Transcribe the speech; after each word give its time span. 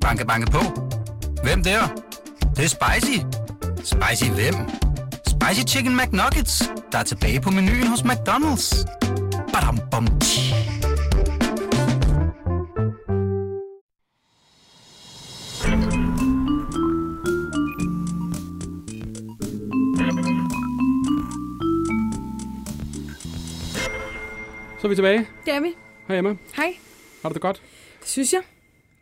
Banke, 0.00 0.26
banke 0.26 0.50
på. 0.50 0.58
Hvem 1.42 1.62
der? 1.62 1.80
Det, 2.40 2.56
det 2.56 2.64
er 2.64 2.68
spicy. 2.68 3.18
Spicy 3.84 4.30
hvem? 4.30 4.54
Spicy 5.26 5.74
Chicken 5.74 5.96
McNuggets, 5.96 6.70
der 6.92 6.98
er 6.98 7.02
tilbage 7.02 7.40
på 7.40 7.50
menuen 7.50 7.86
hos 7.86 8.00
McDonald's. 8.00 8.84
Badum, 9.52 9.78
bom, 9.90 10.06
tji. 10.20 10.54
Så 24.80 24.86
er 24.86 24.88
vi 24.88 24.94
tilbage. 24.94 25.26
Det 25.44 25.54
er 25.54 25.60
vi. 25.60 25.74
Hej 26.08 26.18
Emma. 26.18 26.36
Hej. 26.56 26.76
Har 27.22 27.28
du 27.28 27.32
det 27.32 27.42
godt? 27.42 27.62
Det 28.00 28.08
synes 28.08 28.32
jeg. 28.32 28.40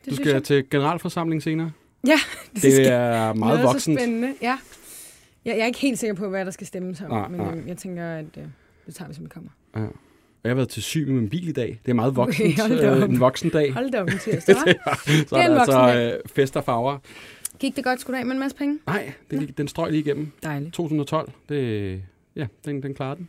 Det 0.04 0.10
Du 0.10 0.16
skal 0.16 0.28
jeg. 0.32 0.42
til 0.42 0.70
generalforsamling 0.70 1.42
senere. 1.42 1.70
Ja, 2.06 2.12
det, 2.54 2.62
Det 2.62 2.73
skal 2.73 2.86
er 2.86 3.32
meget 3.32 3.38
noget 3.38 3.60
så 3.60 3.66
voksent. 3.66 4.00
spændende. 4.00 4.34
Ja. 4.42 4.59
Jeg, 5.45 5.54
jeg 5.56 5.62
er 5.62 5.66
ikke 5.66 5.78
helt 5.78 5.98
sikker 5.98 6.14
på, 6.14 6.28
hvad 6.28 6.45
der 6.45 6.50
skal 6.50 6.66
stemmes 6.66 7.00
om, 7.00 7.10
Nej, 7.10 7.28
men 7.28 7.40
nej. 7.40 7.54
øh, 7.56 7.68
jeg 7.68 7.77
tænker, 7.77 8.06
at 8.06 8.24
øh, 8.38 8.45
det 8.87 8.95
tager 8.95 9.09
vi, 9.09 9.14
som 9.14 9.24
det 9.24 9.32
kommer. 9.32 9.50
Ja. 9.76 9.80
Og 9.82 9.90
jeg 10.45 10.50
har 10.50 10.54
været 10.54 10.68
til 10.68 10.82
syg 10.82 11.06
med 11.06 11.14
min 11.14 11.28
bil 11.30 11.48
i 11.48 11.52
dag. 11.52 11.80
Det 11.87 11.90
er 11.90 11.95
meget 11.95 12.16
voksent. 12.16 12.60
hold 12.60 12.78
da 12.78 12.95
øh, 12.96 13.02
en 13.02 13.20
voksen 13.20 13.50
dag. 13.50 13.73
Hold 13.73 13.90
da 13.90 14.00
op, 14.02 14.09
tirsdag? 14.24 14.54
Så 14.54 14.64
Det 14.66 14.76
er 15.32 15.37
er 15.37 15.48
der 15.48 15.59
voksen 15.59 15.74
altså 15.74 16.15
øh, 16.24 16.28
fest 16.30 16.56
og 16.56 16.65
farver. 16.65 16.98
Gik 17.59 17.76
det 17.76 17.84
godt 17.84 18.01
sgu 18.01 18.12
da 18.12 18.18
af 18.18 18.26
med 18.26 18.32
en 18.32 18.38
masse 18.38 18.56
penge? 18.56 18.78
Nej, 18.87 19.12
det, 19.30 19.38
gik- 19.40 19.59
den 19.59 19.68
strøg 19.68 19.90
lige 19.90 20.01
igennem. 20.01 20.32
Dejligt. 20.42 20.74
2012, 20.74 21.32
det, 21.48 22.02
ja, 22.37 22.46
den, 22.65 22.82
den 22.82 22.95
klarede 22.95 23.16
den. 23.16 23.28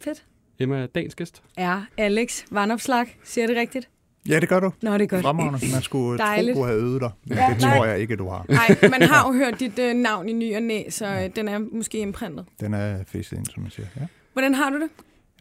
Fedt. 0.00 0.24
Emma 0.58 0.82
er 0.82 0.86
dagens 0.86 1.14
gæst. 1.14 1.42
Er 1.56 1.82
Alex 1.96 2.44
Vandopslag, 2.50 3.18
siger 3.24 3.46
det 3.46 3.56
rigtigt? 3.56 3.88
Ja, 4.28 4.40
det 4.40 4.48
gør 4.48 4.60
du. 4.60 4.72
Nå, 4.82 4.92
det 4.94 5.02
er 5.02 5.06
godt. 5.06 5.22
Fremragende. 5.22 5.58
Man 5.72 5.82
skulle 5.82 6.18
Dejligt. 6.18 6.54
tro, 6.56 6.60
du 6.62 6.66
havde 6.66 6.80
øvet 6.80 7.00
dig. 7.00 7.10
Men 7.24 7.38
Ja, 7.38 7.46
det 7.50 7.60
nej. 7.60 7.76
tror 7.76 7.84
jeg 7.86 7.98
ikke, 7.98 8.16
du 8.16 8.28
har. 8.28 8.44
Nej, 8.48 8.76
man 8.98 9.02
har 9.02 9.26
jo 9.28 9.32
hørt 9.38 9.60
dit 9.60 9.78
øh, 9.78 9.94
navn 9.94 10.28
i 10.28 10.32
ny 10.32 10.56
og 10.56 10.62
næ, 10.62 10.82
så 10.90 11.06
øh, 11.06 11.30
den 11.36 11.48
er 11.48 11.58
måske 11.72 11.98
imprintet. 11.98 12.44
Den 12.60 12.74
er 12.74 12.98
fæstet 13.06 13.36
ind, 13.36 13.46
som 13.46 13.62
man 13.62 13.70
siger. 13.70 13.86
Ja. 14.00 14.06
Hvordan 14.32 14.54
har 14.54 14.70
du 14.70 14.76
det? 14.76 14.88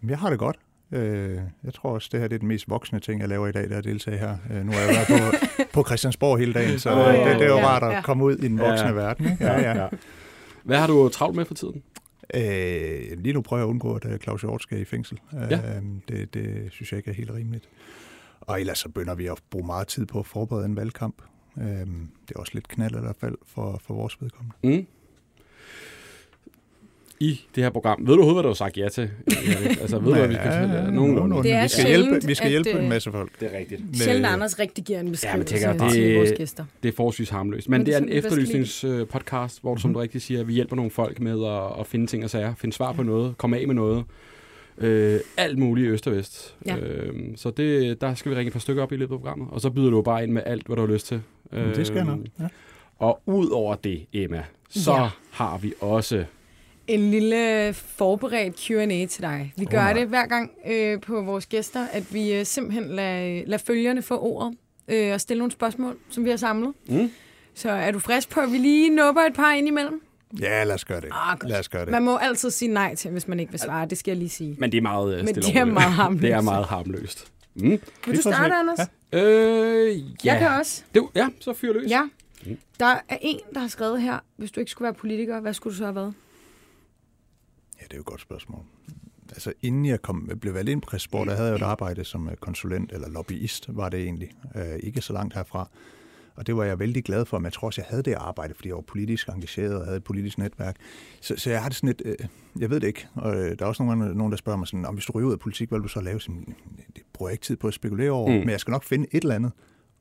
Jamen, 0.02 0.09
jeg 0.09 0.19
har 0.19 0.30
det 0.30 0.39
godt. 0.39 0.55
Øh, 0.91 1.39
jeg 1.63 1.73
tror 1.73 1.89
også, 1.89 2.09
det 2.11 2.19
her 2.19 2.27
det 2.27 2.36
er 2.36 2.39
den 2.39 2.47
mest 2.47 2.69
voksne 2.69 2.99
ting, 2.99 3.21
jeg 3.21 3.30
laver 3.30 3.47
i 3.47 3.52
dag, 3.52 3.63
det 3.63 3.71
er 3.71 3.77
at 3.77 3.83
deltage 3.83 4.17
her. 4.17 4.38
Øh, 4.53 4.66
nu 4.66 4.71
har 4.71 4.80
jeg 4.80 4.89
været 5.09 5.31
på, 5.31 5.38
på 5.73 5.83
Christiansborg 5.88 6.38
hele 6.39 6.53
dagen, 6.53 6.80
så 6.80 6.89
oh, 6.91 6.97
ja, 6.97 7.30
det, 7.30 7.39
det 7.39 7.45
er 7.45 7.49
jo 7.49 7.58
ja, 7.58 7.67
rart 7.67 7.83
at 7.83 7.91
ja. 7.91 8.02
komme 8.02 8.23
ud 8.23 8.36
i 8.38 8.47
den 8.47 8.59
voksne 8.59 8.88
Ja. 8.88 8.93
verden. 8.93 9.25
Ikke? 9.31 9.43
Ja, 9.45 9.81
ja. 9.83 9.88
Hvad 10.64 10.77
har 10.77 10.88
du 10.88 11.09
travlt 11.09 11.36
med 11.36 11.45
for 11.45 11.53
tiden? 11.53 11.83
Øh, 12.33 13.17
lige 13.17 13.33
nu 13.33 13.41
prøver 13.41 13.59
jeg 13.61 13.67
at 13.67 13.69
undgå, 13.69 13.93
at 13.95 14.05
øh, 14.05 14.19
Claus 14.19 14.41
Hjort 14.41 14.61
skal 14.64 14.81
i 14.81 14.86
fængsel. 14.86 15.19
Ja. 15.33 15.55
Øh, 15.55 15.81
det, 16.09 16.33
det 16.33 16.67
synes 16.71 16.91
jeg 16.91 16.97
ikke 16.97 17.09
er 17.09 17.16
helt 17.16 17.31
rimeligt. 17.31 17.69
Og 18.41 18.59
ellers 18.59 18.79
så 18.79 18.89
begynder 18.89 19.15
vi 19.15 19.25
at 19.27 19.37
bruge 19.49 19.65
meget 19.65 19.87
tid 19.87 20.05
på 20.05 20.19
at 20.19 20.25
forberede 20.25 20.65
en 20.65 20.75
valgkamp. 20.75 21.21
Øh, 21.57 21.65
det 21.65 22.35
er 22.35 22.39
også 22.39 22.51
lidt 22.53 22.67
knald 22.67 22.95
i 22.95 22.99
hvert 22.99 23.15
fald 23.21 23.35
for, 23.45 23.81
for 23.87 23.93
vores 23.93 24.21
vedkommende. 24.21 24.55
Mm. 24.63 24.85
I 27.21 27.41
det 27.55 27.63
her 27.63 27.69
program. 27.69 27.99
Ved 27.99 28.05
du 28.07 28.13
overhovedet, 28.13 28.35
hvad 28.35 28.43
du 28.43 28.49
har 28.49 28.53
sagt 28.53 28.77
ja 28.77 28.89
til? 28.89 29.09
Altså, 29.81 29.99
ved 29.99 30.07
du, 30.07 30.17
hvad 30.17 30.27
vi 30.27 30.33
skal 30.33 30.47
jer? 30.51 30.91
Nogenlunde. 30.91 31.43
Det 31.43 31.51
er 31.51 31.61
vi 31.63 31.67
skal 31.67 31.87
hjælpe, 31.87 32.27
vi 32.27 32.35
skal 32.35 32.49
hjælpe 32.49 32.69
øh, 32.69 32.83
en 32.83 32.89
masse 32.89 33.11
folk. 33.11 33.31
Det 33.39 33.53
er 33.53 33.57
rigtigt. 33.59 33.81
Med- 33.85 33.93
Sjældent 33.95 34.25
Anders 34.25 34.59
rigtig 34.59 34.83
giver 34.83 34.99
en 34.99 35.11
beskrivelse 35.11 35.53
tænker, 35.55 35.69
ja, 35.69 35.85
det- 35.85 35.93
til 35.93 36.15
vores 36.15 36.31
gæster. 36.37 36.65
Det 36.83 36.89
er 36.89 36.93
forholdsvis 36.95 37.29
harmløst. 37.29 37.69
Men, 37.69 37.79
Men 37.79 37.85
det 37.85 37.95
er 37.95 37.99
det 37.99 38.03
en 38.03 38.09
er 38.17 38.21
kan 38.21 38.25
efterlysningspodcast, 38.25 39.61
hvor 39.61 39.75
du, 39.75 39.81
som 39.81 39.93
du 39.93 39.99
rigtig 39.99 40.21
siger, 40.21 40.43
vi 40.43 40.53
hjælper 40.53 40.75
nogle 40.75 40.91
folk 40.91 41.19
med 41.19 41.45
at, 41.45 41.79
at 41.79 41.87
finde 41.87 42.07
ting 42.07 42.23
og 42.23 42.29
sager, 42.29 42.55
finde 42.55 42.75
svar 42.75 42.91
på 42.93 43.03
noget, 43.03 43.37
komme 43.37 43.57
af 43.57 43.67
med 43.67 43.75
noget. 43.75 44.03
Øh, 44.80 45.19
alt 45.38 45.58
muligt 45.58 45.85
i 45.85 45.89
øst 45.89 46.08
og 46.08 46.13
vest. 46.16 46.55
Ja. 46.66 46.77
Øh, 46.77 47.13
så 47.35 47.49
det, 47.49 48.02
der 48.02 48.13
skal 48.13 48.31
vi 48.31 48.35
ringe 48.38 48.47
et 48.47 48.53
par 48.53 48.59
stykker 48.59 48.83
op 48.83 48.91
i 48.91 48.95
løbet 48.95 49.13
af 49.13 49.19
programmet, 49.19 49.47
og 49.52 49.61
så 49.61 49.69
byder 49.69 49.89
du 49.89 50.02
bare 50.02 50.23
ind 50.23 50.31
med 50.31 50.41
alt, 50.45 50.66
hvad 50.67 50.75
du 50.75 50.81
har 50.86 50.94
lyst 50.94 51.08
til. 51.08 51.21
Men 51.52 51.75
det 51.75 51.88
skal 51.88 51.95
jeg 51.97 52.05
nok. 52.05 52.19
Ja. 52.39 52.47
Og 52.97 53.21
ud 53.25 53.49
over 53.49 53.75
det, 53.75 54.05
Emma, 54.13 54.44
så 54.69 54.94
Ja. 54.94 55.08
har 55.31 55.58
vi 55.58 55.73
også... 55.81 56.25
En 56.88 57.11
lille 57.11 57.73
forberedt 57.73 58.55
Q&A 58.59 59.05
til 59.05 59.21
dig. 59.23 59.53
Vi 59.58 59.65
Åh, 59.65 59.71
gør 59.71 59.77
nej. 59.77 59.93
det 59.93 60.08
hver 60.08 60.26
gang 60.27 60.52
øh, 60.67 61.02
på 61.02 61.21
vores 61.21 61.45
gæster, 61.45 61.87
at 61.92 62.14
vi 62.14 62.33
øh, 62.33 62.45
simpelthen 62.45 62.83
lader, 62.89 63.43
lader 63.45 63.64
følgerne 63.67 64.02
få 64.02 64.17
ordet 64.20 64.58
øh, 64.87 65.14
og 65.14 65.21
stille 65.21 65.39
nogle 65.39 65.52
spørgsmål, 65.52 65.98
som 66.09 66.26
vi 66.26 66.30
har 66.30 66.37
samlet. 66.37 66.73
Mm. 66.89 67.11
Så 67.53 67.70
er 67.70 67.92
du 67.92 67.99
frisk 67.99 68.30
på, 68.30 68.39
at 68.39 68.52
vi 68.52 68.58
lige 68.58 68.89
nubber 68.89 69.21
et 69.21 69.33
par 69.33 69.53
ind 69.53 69.67
imellem? 69.67 70.02
Ja, 70.39 70.63
lad 70.63 70.75
os 70.75 70.85
gøre 70.85 71.01
det. 71.01 71.09
Ah. 71.11 71.37
Lad 71.43 71.59
os 71.59 71.69
gøre 71.69 71.85
det. 71.85 71.91
Man 71.91 72.03
må 72.03 72.17
altid 72.17 72.51
sige 72.51 72.73
nej 72.73 72.95
til, 72.95 73.11
hvis 73.11 73.27
man 73.27 73.39
ikke 73.39 73.51
vil 73.51 73.59
svare. 73.59 73.85
Det 73.85 73.97
skal 73.97 74.11
jeg 74.11 74.17
lige 74.17 74.29
sige. 74.29 74.55
Men 74.59 74.71
det 74.71 74.77
er 74.77 74.81
meget 74.81 75.19
øh, 75.19 75.25
Men 75.25 75.35
det 75.35 75.55
er 75.55 75.65
meget 75.65 75.91
harmløst. 76.01 76.21
Det 76.21 76.31
er 76.31 76.41
meget 76.41 76.65
harmløst. 76.65 77.31
Mm. 77.55 77.61
Vil 77.69 77.79
Vi 78.05 78.15
du 78.15 78.21
starte. 78.21 78.53
Anders? 78.55 78.79
Ja. 79.13 79.23
Øh, 79.23 79.97
ja. 79.97 80.03
Jeg 80.23 80.39
kan 80.39 80.47
også. 80.59 80.83
Det, 80.95 81.03
ja, 81.15 81.29
så 81.39 81.53
fyr 81.53 81.73
løs. 81.73 81.89
Ja. 81.89 82.07
Der 82.79 82.85
er 82.85 83.17
en, 83.21 83.39
der 83.53 83.59
har 83.59 83.67
skrevet 83.67 84.01
her, 84.01 84.19
hvis 84.37 84.51
du 84.51 84.59
ikke 84.59 84.71
skulle 84.71 84.85
være 84.85 84.93
politiker, 84.93 85.39
hvad 85.39 85.53
skulle 85.53 85.71
du 85.73 85.77
så 85.77 85.83
have 85.83 85.95
været? 85.95 86.13
Ja, 87.79 87.83
det 87.83 87.91
er 87.93 87.97
jo 87.97 88.01
et 88.01 88.05
godt 88.05 88.21
spørgsmål. 88.21 88.61
Altså, 89.29 89.53
inden 89.61 89.85
jeg 89.85 90.01
kom, 90.01 90.29
blev 90.41 90.53
valgt 90.53 90.69
ind 90.69 90.81
på 90.81 90.89
Christiansborg, 90.89 91.27
der 91.27 91.35
havde 91.35 91.47
jeg 91.49 91.59
jo 91.59 91.65
et 91.65 91.69
arbejde 91.69 92.03
som 92.05 92.29
øh, 92.29 92.35
konsulent, 92.35 92.91
eller 92.91 93.09
lobbyist 93.09 93.65
var 93.75 93.89
det 93.89 93.99
egentlig. 93.99 94.31
Øh, 94.55 94.79
ikke 94.83 95.01
så 95.01 95.13
langt 95.13 95.33
herfra. 95.33 95.69
Og 96.39 96.48
det 96.48 96.55
var 96.55 96.64
jeg 96.64 96.80
vældig 96.80 97.04
glad 97.04 97.26
for, 97.26 97.39
men 97.39 97.45
jeg 97.45 97.54
tror 97.54 97.66
også, 97.67 97.82
jeg 97.82 97.86
havde 97.89 98.04
det 98.04 98.14
arbejde, 98.14 98.54
fordi 98.54 98.67
jeg 98.70 98.76
var 98.76 98.82
politisk 98.82 99.27
engageret 99.30 99.76
og 99.80 99.86
havde 99.86 99.98
et 99.98 100.04
politisk 100.04 100.38
netværk. 100.38 100.76
Så, 101.22 101.33
så 101.38 101.50
jeg 101.50 101.61
har 101.61 101.70
det 101.70 101.76
sådan 101.77 101.89
et, 101.89 102.02
øh, 102.05 102.16
jeg 102.60 102.70
ved 102.70 102.80
det 102.80 102.88
ikke, 102.88 103.08
og 103.16 103.36
øh, 103.36 103.60
der 103.60 103.66
er 103.66 103.70
også 103.70 103.83
nogen, 103.83 104.17
nogen 104.17 104.32
der 104.32 104.38
spørger 104.38 104.58
mig 104.58 104.67
sådan, 104.67 104.86
om 104.86 104.94
hvis 104.94 105.05
du 105.05 105.11
ryger 105.11 105.27
ud 105.27 105.33
af 105.33 105.39
politik, 105.39 105.70
hvad 105.70 105.80
vil 105.80 105.83
du 105.83 105.88
så 105.89 106.02
lave? 106.02 106.22
Sådan, 106.22 106.55
det 106.95 107.04
bruger 107.14 107.30
jeg 107.30 107.33
ikke 107.33 107.44
tid 107.44 107.55
på 107.55 107.67
at 107.67 107.73
spekulere 107.73 108.11
over, 108.11 108.30
Mm. 108.32 108.36
men 108.39 108.50
jeg 108.50 108.60
skal 108.60 108.72
nok 108.72 108.83
finde 108.83 109.05
et 109.11 109.22
eller 109.23 109.36
andet, 109.36 109.52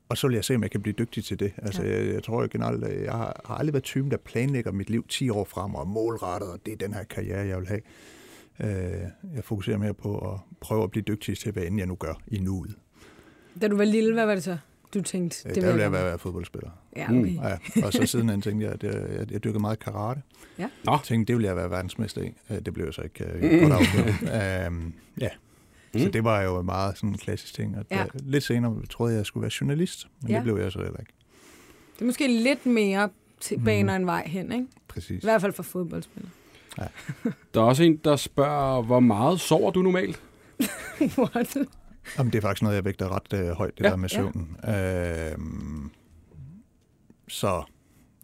og 0.09 0.17
så 0.17 0.27
vil 0.27 0.33
jeg 0.33 0.45
se, 0.45 0.55
om 0.55 0.63
jeg 0.63 0.71
kan 0.71 0.81
blive 0.81 0.93
dygtig 0.99 1.25
til 1.25 1.39
det. 1.39 1.51
Altså, 1.57 1.83
jeg, 1.83 2.13
jeg 2.13 2.23
tror 2.23 2.41
jeg 2.41 2.49
generelt, 2.49 3.03
jeg 3.03 3.11
har, 3.11 3.41
har 3.45 3.55
aldrig 3.55 3.73
været 3.73 3.83
typen, 3.83 4.11
der 4.11 4.17
planlægger 4.17 4.71
mit 4.71 4.89
liv 4.89 5.05
10 5.09 5.29
år 5.29 5.43
frem 5.45 5.75
og 5.75 5.81
er 5.81 5.85
målrettet, 5.85 6.49
og 6.49 6.59
det 6.65 6.73
er 6.73 6.77
den 6.77 6.93
her 6.93 7.03
karriere, 7.03 7.47
jeg 7.47 7.57
vil 7.59 7.67
have. 7.67 7.81
Øh, 8.63 9.01
jeg 9.35 9.43
fokuserer 9.43 9.77
mere 9.77 9.93
på 9.93 10.17
at 10.33 10.39
prøve 10.61 10.83
at 10.83 10.91
blive 10.91 11.03
dygtig 11.07 11.37
til, 11.37 11.51
hvad 11.51 11.63
end 11.63 11.77
jeg 11.77 11.87
nu 11.87 11.95
gør 11.95 12.13
i 12.27 12.39
nuet. 12.39 12.75
Da 13.61 13.67
du 13.67 13.77
var 13.77 13.83
lille, 13.83 14.13
hvad 14.13 14.25
var 14.25 14.33
det 14.33 14.43
så, 14.43 14.57
du 14.93 15.01
tænkte? 15.01 15.49
Det 15.49 15.55
vil 15.55 15.63
der 15.63 15.71
vil 15.73 15.81
jeg 15.81 15.91
gerne? 15.91 16.05
være 16.05 16.19
fodboldspiller. 16.19 16.69
Ja, 16.95 17.05
okay. 17.09 17.35
Ja, 17.35 17.57
og 17.85 17.93
så 17.93 18.05
siden 18.05 18.41
tænkte 18.41 18.65
jeg, 18.65 18.73
at 18.73 18.83
jeg, 18.83 18.93
jeg, 19.19 19.31
jeg 19.31 19.43
dyrkede 19.43 19.59
meget 19.61 19.79
karate. 19.79 20.21
Ja. 20.59 20.69
Nå. 20.85 20.91
Jeg 20.91 20.99
tænkte, 21.03 21.27
det 21.27 21.35
ville 21.37 21.47
jeg 21.47 21.55
være 21.55 21.69
verdensmester 21.69 22.21
i. 22.21 22.33
Øh, 22.49 22.57
Det 22.65 22.73
blev 22.73 22.85
jeg 22.85 22.93
så 22.93 23.01
ikke 23.01 23.23
øh, 23.25 23.61
godt 23.61 23.73
afgjort. 23.73 24.67
um, 24.67 24.93
ja. 25.21 25.29
Mm. 25.93 25.99
Så 25.99 26.09
det 26.09 26.23
var 26.23 26.41
jo 26.41 26.61
meget 26.61 26.97
sådan 26.97 27.09
en 27.09 27.17
klassisk 27.17 27.53
ting. 27.53 27.75
At, 27.75 27.85
Ja. 27.91 27.97
ja. 27.99 28.05
Lidt 28.13 28.43
senere 28.43 28.85
troede 28.89 29.11
jeg, 29.11 29.15
at 29.15 29.19
jeg 29.19 29.25
skulle 29.25 29.41
være 29.41 29.51
journalist, 29.61 30.07
men 30.21 30.29
Ja. 30.31 30.35
det 30.35 30.43
blev 30.43 30.57
jeg 30.57 30.71
så 30.71 30.79
heller 30.79 30.99
ikke. 30.99 31.13
Det 31.95 32.01
er 32.01 32.05
måske 32.05 32.27
lidt 32.43 32.65
mere 32.65 33.09
til 33.39 33.59
baner 33.65 33.95
en 33.95 34.05
vej 34.05 34.27
hen, 34.27 34.51
ikke? 34.51 34.65
Præcis. 34.87 35.23
I 35.23 35.25
hvert 35.27 35.41
fald 35.41 35.53
for 35.53 35.63
fodboldspillere. 35.63 36.31
Der 37.53 37.61
er 37.61 37.65
også 37.65 37.83
en, 37.83 37.97
der 37.97 38.15
spørger, 38.15 38.81
hvor 38.81 38.99
meget 38.99 39.39
sover 39.39 39.71
du 39.71 39.81
normalt? 39.81 40.21
What? 41.17 41.57
Jamen, 42.17 42.31
det 42.33 42.37
er 42.37 42.41
faktisk 42.41 42.61
noget, 42.61 42.75
jeg 42.75 42.85
vægter 42.85 43.15
ret 43.15 43.39
øh, 43.39 43.49
højt, 43.49 43.77
det 43.77 43.83
Ja. 43.83 43.89
der 43.89 43.95
med 43.95 44.09
søvnen. 44.09 44.57
Ja. 44.63 45.31
Øhm, 45.33 45.91
så 47.27 47.63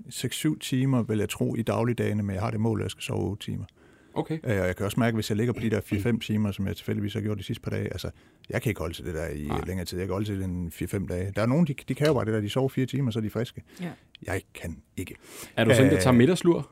6-7 0.09 0.58
timer 0.59 1.03
vil 1.03 1.18
jeg 1.19 1.30
tro 1.30 1.56
i 1.56 1.62
dagligdagene, 1.62 2.24
men 2.24 2.34
jeg 2.34 2.44
har 2.44 2.52
det 2.52 2.59
mål, 2.59 2.80
at 2.80 2.84
jeg 2.84 2.91
skal 2.91 3.02
sove 3.03 3.30
8 3.30 3.46
timer. 3.46 3.66
Okay. 4.14 4.40
Øh, 4.44 4.59
og 4.62 4.68
jeg 4.68 4.75
kan 4.75 4.85
også 4.85 5.00
mærke, 5.00 5.16
hvis 5.16 5.30
jeg 5.30 5.38
ligger 5.38 5.53
på 5.53 5.59
de 5.59 5.69
der 5.69 5.81
4-5 5.81 6.19
timer, 6.19 6.52
som 6.52 6.68
jeg 6.68 6.75
tilfældigvis 6.75 7.14
har 7.14 7.22
gjort 7.22 7.38
de 7.38 7.44
sidste 7.44 7.62
par 7.62 7.72
dage, 7.72 7.84
altså, 7.91 8.09
jeg 8.50 8.62
kan 8.62 8.69
ikke 8.69 8.80
holde 8.80 8.94
til 8.96 9.06
det 9.06 9.14
der 9.14 9.28
i 9.28 9.47
Nej. 9.47 9.62
Længere 9.68 9.85
tid. 9.85 9.97
Jeg 10.00 10.08
kan 10.08 10.14
holde 10.14 10.28
til 10.28 10.38
det 10.40 10.46
en 10.46 10.72
4-5 10.75 11.08
dage. 11.08 11.31
Der 11.35 11.41
er 11.41 11.46
nogen, 11.46 11.68
de, 11.68 11.74
de 11.88 11.96
kan 11.96 12.08
jo 12.08 12.14
bare 12.14 12.25
det 12.25 12.34
der, 12.34 12.41
de 12.41 12.50
sover 12.50 12.69
4 12.69 12.85
timer, 12.85 13.12
så 13.12 13.19
er 13.19 13.24
de 13.24 13.30
friske. 13.30 13.62
Ja. 13.81 13.91
Jeg 14.24 14.41
kan 14.53 14.78
ikke. 14.97 15.16
Er 15.56 15.64
du 15.64 15.69
sådan, 15.74 15.90
der 15.90 15.97
Øh, 15.97 16.02
tager 16.03 16.14
middagslur 16.14 16.69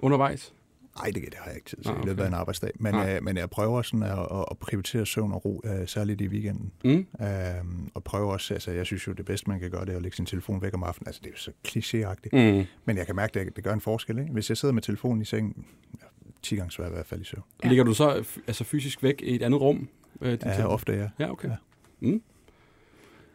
undervejs? 0.00 0.54
Nej, 1.02 1.10
det, 1.14 1.22
det 1.24 1.34
har 1.38 1.46
jeg 1.46 1.54
ikke 1.56 1.68
tid 1.68 1.76
til 1.78 1.88
Ah, 1.88 1.94
okay. 1.94 2.04
i 2.04 2.06
løbet 2.08 2.22
af 2.22 2.26
en 2.28 2.34
arbejdsdag. 2.34 2.70
Men, 2.80 2.94
øh, 2.94 3.22
men 3.22 3.36
jeg 3.36 3.50
prøver 3.50 3.82
sådan 3.82 4.02
at, 4.02 4.18
at, 4.18 4.44
at 4.50 4.58
prioritere 4.58 5.06
søvn 5.06 5.32
og 5.32 5.44
ro, 5.44 5.60
øh, 5.64 5.88
særligt 5.88 6.20
i 6.20 6.28
weekenden. 6.28 6.72
Mm. 6.84 7.06
Øhm, 7.26 7.90
og 7.94 8.04
prøver 8.04 8.32
også, 8.32 8.54
altså 8.54 8.70
jeg 8.70 8.86
synes 8.86 9.06
jo, 9.06 9.12
det 9.12 9.24
bedste, 9.24 9.50
man 9.50 9.60
kan 9.60 9.70
gøre, 9.70 9.84
det 9.84 9.92
er 9.92 9.96
at 9.96 10.02
lægge 10.02 10.16
sin 10.16 10.26
telefon 10.26 10.62
væk 10.62 10.74
om 10.74 10.82
aftenen. 10.82 11.08
Altså 11.08 11.20
det 11.24 11.26
er 11.26 11.32
jo 11.32 11.36
så 11.38 11.50
klichéagtigt. 11.68 12.52
Mm. 12.58 12.64
Men 12.84 12.96
jeg 12.96 13.06
kan 13.06 13.16
mærke, 13.16 13.40
det, 13.40 13.56
det 13.56 13.64
gør 13.64 13.72
en 13.72 13.80
forskel. 13.80 14.18
Ikke? 14.18 14.32
Hvis 14.32 14.48
jeg 14.48 14.56
sidder 14.56 14.74
med 14.74 14.82
telefonen 14.82 15.22
i 15.22 15.24
sengen, 15.24 15.64
ja, 16.00 16.06
10 16.42 16.56
gange 16.56 16.70
svært 16.70 16.90
i 16.90 16.94
hvert 16.94 17.06
fald 17.06 17.20
i 17.20 17.24
søvn. 17.24 17.42
Ja. 17.64 17.68
Ligger 17.68 17.84
du 17.84 17.94
så 17.94 18.24
altså 18.46 18.64
fysisk 18.64 19.02
væk 19.02 19.22
i 19.22 19.34
et 19.34 19.42
andet 19.42 19.60
rum? 19.60 19.88
Øh, 20.20 20.30
din 20.30 20.38
Ja, 20.44 20.52
telefon? 20.52 20.72
ofte 20.72 20.92
ja. 20.92 21.08
Ja, 21.18 21.30
okay. 21.30 21.48
Ja. 21.48 21.54
Mm. 22.00 22.22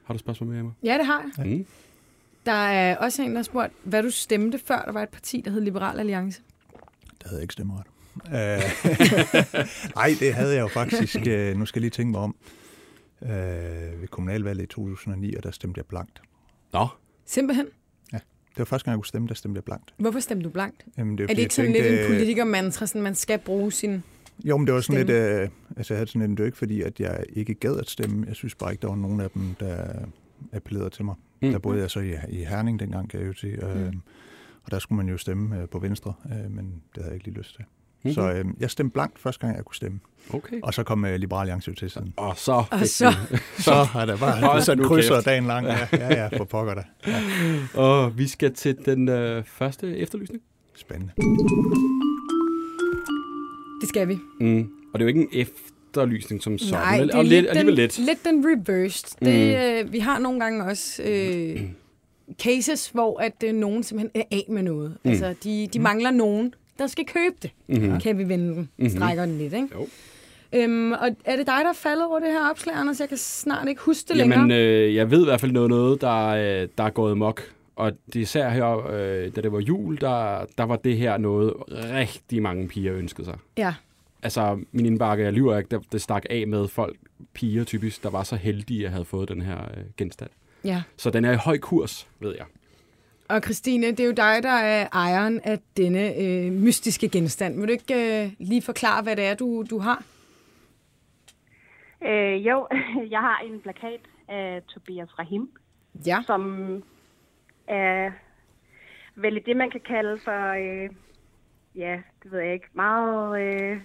Har 0.03 0.13
du 0.13 0.17
spørgsmål 0.17 0.49
med, 0.49 0.59
Emma? 0.59 0.71
Ja, 0.83 0.97
det 0.97 1.05
har 1.05 1.25
jeg. 1.37 1.45
Mm. 1.47 1.65
Der 2.45 2.51
er 2.51 2.95
også 2.97 3.21
en, 3.21 3.29
der 3.29 3.35
har 3.37 3.43
spurgt, 3.43 3.73
hvad 3.83 4.03
du 4.03 4.09
stemte, 4.11 4.59
før 4.65 4.81
der 4.85 4.91
var 4.91 5.03
et 5.03 5.09
parti, 5.09 5.41
der 5.45 5.51
hed 5.51 5.61
Liberal 5.61 5.99
Alliance. 5.99 6.41
Der 7.23 7.29
havde 7.29 7.39
jeg 7.39 7.41
ikke 7.43 7.53
stemmeret. 7.53 7.83
Øh, 8.27 8.33
Nej, 9.95 10.15
det 10.19 10.33
havde 10.33 10.53
jeg 10.53 10.61
jo 10.61 10.67
faktisk. 10.67 11.15
Øh, 11.27 11.57
nu 11.57 11.65
skal 11.65 11.79
jeg 11.79 11.81
lige 11.81 11.89
tænke 11.91 12.11
mig 12.11 12.21
om. 12.21 12.35
Øh, 13.21 13.29
ved 14.01 14.07
kommunalvalget 14.07 14.63
i 14.63 14.67
2009, 14.67 15.35
og 15.35 15.43
der 15.43 15.51
stemte 15.51 15.77
jeg 15.77 15.85
blankt. 15.85 16.21
Nå. 16.73 16.87
Simpelthen. 17.25 17.65
Det 18.11 18.59
var 18.59 18.65
første 18.65 18.85
gang, 18.85 18.93
jeg 18.93 18.97
kunne 18.99 19.05
stemme, 19.05 19.27
der 19.27 19.33
stemte 19.33 19.57
jeg 19.57 19.63
blankt. 19.63 19.93
Hvorfor 19.97 20.19
stemte 20.19 20.43
du 20.43 20.49
blankt? 20.49 20.85
Jamen, 20.97 21.17
det 21.17 21.23
Er 21.23 21.27
fordi, 21.27 21.35
det 21.35 21.41
ikke 21.41 21.55
sådan 21.55 21.73
tænkte, 21.73 21.89
lidt 21.91 22.01
en 22.01 22.07
politikermantra, 22.07 22.85
sådan 22.85 23.01
man 23.01 23.15
skal 23.15 23.39
bruge 23.39 23.71
sin... 23.71 24.03
Jo, 24.45 24.57
men 24.57 24.67
det 24.67 24.75
var 24.75 24.81
sådan 24.81 25.05
stemme? 25.07 25.21
lidt... 25.21 25.41
Øh, 25.41 25.49
altså, 25.77 25.93
jeg 25.93 25.99
havde 25.99 26.09
sådan 26.09 26.21
en, 26.21 26.31
det 26.31 26.39
var 26.39 26.45
ikke 26.45 26.57
fordi, 26.57 26.81
at 26.81 26.99
jeg 26.99 27.23
ikke 27.33 27.53
gad 27.53 27.77
at 27.77 27.89
stemme. 27.89 28.25
Jeg 28.27 28.35
synes 28.35 28.55
bare 28.55 28.71
ikke, 28.71 28.81
der 28.81 28.87
var 28.87 28.95
nogen 28.95 29.19
af 29.19 29.29
dem, 29.29 29.55
der 29.59 29.85
appellerede 30.53 30.89
til 30.89 31.05
mig. 31.05 31.15
Mm. 31.41 31.47
Mm. 31.47 31.51
Der 31.51 31.59
boede 31.59 31.79
jeg 31.81 31.91
så 31.91 31.99
i, 31.99 32.13
i 32.29 32.43
Herning 32.43 32.79
dengang, 32.79 33.09
kan 33.09 33.19
jeg 33.19 33.27
jo 33.27 33.33
sige. 33.33 33.65
Øh, 33.65 33.85
Mm. 33.87 34.01
Og 34.65 34.71
der 34.71 34.79
skulle 34.79 34.97
man 34.97 35.09
jo 35.09 35.17
stemme 35.17 35.61
øh, 35.61 35.67
på 35.69 35.79
Venstre, 35.79 36.13
øh, 36.25 36.51
men 36.51 36.65
det 36.65 37.03
havde 37.03 37.07
jeg 37.07 37.13
ikke 37.13 37.25
lige 37.25 37.37
lyst 37.37 37.55
til. 37.55 37.65
Mhm. 38.03 38.09
Mm. 38.09 38.13
Så 38.13 38.31
øh, 38.33 38.45
jeg 38.59 38.69
stemte 38.71 38.93
blankt 38.93 39.19
første 39.19 39.41
gang, 39.41 39.55
jeg 39.57 39.65
kunne 39.65 39.75
stemme. 39.75 39.99
Okay. 40.33 40.59
Og 40.63 40.73
så 40.73 40.83
kom 40.83 41.05
øh, 41.05 41.15
Liberal 41.15 41.39
Alliance 41.41 41.69
jo 41.69 41.75
til 41.75 41.89
siden. 41.89 42.13
Og 42.17 42.37
så 42.37 42.63
Og 42.71 42.87
så- 42.87 43.13
Så 43.57 43.73
har 43.73 44.05
der 44.05 44.17
bare 44.17 44.75
nu 44.75 44.87
krydser 44.87 45.15
kæft. 45.15 45.25
dagen 45.25 45.45
lang. 45.45 45.65
Ja, 45.67 45.87
ja, 45.93 46.07
ja 46.23 46.37
for 46.37 46.43
pokker 46.43 46.73
da. 46.73 46.83
Ja. 47.07 47.21
Og 47.81 48.17
vi 48.17 48.27
skal 48.27 48.53
til 48.53 48.77
den 48.85 49.09
øh, 49.09 49.43
første 49.45 49.97
efterlysning. 49.97 50.41
Spændende. 50.75 51.13
Det 53.81 53.89
skal 53.89 54.07
vi. 54.07 54.19
Mm. 54.39 54.69
Og 54.93 54.99
det 54.99 55.01
er 55.01 55.03
jo 55.03 55.07
ikke 55.07 55.21
en 55.21 55.27
efterlysning 55.31 56.43
som 56.43 56.57
sådan. 56.57 56.73
Nej, 56.81 56.99
men, 56.99 57.07
det 57.07 57.13
er 57.13 57.17
og 57.17 57.23
lidt, 57.25 57.31
lidt, 57.33 57.49
den, 57.49 57.57
alligevel 57.57 57.75
lidt. 57.83 57.99
lidt 57.99 58.25
den 58.25 58.45
reversed. 58.45 59.07
Mm. 59.21 59.25
Det, 59.27 59.79
øh, 59.85 59.91
vi 59.93 59.99
har 59.99 60.19
nogle 60.19 60.39
gange 60.39 60.63
også 60.63 61.03
øh, 61.03 61.61
cases, 62.33 62.89
hvor 62.89 63.19
at 63.19 63.43
øh, 63.45 63.53
nogen 63.55 63.83
simpelthen 63.83 64.21
er 64.31 64.35
af 64.35 64.45
med 64.49 64.61
noget. 64.63 64.97
Mm. 65.03 65.09
Altså, 65.09 65.35
de, 65.43 65.67
de 65.73 65.79
mangler 65.79 66.11
nogen, 66.11 66.53
der 66.79 66.87
skal 66.87 67.05
købe 67.05 67.35
det. 67.41 67.51
Mm-hmm. 67.67 67.99
Kan 67.99 68.17
vi 68.17 68.29
vende 68.29 68.53
den? 68.55 68.69
Mhm. 68.77 68.89
Strækker 68.89 69.25
den 69.25 69.37
lidt, 69.37 69.53
ikke? 69.53 69.67
Jo. 69.75 69.87
Øhm, 70.55 70.91
og 70.91 71.09
er 71.25 71.35
det 71.35 71.47
dig, 71.47 71.59
der 71.63 71.69
er 71.69 71.73
faldet 71.73 72.05
over 72.05 72.19
det 72.19 72.27
her 72.31 72.49
opslag, 72.49 72.75
Anders? 72.75 72.99
Jeg 72.99 73.09
kan 73.09 73.17
snart 73.17 73.67
ikke 73.67 73.81
huske 73.81 74.07
det 74.13 74.17
Jamen, 74.19 74.47
længere. 74.47 74.59
øh, 74.59 74.95
jeg 74.95 75.11
ved 75.11 75.21
i 75.21 75.25
hvert 75.25 75.41
fald 75.41 75.51
noget, 75.51 75.69
noget 75.69 76.01
der, 76.01 76.27
øh, 76.27 76.67
der 76.77 76.83
er 76.83 76.89
gået 76.89 77.17
mok. 77.17 77.41
Og 77.75 77.91
det 78.13 78.19
især 78.19 78.49
her, 78.49 78.87
øh, 78.91 79.35
da 79.35 79.41
det 79.41 79.51
var 79.51 79.59
jul, 79.59 79.97
der, 80.01 80.45
der 80.57 80.63
var 80.63 80.75
det 80.75 80.97
her 80.97 81.17
noget, 81.17 81.53
rigtig 81.71 82.41
mange 82.41 82.67
piger 82.67 82.93
ønskede 82.95 83.25
sig. 83.25 83.37
Ja. 83.57 83.73
Altså, 84.23 84.59
min 84.71 84.85
indbakke, 84.85 85.23
jeg 85.23 85.33
lyver 85.33 85.57
ikke, 85.57 85.67
der, 85.71 85.79
det 85.91 86.01
stak 86.01 86.23
af 86.29 86.47
med 86.47 86.67
folk, 86.67 86.95
piger 87.33 87.63
typisk, 87.63 88.03
der 88.03 88.09
var 88.09 88.23
så 88.23 88.35
heldige, 88.35 88.85
at 88.85 88.91
have 88.91 89.05
fået 89.05 89.29
den 89.29 89.41
her 89.41 89.57
øh, 89.57 89.83
genstand. 89.97 90.29
Ja. 90.65 90.83
Så 90.97 91.09
den 91.09 91.25
er 91.25 91.31
i 91.31 91.35
høj 91.35 91.57
kurs, 91.57 92.07
ved 92.19 92.35
jeg. 92.37 92.45
Og 93.29 93.41
Christine, 93.43 93.87
det 93.87 93.99
er 93.99 94.05
jo 94.05 94.11
dig, 94.11 94.43
der 94.43 94.49
er 94.49 94.87
ejeren 94.93 95.39
af 95.43 95.59
denne 95.77 96.15
øh, 96.21 96.51
mystiske 96.51 97.09
genstand. 97.09 97.59
Vil 97.59 97.67
du 97.67 97.71
ikke 97.71 98.23
øh, 98.25 98.31
lige 98.39 98.61
forklare, 98.61 99.03
hvad 99.03 99.15
det 99.15 99.25
er, 99.25 99.33
du, 99.35 99.65
du 99.69 99.79
har? 99.79 100.03
Øh, 102.05 102.47
jo, 102.47 102.67
jeg 103.15 103.19
har 103.19 103.39
en 103.45 103.59
plakat 103.61 103.99
af 104.27 104.61
Tobias 104.67 105.19
Rahim, 105.19 105.49
Ja. 106.05 106.19
som 106.25 106.83
er 107.67 108.11
vel 109.15 109.41
det, 109.45 109.57
man 109.57 109.71
kan 109.71 109.81
kalde 109.87 110.19
for, 110.23 110.51
øh, 110.53 110.89
ja, 111.75 111.99
det 112.23 112.31
ved 112.31 112.39
jeg 112.39 112.53
ikke, 112.53 112.67
meget 112.73 113.41
øh, 113.41 113.77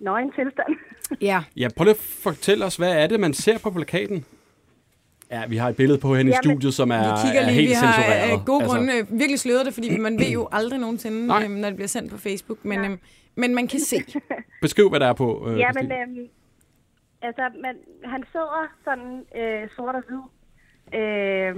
nøgen 0.00 0.32
tilstand. 0.32 0.76
Ja. 1.20 1.42
Ja, 1.56 1.68
prøv 1.76 1.84
lige 1.84 1.94
at 1.94 2.00
fortælle 2.22 2.64
os, 2.64 2.76
hvad 2.76 3.02
er 3.02 3.06
det, 3.06 3.20
man 3.20 3.34
ser 3.34 3.58
på 3.58 3.70
plakaten? 3.70 4.24
Ja, 5.30 5.46
vi 5.46 5.56
har 5.56 5.68
et 5.68 5.76
billede 5.76 5.98
på 5.98 6.14
hende 6.14 6.30
i 6.30 6.34
Jamen, 6.34 6.42
studiet, 6.44 6.74
som 6.74 6.90
er, 6.90 6.98
Vi 6.98 7.26
kigger 7.26 7.40
er 7.40 7.44
lige, 7.46 7.54
helt 7.54 7.68
vi 7.70 7.74
har 7.74 7.92
censureret. 7.92 8.30
af 8.40 8.44
gode 8.46 8.62
altså. 8.62 8.76
grunde 8.76 8.92
øh, 8.98 9.18
virkelig 9.20 9.38
sløret 9.40 9.66
det, 9.66 9.74
fordi 9.74 9.98
man 9.98 10.18
ved 10.18 10.26
jo 10.38 10.48
aldrig 10.58 10.80
nogensinde, 10.80 11.26
Nej. 11.26 11.42
øh, 11.44 11.50
når 11.50 11.68
det 11.68 11.76
bliver 11.76 11.88
sendt 11.88 12.10
på 12.12 12.18
Facebook, 12.18 12.64
men, 12.64 12.78
øh, 12.90 12.98
men 13.34 13.54
man 13.54 13.68
kan 13.68 13.80
se. 13.80 13.96
Beskriv, 14.66 14.88
hvad 14.90 15.00
der 15.00 15.06
er 15.06 15.12
på. 15.12 15.48
Øh, 15.48 15.58
ja, 15.58 15.68
men 15.74 15.84
Christine. 15.86 16.20
øh, 16.22 16.28
altså, 17.22 17.42
man, 17.62 17.74
han 18.04 18.24
sidder 18.32 18.62
sådan 18.84 19.10
øh, 19.40 19.68
sort 19.76 19.94
og 19.94 20.02
hvid, 20.08 20.24
øh, 21.00 21.54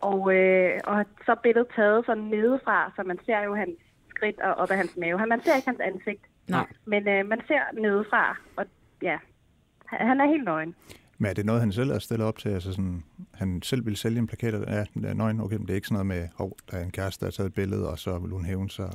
og, 0.00 0.34
øh, 0.34 0.80
og 0.84 1.04
så 1.26 1.30
er 1.32 1.40
billedet 1.42 1.68
taget 1.76 2.06
sådan 2.06 2.22
nedefra, 2.22 2.92
så 2.96 3.02
man 3.02 3.18
ser 3.26 3.40
jo 3.48 3.54
hans 3.54 3.76
skridt 4.10 4.40
og 4.40 4.54
op 4.54 4.70
ad 4.70 4.76
hans 4.76 4.96
mave. 4.96 5.26
Man 5.26 5.40
ser 5.44 5.56
ikke 5.56 5.68
hans 5.68 5.80
ansigt, 5.80 6.22
Nej. 6.48 6.66
men 6.84 7.08
øh, 7.08 7.26
man 7.26 7.40
ser 7.48 7.62
nedefra, 7.80 8.36
og 8.56 8.64
ja, 9.02 9.16
han 9.86 10.06
han 10.06 10.20
er 10.20 10.26
helt 10.26 10.44
nøgen. 10.44 10.74
Men 11.20 11.30
er 11.30 11.34
det 11.34 11.46
noget, 11.46 11.60
han 11.60 11.72
selv 11.72 11.90
er 11.90 11.98
stillet 11.98 12.26
op 12.26 12.38
til? 12.38 12.48
Altså 12.48 12.70
sådan, 12.72 13.02
han 13.34 13.62
selv 13.62 13.86
vil 13.86 13.96
sælge 13.96 14.18
en 14.18 14.26
plakat 14.26 14.54
af 14.54 14.72
ja, 14.78 14.84
den 14.94 15.04
er 15.04 15.14
nøgen. 15.14 15.40
Okay, 15.40 15.56
men 15.56 15.62
det 15.66 15.70
er 15.70 15.74
ikke 15.74 15.86
sådan 15.88 16.06
noget 16.06 16.20
med, 16.22 16.28
hov, 16.34 16.56
der 16.70 16.76
er 16.76 16.84
en 16.84 16.90
kæreste, 16.90 17.20
der 17.20 17.26
har 17.26 17.30
taget 17.30 17.48
et 17.48 17.54
billede, 17.54 17.90
og 17.90 17.98
så 17.98 18.18
vil 18.18 18.30
hun 18.30 18.44
hævne 18.44 18.70
sig. 18.70 18.84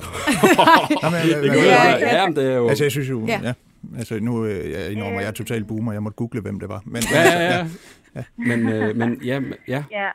Nå, 1.04 1.10
men, 1.10 1.44
det 1.44 1.48
Ja, 1.48 1.64
ja, 1.64 1.98
ja. 1.98 2.16
ja, 2.16 2.28
men 2.28 2.36
det 2.36 2.52
er 2.52 2.56
jo... 2.58 2.68
Altså, 2.70 2.84
jeg 2.84 2.92
synes 2.92 3.10
jo, 3.10 3.26
Ja. 3.26 3.40
ja. 3.44 3.48
ja 3.48 3.54
altså, 3.98 4.20
nu 4.20 4.46
øh, 4.46 4.72
jeg 4.72 4.92
indrømmer, 4.92 5.20
jeg 5.20 5.28
er 5.28 5.32
total 5.32 5.64
boomer. 5.66 5.92
Jeg 5.94 6.04
måtte 6.04 6.16
google, 6.16 6.42
hvem 6.42 6.60
det 6.60 6.70
var. 6.70 6.82
Men, 6.86 7.02
ja, 7.14 7.22
ja, 7.22 7.68
ja. 8.16 8.24
Men, 8.36 8.70
øh, 8.70 8.96
men 8.96 9.22
ja, 9.24 9.40
men- 9.40 9.54
ja. 9.68 9.84
Ja. 9.92 10.10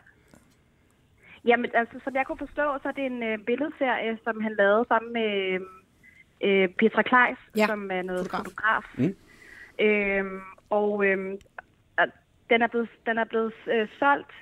Jamen, 1.45 1.71
altså, 1.75 1.95
som 2.05 2.15
jeg 2.15 2.25
kunne 2.27 2.39
forstå, 2.39 2.63
så 2.83 2.89
er 2.89 2.93
det 2.93 3.07
en 3.07 3.23
øh, 3.23 3.39
billedserie, 3.47 4.19
som 4.25 4.41
han 4.43 4.53
lavede 4.59 4.85
sammen 4.89 5.13
med 5.13 5.61
øh, 6.47 6.69
Petra 6.79 7.03
Kleis, 7.03 7.39
Ja, 7.57 7.67
som 7.67 7.91
er 7.93 8.03
noget 8.03 8.21
fotograf. 8.31 8.45
fotograf. 8.45 8.85
Mm. 8.99 9.15
Øhm, 9.87 10.41
og 10.71 11.05
øhm, 11.07 11.33
og 11.57 11.58
den 12.51 12.63
er 12.63 12.67
blevet, 12.67 12.89
den 13.07 13.19
er 13.19 13.25
blevet 13.25 13.53
øh, 13.73 13.89
solgt 13.99 14.33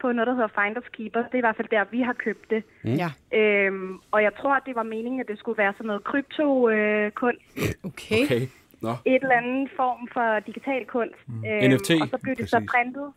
på 0.00 0.12
noget, 0.12 0.26
der 0.26 0.34
hedder 0.34 0.62
Finders 0.62 0.88
Keeper. 0.92 1.22
Det 1.22 1.34
er 1.34 1.38
i 1.38 1.40
hvert 1.40 1.56
fald 1.56 1.68
der, 1.68 1.84
vi 1.90 2.00
har 2.00 2.12
købt 2.12 2.50
det. 2.50 2.62
Ja. 2.84 3.10
Øhm, 3.38 3.98
og 4.10 4.22
jeg 4.22 4.32
tror, 4.40 4.54
at 4.54 4.62
det 4.66 4.74
var 4.74 4.82
meningen, 4.82 5.20
at 5.20 5.28
det 5.28 5.38
skulle 5.38 5.58
være 5.58 5.72
sådan 5.72 5.86
noget 5.86 6.04
krypto-kunst. 6.04 7.42
Okay. 7.84 8.24
Okay. 8.24 8.40
Nå. 8.82 8.90
et 9.04 9.22
eller 9.22 9.36
andet 9.36 9.70
form 9.76 10.08
for 10.12 10.40
digital 10.40 10.86
kunst. 10.86 11.20
Øhm, 11.28 11.70
NFT, 11.72 11.90
Og 12.02 12.08
så 12.08 12.18
blev 12.22 12.36
det 12.36 12.48
så 12.50 12.56
præcis. 12.56 12.70
printet. 12.70 13.12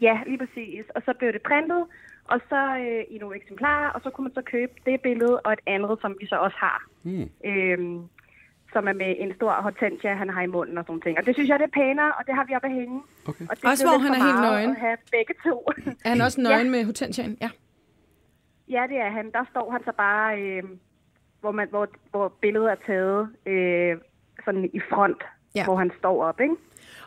Ja, 0.00 0.20
lige 0.26 0.38
præcis. 0.38 0.84
Og 0.94 1.02
så 1.04 1.12
blev 1.18 1.32
det 1.32 1.42
printet, 1.42 1.84
og 2.24 2.40
så 2.48 2.76
øh, 2.76 3.04
i 3.14 3.18
nogle 3.18 3.36
eksemplarer, 3.36 3.90
og 3.90 4.00
så 4.04 4.10
kunne 4.10 4.24
man 4.24 4.34
så 4.34 4.42
købe 4.42 4.72
det 4.86 5.00
billede 5.00 5.40
og 5.40 5.52
et 5.52 5.58
andet, 5.66 5.98
som 6.00 6.16
vi 6.20 6.26
så 6.26 6.36
også 6.36 6.56
har. 6.60 6.82
Mm. 7.02 7.30
Øhm, 7.44 8.02
som 8.72 8.88
er 8.88 8.92
med 8.92 9.14
en 9.18 9.34
stor 9.34 9.52
hortensia, 9.52 10.14
han 10.14 10.30
har 10.30 10.42
i 10.42 10.46
munden 10.46 10.78
og 10.78 10.84
sådan 10.86 11.00
ting. 11.00 11.18
Og 11.18 11.26
det 11.26 11.34
synes 11.34 11.48
jeg, 11.48 11.58
det 11.58 11.64
er 11.64 11.70
pænere, 11.80 12.12
og 12.18 12.22
det 12.26 12.34
har 12.34 12.44
vi 12.48 12.54
oppe 12.54 12.68
at 12.68 12.74
hænge. 12.74 13.00
Okay. 13.28 13.44
Og 13.50 13.56
det 13.56 13.64
Også 13.64 13.84
hvor 13.86 13.98
han 13.98 14.12
er 14.12 14.24
helt 14.28 14.40
nøgen. 14.40 14.70
At 14.70 14.76
have 14.76 14.96
begge 15.10 15.34
to. 15.46 15.56
Er 16.04 16.08
han 16.08 16.20
også 16.20 16.40
nøgen 16.40 16.70
med 16.70 16.84
hortensiaen? 16.84 17.36
Ja. 17.40 17.50
ja, 18.68 18.82
det 18.88 18.96
er 19.06 19.10
han. 19.10 19.30
Der 19.32 19.44
står 19.50 19.70
han 19.70 19.80
så 19.84 19.92
bare, 19.96 20.40
øh, 20.42 20.62
hvor, 21.40 21.50
man, 21.52 21.66
hvor, 21.70 21.88
hvor 22.10 22.32
billedet 22.40 22.70
er 22.70 22.76
taget 22.86 23.28
øh, 23.46 23.96
sådan 24.44 24.64
i 24.72 24.80
front, 24.90 25.22
Ja. 25.54 25.60
ja. 25.60 25.64
hvor 25.64 25.76
han 25.76 25.90
står 25.98 26.24
op, 26.24 26.40
ikke? 26.40 26.54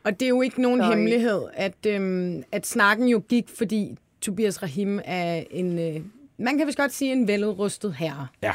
Og 0.03 0.11
det 0.19 0.21
er 0.21 0.29
jo 0.29 0.41
ikke 0.41 0.61
nogen 0.61 0.79
Så, 0.81 0.85
øh, 0.85 0.89
hemmelighed, 0.91 1.41
at, 1.53 1.85
øhm, 1.87 2.43
at 2.51 2.65
snakken 2.67 3.07
jo 3.07 3.21
gik, 3.29 3.45
fordi 3.57 3.97
Tobias 4.21 4.63
Rahim 4.63 4.99
er 5.05 5.43
en, 5.51 5.79
øh, 5.79 6.01
man 6.37 6.57
kan 6.57 6.67
vist 6.67 6.77
godt 6.77 6.91
sige, 6.93 7.11
en 7.11 7.27
veludrustet 7.27 7.93
herre. 7.93 8.27
Ja. 8.43 8.53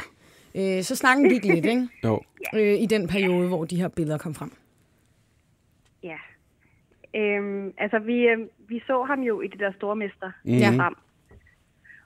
Øh, 0.55 0.81
så 0.83 0.95
snakken 0.95 1.29
gik 1.29 1.45
lidt, 1.45 1.65
ikke? 1.65 1.87
Jo. 2.05 2.21
Øh, 2.55 2.73
I 2.81 2.85
den 2.85 3.07
periode, 3.07 3.47
hvor 3.47 3.65
de 3.65 3.81
her 3.81 3.87
billeder 3.87 4.17
kom 4.17 4.33
frem. 4.33 4.51
Ja. 6.03 6.17
Øhm, 7.15 7.73
altså, 7.77 7.99
vi, 7.99 8.27
øh, 8.27 8.37
vi 8.67 8.81
så 8.87 9.03
ham 9.03 9.19
jo 9.21 9.41
i 9.41 9.47
det 9.47 9.59
der 9.59 9.71
stormester 9.77 10.31
Mhm. 10.43 10.53
Ja. 10.57 10.69
frem. 10.69 10.95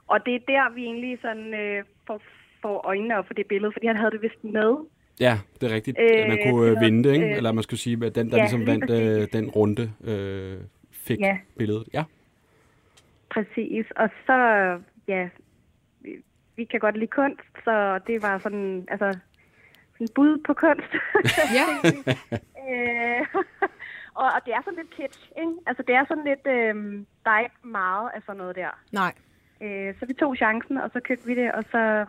Og 0.08 0.26
det 0.26 0.36
er 0.36 0.40
der, 0.48 0.74
vi 0.74 0.84
egentlig 0.84 1.18
sådan, 1.22 1.54
øh, 1.54 1.84
får, 2.08 2.22
får 2.62 2.82
øjnene 2.88 3.18
op 3.18 3.28
for 3.28 3.34
det 3.34 3.46
billede, 3.48 3.72
fordi 3.72 3.88
han 3.88 3.98
havde 3.98 4.12
det 4.12 4.22
vist 4.22 4.44
med. 4.44 4.76
Ja, 5.20 5.40
det 5.62 5.72
er 5.72 5.76
rigtigt. 5.76 5.98
Øh, 6.00 6.28
man 6.28 6.38
kunne 6.50 6.70
øh, 6.72 6.82
vinde 6.82 7.10
det, 7.10 7.14
ikke? 7.16 7.26
øh, 7.30 7.38
Eller 7.38 7.52
man 7.52 7.64
skulle 7.64 7.80
sige, 7.80 8.06
at 8.06 8.16
den, 8.16 8.30
der 8.32 8.38
ja, 8.38 8.44
ligesom 8.44 8.60
lige 8.60 8.70
vandt 8.72 8.90
øh, 8.92 9.28
den 9.34 9.50
runde, 9.50 9.92
øh, 10.04 10.58
fik 10.92 11.20
Ja. 11.20 11.38
billedet. 11.58 11.84
Ja. 11.94 12.04
Præcis. 13.30 13.86
Og 13.96 14.10
så, 14.26 14.34
ja, 15.08 15.28
vi, 16.56 16.64
kan 16.66 16.80
godt 16.80 16.98
lide 16.98 17.08
kunst, 17.08 17.42
så 17.64 18.00
det 18.08 18.22
var 18.22 18.38
sådan, 18.38 18.88
altså, 18.92 19.20
en 20.00 20.08
bud 20.16 20.44
på 20.48 20.54
kunst. 20.54 20.92
Ja. 21.58 21.66
øh, 22.64 23.26
og, 24.22 24.26
og 24.36 24.40
det 24.46 24.54
er 24.54 24.62
sådan 24.64 24.80
lidt 24.80 24.96
kitsch, 24.96 25.32
ikke? 25.38 25.52
Altså, 25.68 25.84
det 25.88 25.96
er 25.96 26.06
sådan 26.08 26.24
lidt, 26.32 26.48
øh, 26.48 26.76
der 27.26 27.32
er 27.32 27.40
ikke 27.40 27.56
meget 27.64 28.10
af 28.16 28.22
sådan 28.26 28.38
noget 28.38 28.56
der. 28.56 28.80
Nej. 28.92 29.14
Øh, 29.62 29.94
så 30.00 30.06
vi 30.06 30.14
tog 30.14 30.36
chancen, 30.36 30.78
og 30.78 30.90
så 30.94 31.00
købte 31.00 31.28
vi 31.28 31.36
det, 31.36 31.52
og 31.52 31.64
så 31.72 32.06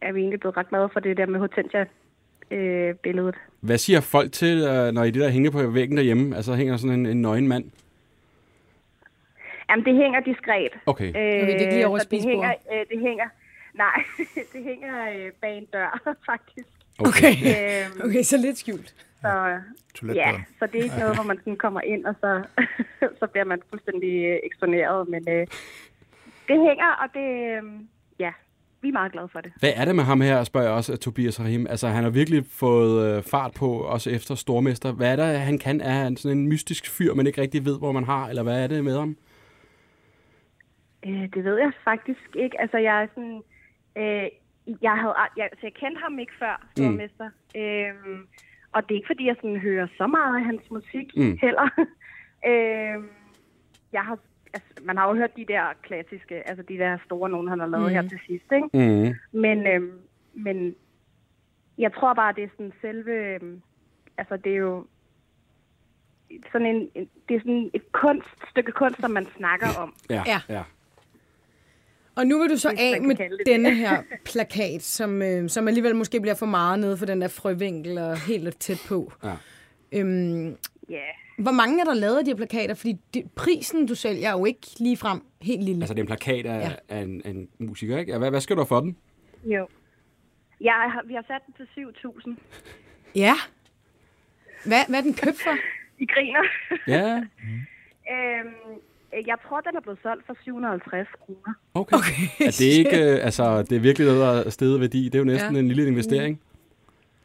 er 0.00 0.12
vi 0.12 0.20
egentlig 0.20 0.40
blevet 0.40 0.56
ret 0.56 0.68
glade 0.68 0.88
for 0.92 1.00
det 1.00 1.16
der 1.16 1.26
med 1.26 1.40
Hortensia-billedet. 1.40 3.34
Hvad 3.60 3.78
siger 3.78 4.00
folk 4.00 4.32
til, 4.32 4.58
øh, 4.58 4.92
når 4.92 5.04
I 5.04 5.10
det 5.10 5.22
der 5.22 5.28
hænger 5.30 5.50
på 5.50 5.70
væggen 5.70 5.96
derhjemme? 5.96 6.36
Altså 6.36 6.54
hænger 6.54 6.76
sådan 6.76 6.98
en, 6.98 7.06
en 7.06 7.22
nøgen 7.22 7.48
mand? 7.48 7.64
Jamen, 9.70 9.84
det 9.84 9.94
hænger 9.96 10.20
diskret. 10.20 10.72
Okay. 10.86 11.04
Øh, 11.04 11.10
Okay, 11.14 11.40
det 11.46 11.54
er 11.54 11.58
ikke 11.58 11.72
lige 11.74 11.86
over 11.86 11.98
det 11.98 12.22
hænger, 12.22 12.54
øh, 12.72 12.84
det 12.90 13.00
hænger, 13.00 13.24
nej, 13.76 14.02
det 14.52 14.64
hænger 14.64 15.10
øh, 15.10 15.32
bag 15.40 15.58
en 15.58 15.64
dør, 15.72 16.00
faktisk. 16.30 16.68
Okay. 16.98 17.32
Øhm, 17.32 18.00
Okay, 18.04 18.22
så 18.22 18.36
lidt 18.36 18.58
skjult. 18.58 18.94
Så, 19.20 19.60
ja, 20.14 20.32
så 20.58 20.66
det 20.66 20.78
er 20.80 20.84
ikke 20.84 20.98
noget, 20.98 21.14
hvor 21.14 21.24
man 21.24 21.38
sådan 21.38 21.56
kommer 21.56 21.80
ind, 21.80 22.04
og 22.06 22.14
så, 22.20 22.42
så 23.20 23.26
bliver 23.26 23.44
man 23.44 23.62
fuldstændig 23.70 24.24
øh, 24.24 24.38
eksponeret. 24.44 25.08
Men 25.08 25.28
øh, 25.28 25.46
det 26.48 26.58
hænger, 26.68 26.90
og 27.02 27.08
det, 27.14 27.28
øh, 27.56 27.62
ja, 28.18 28.32
vi 28.82 28.88
er 28.88 28.92
meget 28.92 29.12
glade 29.12 29.28
for 29.28 29.40
det. 29.40 29.52
Hvad 29.60 29.72
er 29.76 29.84
det 29.84 29.96
med 29.96 30.04
ham 30.04 30.20
her, 30.20 30.44
spørger 30.44 30.66
jeg 30.66 30.76
også 30.76 30.96
Tobias 30.96 31.40
Rahim. 31.40 31.66
Altså, 31.66 31.88
han 31.88 32.02
har 32.04 32.10
virkelig 32.10 32.44
fået 32.50 33.16
øh, 33.16 33.22
fart 33.22 33.52
på, 33.58 33.68
også 33.72 34.10
efter 34.10 34.34
stormester. 34.34 34.92
Hvad 34.92 35.12
er 35.12 35.16
det, 35.16 35.40
han 35.40 35.58
kan? 35.58 35.80
Er 35.80 35.90
han 36.04 36.16
sådan 36.16 36.38
en 36.38 36.48
mystisk 36.48 36.90
fyr, 36.90 37.14
man 37.14 37.26
ikke 37.26 37.40
rigtig 37.40 37.64
ved, 37.64 37.78
hvor 37.78 37.92
man 37.92 38.04
har? 38.04 38.28
Eller 38.28 38.42
hvad 38.42 38.62
er 38.62 38.66
det 38.66 38.84
med 38.84 38.98
ham? 38.98 39.16
Øh, 41.06 41.28
det 41.34 41.44
ved 41.44 41.56
jeg 41.58 41.72
faktisk 41.84 42.36
ikke. 42.36 42.60
Altså, 42.60 42.78
jeg 42.78 43.02
er 43.02 43.06
sådan... 43.14 43.42
Øh, 43.96 44.28
jeg, 44.82 44.92
havde, 45.00 45.14
jeg, 45.36 45.44
altså, 45.44 45.66
jeg 45.66 45.74
kendte 45.74 46.00
ham 46.02 46.18
ikke 46.18 46.32
før, 46.38 46.66
stormester. 46.72 47.30
Mm. 47.54 47.60
Øhm, 47.60 48.26
og 48.72 48.82
det 48.82 48.90
er 48.90 48.96
ikke, 48.96 49.06
fordi 49.06 49.26
jeg 49.26 49.36
sådan 49.36 49.56
hører 49.60 49.86
så 49.96 50.06
meget 50.06 50.36
af 50.36 50.44
hans 50.44 50.70
musik 50.70 51.16
Mm. 51.16 51.22
mm. 51.22 51.38
heller. 51.42 51.68
øhm, 52.50 53.08
jeg 53.92 54.02
har 54.04 54.18
altså, 54.54 54.68
man 54.82 54.96
har 54.96 55.08
jo 55.08 55.14
hørt 55.14 55.36
de 55.36 55.44
der 55.48 55.64
klassiske, 55.82 56.48
altså 56.48 56.62
de 56.62 56.78
der 56.78 56.98
store 57.04 57.30
nogen, 57.30 57.48
han 57.48 57.60
har 57.60 57.66
lavet 57.66 57.86
mm. 57.86 57.94
her 57.94 58.02
til 58.02 58.20
sidst, 58.26 58.52
ikke? 58.52 58.68
Mm. 58.74 59.14
Men, 59.40 59.66
øhm, 59.66 59.98
men 60.34 60.74
jeg 61.78 61.92
tror 61.92 62.14
bare, 62.14 62.32
det 62.32 62.44
er 62.44 62.48
sådan 62.56 62.72
selve... 62.80 63.12
øhm, 63.34 63.62
Altså, 64.18 64.36
det 64.36 64.52
er 64.52 64.56
jo 64.56 64.86
sådan 66.52 66.66
en, 66.66 66.90
en 66.94 67.08
det 67.28 67.36
er 67.36 67.40
sådan 67.40 67.70
et 67.74 67.92
kunst, 67.92 68.28
stykke 68.50 68.72
kunst, 68.72 69.00
som 69.00 69.10
man 69.10 69.26
snakker 69.36 69.66
om. 69.78 69.94
Ja, 70.10 70.22
Ja. 70.48 70.62
Og 72.16 72.26
nu 72.26 72.40
vil 72.40 72.50
du 72.50 72.56
så 72.56 72.68
Hvis 72.68 72.80
af 72.80 73.02
med 73.02 73.16
denne 73.46 73.68
det. 73.68 73.76
her 73.76 74.02
plakat, 74.24 74.82
som, 74.82 75.22
øh, 75.22 75.48
som 75.48 75.68
alligevel 75.68 75.96
måske 75.96 76.20
bliver 76.20 76.34
for 76.34 76.46
meget 76.46 76.78
nede 76.78 76.96
for 76.96 77.06
den 77.06 77.20
der 77.20 77.28
frøvinkel 77.28 77.98
og 77.98 78.20
helt 78.20 78.58
tæt 78.60 78.78
på. 78.88 79.12
Ja. 79.24 79.32
Øhm, 79.92 80.56
Ja, 80.90 81.00
hvor 81.38 81.50
mange 81.52 81.80
er 81.80 81.84
der 81.84 81.94
lavet 81.94 82.18
af 82.18 82.24
de 82.24 82.30
her 82.30 82.36
plakater? 82.36 82.74
Fordi 82.74 82.96
det, 83.14 83.30
prisen, 83.36 83.86
du 83.86 83.94
sælger, 83.94 84.28
er 84.28 84.32
jo 84.32 84.44
ikke 84.44 84.66
lige 84.78 84.96
frem 84.96 85.20
helt 85.42 85.62
lille. 85.64 85.82
Altså, 85.82 85.94
det 85.94 86.00
er 86.00 86.02
en 86.02 86.06
plakat 86.06 86.46
af, 86.46 86.60
Ja. 86.60 86.72
af, 86.96 87.00
en, 87.02 87.22
af 87.24 87.30
en 87.30 87.48
musiker, 87.58 87.98
ikke? 87.98 88.18
Hvad, 88.18 88.30
hvad 88.30 88.40
skal 88.40 88.56
du 88.56 88.60
have 88.60 88.66
for 88.66 88.80
den? 88.80 88.96
jo. 89.44 89.68
Jeg 90.60 90.72
har, 90.92 91.02
vi 91.06 91.14
har 91.14 91.24
sat 91.28 91.40
den 91.46 91.54
til 91.54 91.82
7.000. 92.34 92.34
Ja. 93.14 93.34
Hvad, 94.66 94.78
hvad 94.88 94.98
er 94.98 95.02
den 95.02 95.14
købt 95.14 95.36
for? 95.42 95.56
I 96.02 96.06
griner. 96.06 96.42
Ja, 96.86 97.16
øhm, 98.14 98.80
jeg 99.26 99.36
tror, 99.48 99.60
den 99.60 99.76
er 99.76 99.80
blevet 99.80 99.98
solgt 100.02 100.26
for 100.26 100.36
750 100.44 101.08
kroner. 101.20 101.54
okay. 101.74 101.96
okay 101.96 102.46
er 102.46 102.50
det 102.58 102.60
ikke, 102.80 102.96
øh, 103.12 103.24
altså, 103.24 103.62
det 103.62 103.76
er 103.76 103.80
virkelig 103.80 104.06
noget, 104.08 104.20
der 104.20 104.32
er 104.46 104.50
stedet 104.50 104.80
værdi. 104.80 105.04
Det 105.04 105.14
er 105.14 105.18
jo 105.18 105.24
næsten 105.24 105.50
Ja. 105.52 105.56
ja. 105.56 105.62
en 105.62 105.68
lille 105.68 105.86
investering. 105.86 106.40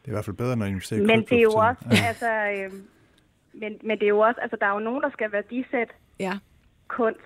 Det 0.02 0.08
er 0.08 0.12
i 0.12 0.14
hvert 0.16 0.24
fald 0.24 0.36
bedre, 0.36 0.56
når 0.56 0.64
jeg 0.64 0.70
investerer 0.70 1.00
i 1.00 1.06
Men 1.06 1.20
det 1.24 1.38
er 1.38 1.42
jo 1.42 1.50
også, 1.52 1.82
tiden. 1.82 2.04
altså, 2.10 2.30
øhm, 2.56 2.82
men, 3.52 3.72
men 3.84 3.98
det 3.98 4.04
er 4.04 4.08
jo 4.08 4.18
også, 4.18 4.40
altså, 4.40 4.56
der 4.60 4.66
er 4.66 4.72
jo 4.72 4.78
nogen, 4.78 5.02
der 5.02 5.10
skal 5.10 5.32
værdisætte 5.32 5.94
Ja. 6.18 6.32
kunst. 6.88 7.20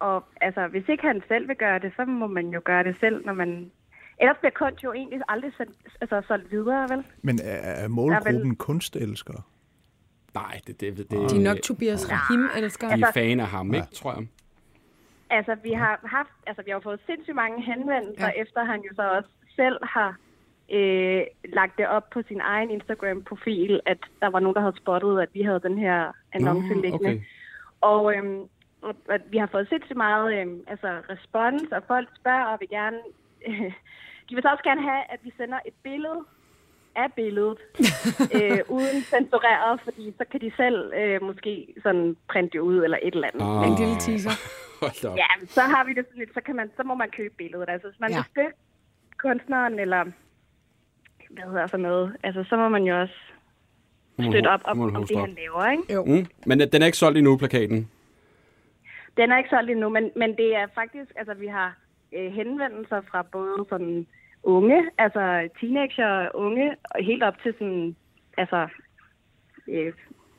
Og 0.00 0.24
altså, 0.40 0.66
hvis 0.66 0.84
ikke 0.88 1.02
han 1.06 1.22
selv 1.28 1.48
vil 1.48 1.56
gøre 1.56 1.78
det, 1.78 1.92
så 1.96 2.04
må 2.04 2.26
man 2.26 2.46
jo 2.48 2.60
gøre 2.64 2.84
det 2.84 2.96
selv, 3.00 3.26
når 3.26 3.32
man... 3.32 3.70
Ellers 4.20 4.36
bliver 4.40 4.52
kunst 4.58 4.84
jo 4.84 4.92
egentlig 4.92 5.20
aldrig 5.28 5.52
sendt, 5.56 5.72
altså, 6.00 6.22
solgt 6.28 6.50
videre, 6.52 6.88
vel? 6.90 7.04
Men 7.22 7.38
er, 7.42 7.56
er 7.84 7.88
målgruppen 7.88 8.56
kunstelskere? 8.56 9.42
Nej, 10.34 10.60
det, 10.66 10.80
det, 10.80 10.96
det, 10.96 11.10
De 11.10 11.16
er 11.36 11.40
nok 11.40 11.56
Tobias 11.64 12.10
Rahim, 12.12 12.48
elsker. 12.56 12.96
de 12.96 13.02
er 13.02 13.12
fan 13.12 13.40
af 13.40 13.46
ham, 13.46 13.74
ikke, 13.74 13.86
tror 13.94 14.12
jeg. 14.12 14.26
Altså, 15.30 15.56
vi 15.62 15.72
har 15.72 16.00
haft, 16.04 16.30
altså, 16.46 16.62
vi 16.66 16.70
har 16.70 16.80
fået 16.80 17.00
sindssygt 17.06 17.36
mange 17.36 17.62
henvendelser, 17.62 18.26
Ja. 18.36 18.42
efter 18.42 18.64
han 18.64 18.80
jo 18.80 18.94
så 18.94 19.02
også 19.16 19.28
selv 19.56 19.78
har 19.82 20.16
øh, 20.72 21.22
lagt 21.44 21.78
det 21.78 21.86
op 21.88 22.10
på 22.10 22.22
sin 22.28 22.40
egen 22.40 22.70
Instagram-profil, 22.70 23.80
at 23.86 23.98
der 24.20 24.26
var 24.30 24.40
nogen, 24.40 24.54
der 24.54 24.60
havde 24.60 24.76
spottet, 24.76 25.20
at 25.20 25.28
vi 25.32 25.42
havde 25.42 25.60
den 25.60 25.78
her 25.78 26.12
annonce 26.32 26.74
liggende. 26.74 27.10
okay. 27.10 27.20
Og, 27.80 28.14
øhm, 28.16 28.40
og, 28.82 28.94
og 29.08 29.18
vi 29.30 29.38
har 29.38 29.46
fået 29.46 29.68
sindssygt 29.68 29.96
meget 29.96 30.40
øhm, 30.40 30.60
altså, 30.66 30.88
respons, 31.10 31.62
og 31.72 31.82
folk 31.86 32.08
spørger 32.20 32.44
og 32.44 32.60
vil 32.60 32.68
gerne... 32.68 32.98
Øh, 33.48 33.72
de 34.28 34.34
vil 34.34 34.42
så 34.42 34.48
også 34.48 34.64
gerne 34.64 34.82
have, 34.82 35.02
at 35.12 35.20
vi 35.22 35.32
sender 35.36 35.58
et 35.66 35.74
billede 35.82 36.20
af 37.04 37.12
billedet, 37.16 37.58
øh, 38.36 38.58
uden 38.76 38.98
censureret, 39.12 39.80
fordi 39.84 40.14
så 40.18 40.24
kan 40.30 40.40
de 40.40 40.50
selv 40.56 40.92
øh, 41.00 41.22
måske 41.22 41.74
sådan 41.82 42.16
printe 42.28 42.52
det 42.52 42.58
ud 42.58 42.78
eller 42.84 42.98
et 43.02 43.14
eller 43.14 43.28
andet. 43.32 43.44
Ah. 43.60 43.68
En 43.68 43.74
lille 43.80 43.96
teaser. 44.06 44.34
Da 45.02 45.08
op. 45.08 45.16
Ja, 45.16 45.26
så 45.48 45.60
har 45.60 45.84
vi 45.84 45.92
det 45.94 46.04
sådan 46.06 46.18
lidt, 46.18 46.34
så, 46.34 46.40
kan 46.40 46.56
man, 46.56 46.70
så 46.76 46.82
må 46.82 46.94
man 46.94 47.10
købe 47.10 47.34
billedet. 47.38 47.68
Altså, 47.68 47.88
hvis 47.88 48.00
man 48.00 48.10
Ja. 48.10 48.16
vil 48.16 48.24
støtte 48.24 48.52
kunstneren, 49.18 49.78
eller 49.78 50.04
hvad 51.30 51.44
hedder 51.44 51.66
sådan 51.66 51.80
noget, 51.82 52.16
altså, 52.22 52.44
så 52.48 52.56
må 52.56 52.68
man 52.68 52.82
jo 52.84 53.00
også 53.00 53.14
støtte 54.30 54.48
op 54.48 54.60
om, 54.64 54.80
om 54.96 55.06
det, 55.06 55.18
han 55.18 55.36
laver, 55.42 55.70
ikke? 55.70 55.92
Jo. 55.94 56.04
Mm. 56.04 56.26
Men 56.46 56.60
øh, 56.60 56.66
den 56.72 56.82
er 56.82 56.86
ikke 56.86 56.98
solgt 56.98 57.18
endnu, 57.18 57.36
plakaten. 57.36 57.90
Den 59.16 59.32
er 59.32 59.38
ikke 59.38 59.50
solgt 59.50 59.70
endnu, 59.70 59.88
men, 59.88 60.10
men 60.16 60.36
det 60.36 60.56
er 60.56 60.66
faktisk, 60.74 61.10
altså 61.16 61.34
vi 61.34 61.46
har 61.46 61.76
øh, 62.12 62.32
henvendelser 62.32 63.00
fra 63.10 63.22
både 63.22 63.64
sådan 63.68 64.06
unge, 64.42 64.84
altså 64.98 65.48
teenager, 65.60 66.28
unge, 66.34 66.74
og 66.84 67.04
helt 67.04 67.22
op 67.22 67.34
til 67.42 67.52
sådan, 67.58 67.96
altså 68.36 68.68
øh, 69.68 69.92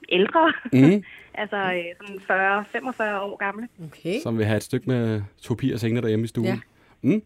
ældre, 0.10 0.54
Mm. 0.74 1.04
altså 1.42 1.56
øh, 1.58 2.18
sådan 2.28 3.16
40-45 3.18 3.22
år 3.22 3.38
gamle. 3.38 3.68
Okay. 3.88 4.20
Som 4.24 4.38
vil 4.38 4.46
have 4.46 4.58
et 4.58 4.64
stykke 4.64 4.90
med 4.90 5.22
Tobias 5.42 5.82
hængende 5.82 6.02
derhjemme 6.02 6.24
i 6.24 6.28
stuen. 6.28 6.46
Ja. 6.48 6.60
Mm. 7.02 7.22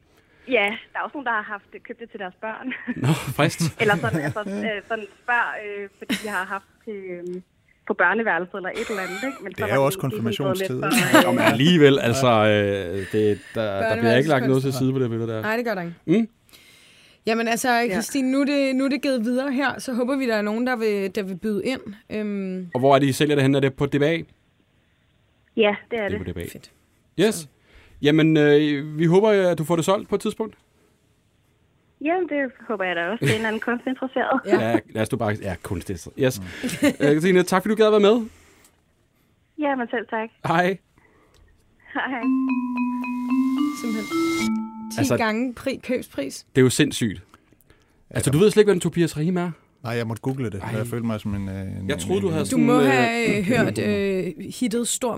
Ja, 0.47 0.77
der 0.93 0.99
er 0.99 1.03
også 1.03 1.13
nogen, 1.13 1.25
der 1.25 1.31
har 1.31 1.41
haft 1.41 1.65
købt 1.83 1.99
det 1.99 2.09
til 2.11 2.19
deres 2.19 2.33
børn. 2.41 2.73
Nå, 3.03 3.07
frist. 3.07 3.61
Eller 3.81 3.95
sådan, 3.95 4.19
altså, 4.21 4.39
øh, 4.39 4.81
sådan 4.87 5.05
spørg, 5.23 5.47
øh, 5.65 5.89
fordi 5.97 6.13
de 6.23 6.27
har 6.29 6.45
haft 6.45 6.65
til, 6.85 6.93
øh, 6.93 7.41
på 7.87 7.93
børneværelset 7.93 8.55
eller 8.55 8.69
et 8.69 8.89
eller 8.89 9.01
andet. 9.01 9.19
Ikke? 9.27 9.43
Men 9.43 9.51
Det 9.51 9.61
er 9.71 9.75
jo 9.75 9.85
også 9.85 9.99
konfirmationstid. 9.99 10.81
For, 10.81 11.31
men 11.31 11.39
alligevel, 11.39 11.99
altså, 11.99 12.27
øh, 12.27 13.11
det, 13.11 13.39
der, 13.55 13.79
der 13.89 13.95
bliver 13.99 14.15
ikke 14.17 14.29
lagt 14.29 14.47
noget 14.47 14.63
til 14.63 14.73
side 14.73 14.93
på 14.93 14.99
det 14.99 15.09
billede 15.09 15.31
der. 15.31 15.41
Nej, 15.41 15.55
det 15.57 15.65
gør 15.65 15.75
der 15.75 15.81
ikke. 15.81 15.95
Mm. 16.05 16.27
Jamen 17.25 17.47
altså, 17.47 17.87
Christine, 17.91 18.31
nu 18.31 18.41
er, 18.41 18.45
det, 18.45 18.75
nu 18.75 18.85
er 18.85 18.89
det 18.89 19.01
givet 19.01 19.25
videre 19.25 19.51
her, 19.51 19.79
så 19.79 19.93
håber 19.93 20.15
vi, 20.17 20.27
der 20.27 20.35
er 20.35 20.41
nogen, 20.41 20.67
der 20.67 20.75
vil, 20.75 21.15
der 21.15 21.23
vil 21.23 21.35
byde 21.37 21.65
ind. 21.65 21.81
Øhm, 22.09 22.69
Og 22.73 22.79
hvor 22.79 22.95
er 22.95 22.99
det, 22.99 23.07
I 23.07 23.11
sælger 23.11 23.35
det 23.35 23.41
hen? 23.43 23.55
Er 23.55 23.59
det 23.59 23.73
på 23.73 23.85
DBA? 23.85 24.17
Ja, 25.57 25.75
det 25.91 25.99
er 25.99 26.03
Det 26.09 26.11
det. 26.11 26.13
er 26.13 26.17
på 26.17 26.31
DBA. 26.31 26.41
fedt. 26.41 26.71
Yes. 27.19 27.49
Jamen, 28.01 28.37
øh, 28.37 28.97
vi 28.99 29.05
håber, 29.05 29.29
at 29.29 29.57
du 29.57 29.63
får 29.63 29.75
det 29.75 29.85
solgt 29.85 30.09
på 30.09 30.15
et 30.15 30.21
tidspunkt. 30.21 30.55
Jamen, 32.01 32.29
det 32.29 32.51
håber 32.67 32.83
jeg 32.85 32.95
da 32.95 33.05
også. 33.07 33.25
Det 33.25 33.35
er 33.35 33.39
en 33.39 33.45
anden 33.45 33.59
kunstinteresseret. 33.61 34.41
Ja. 34.45 34.69
Ja, 34.69 34.79
lad 34.89 35.01
os 35.01 35.09
du 35.09 35.17
bare... 35.17 35.37
Ja, 35.41 35.55
kunstigt. 35.63 36.07
Yes. 36.19 36.41
Øh, 36.83 36.91
Christine, 37.09 37.43
tak 37.43 37.61
fordi 37.61 37.71
du 37.75 37.77
gad 37.77 37.85
at 37.85 37.91
være 37.91 38.01
med. 38.15 38.25
Ja, 39.59 39.75
men 39.75 39.87
selv 39.91 40.07
tak. 40.07 40.29
Hej. 40.47 40.77
Hej, 41.93 42.09
hej. 42.09 42.21
Simpelthen 43.81 44.62
10 44.93 44.99
Altså- 44.99 45.17
gange 45.17 45.53
pri, 45.53 45.79
købspris. 45.83 46.45
Det 46.55 46.61
er 46.61 46.63
jo 46.63 46.69
sindssygt. 46.69 47.21
Altså, 48.09 48.31
du 48.31 48.37
ved 48.37 48.51
slet 48.51 48.61
ikke, 48.61 48.67
hvad 48.67 48.75
en 48.75 48.81
Tobias 48.81 49.17
Rahim 49.17 49.37
er? 49.37 49.51
Nej, 49.83 49.93
jeg 49.93 50.07
måtte 50.07 50.21
google 50.21 50.49
det. 50.49 50.59
Ej. 50.63 50.69
Jeg 50.77 50.87
følte 50.87 51.05
mig 51.07 51.19
som 51.19 51.35
en... 51.35 51.49
øh, 51.49 51.61
en 51.79 51.89
Jeg 51.89 51.99
troede, 51.99 52.21
du 52.21 52.29
havde 52.29 52.43
Du 52.43 52.49
sådan, 52.49 52.65
må 52.65 52.79
øh, 52.81 52.85
have 52.87 53.37
øh, 53.37 53.43
hørt 53.45 53.77
øh, 53.77 54.33
hittet 54.59 54.87
Stor 54.87 55.15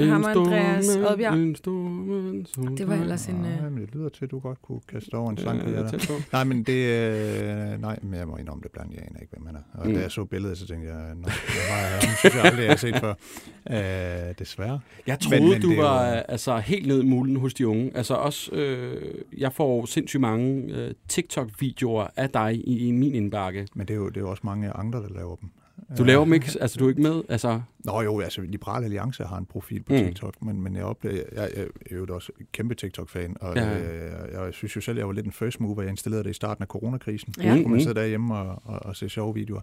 Ham 0.00 0.22
og 0.24 0.30
Andreas 0.30 0.96
Oddbjerg. 0.96 1.34
En 1.34 1.54
stor 1.56 1.72
mand, 1.88 2.46
som 2.46 2.76
Det 2.76 2.88
var 2.88 2.94
ellers 2.94 3.26
en... 3.26 3.34
Nej, 3.34 3.50
Øh, 3.66 3.72
men 3.72 3.82
det 3.82 3.94
lyder 3.94 4.08
til, 4.08 4.24
at 4.24 4.30
du 4.30 4.38
godt 4.38 4.62
kunne 4.62 4.80
kaste 4.88 5.14
over 5.14 5.30
en 5.30 5.36
sang. 5.38 5.68
Ja, 5.70 5.82
på. 5.82 6.12
Nej, 6.32 6.44
men 6.44 6.62
det... 6.62 6.86
Øh, 6.86 7.80
nej, 7.80 7.98
men 8.02 8.14
jeg 8.14 8.28
må 8.28 8.36
indrømme 8.36 8.62
det 8.62 8.70
blandt. 8.72 8.92
Jeg 8.94 9.02
aner 9.10 9.20
ikke, 9.20 9.32
hvem 9.36 9.46
han 9.46 9.54
er. 9.56 9.60
Og 9.74 9.86
Mm. 9.88 9.94
da 9.94 10.00
jeg 10.00 10.10
så 10.10 10.24
billedet, 10.24 10.58
så 10.58 10.66
tænkte 10.66 10.88
jeg, 10.88 11.14
nå, 11.14 11.22
hvad 11.22 11.30
var 11.70 11.76
jeg 11.78 12.02
synes 12.18 12.34
jeg 12.34 12.44
aldrig, 12.44 12.62
jeg 12.62 12.70
har 12.70 12.76
set 12.76 12.96
før. 12.96 13.14
Øh, 14.28 14.34
desværre. 14.38 14.80
Jeg 15.06 15.20
troede, 15.20 15.40
Men- 15.42 15.50
men, 15.50 15.60
du 15.62 15.70
er 15.70 15.74
jo- 15.76 15.82
var 15.82 16.00
altså, 16.04 16.56
helt 16.58 16.86
ned 16.86 17.02
i 17.02 17.06
mulen 17.06 17.36
hos 17.36 17.54
de 17.54 17.68
unge. 17.68 17.90
Altså 17.94 18.14
også, 18.14 18.52
øh, 18.54 19.14
jeg 19.38 19.52
får 19.52 19.86
sindssygt 19.86 20.20
mange 20.20 20.74
øh, 20.74 20.94
TikTok-videoer 21.08 22.06
af 22.16 22.30
dig 22.30 22.54
i, 22.68 22.88
i 22.88 22.90
min 22.90 23.14
indbakke. 23.14 23.68
Men 23.74 23.86
det 23.88 23.94
er, 23.94 23.98
jo, 23.98 24.08
det 24.08 24.16
er 24.16 24.20
jo 24.20 24.30
også 24.30 24.42
mange 24.44 24.70
andre, 24.70 24.98
der 25.02 25.08
laver 25.14 25.36
dem. 25.36 25.48
Du 25.98 26.04
laver 26.04 26.24
dem 26.24 26.32
ikke, 26.32 26.50
altså 26.60 26.78
du 26.78 26.84
er 26.84 26.88
ikke 26.88 27.02
med? 27.02 27.22
Altså, 27.28 27.60
Nå 27.84 28.00
jo, 28.00 28.20
altså 28.20 28.40
Liberal 28.40 28.84
Alliance 28.84 29.24
har 29.24 29.38
en 29.38 29.46
profil 29.46 29.82
på 29.82 29.92
Mm. 29.92 29.98
TikTok, 29.98 30.42
men, 30.42 30.60
men 30.62 30.76
jeg 30.76 30.84
oplever, 30.84 31.14
jeg, 31.14 31.24
jeg, 31.36 31.50
jeg 31.56 31.96
er 31.96 31.96
jo 31.96 32.06
også 32.14 32.32
en 32.40 32.46
kæmpe 32.52 32.74
TikTok-fan, 32.74 33.36
og 33.40 33.56
Ja. 33.56 33.68
ja. 33.68 34.38
jeg, 34.38 34.44
jeg 34.44 34.54
synes 34.54 34.76
jo 34.76 34.80
selv, 34.80 34.98
jeg 34.98 35.06
var 35.06 35.12
lidt 35.12 35.26
en 35.26 35.32
first 35.32 35.60
mover. 35.60 35.82
Jeg 35.82 35.90
installerede 35.90 36.24
det 36.24 36.30
i 36.30 36.34
starten 36.34 36.62
af 36.62 36.66
coronakrisen. 36.68 37.34
Ja. 37.38 37.42
Kunne 37.48 37.62
man 37.62 37.70
Mhm. 37.70 37.80
sidde 37.80 37.94
derhjemme 37.94 38.34
og, 38.36 38.62
og, 38.64 38.78
og 38.86 38.96
se 38.96 39.08
sjove 39.08 39.34
videoer. 39.34 39.60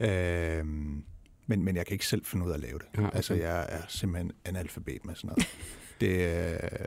Øhm, 0.00 1.02
men, 1.46 1.64
men 1.64 1.76
jeg 1.76 1.86
kan 1.86 1.92
ikke 1.94 2.06
selv 2.06 2.24
finde 2.24 2.46
ud 2.46 2.50
af 2.50 2.54
at 2.54 2.60
lave 2.60 2.78
det. 2.78 2.86
Ja, 2.96 3.06
okay. 3.06 3.16
Altså, 3.16 3.34
jeg 3.34 3.66
er 3.68 3.80
simpelthen 3.88 4.32
analfabet 4.44 5.04
med 5.04 5.14
sådan 5.14 5.28
noget. 5.28 5.46
det 6.00 6.24
er 6.26 6.86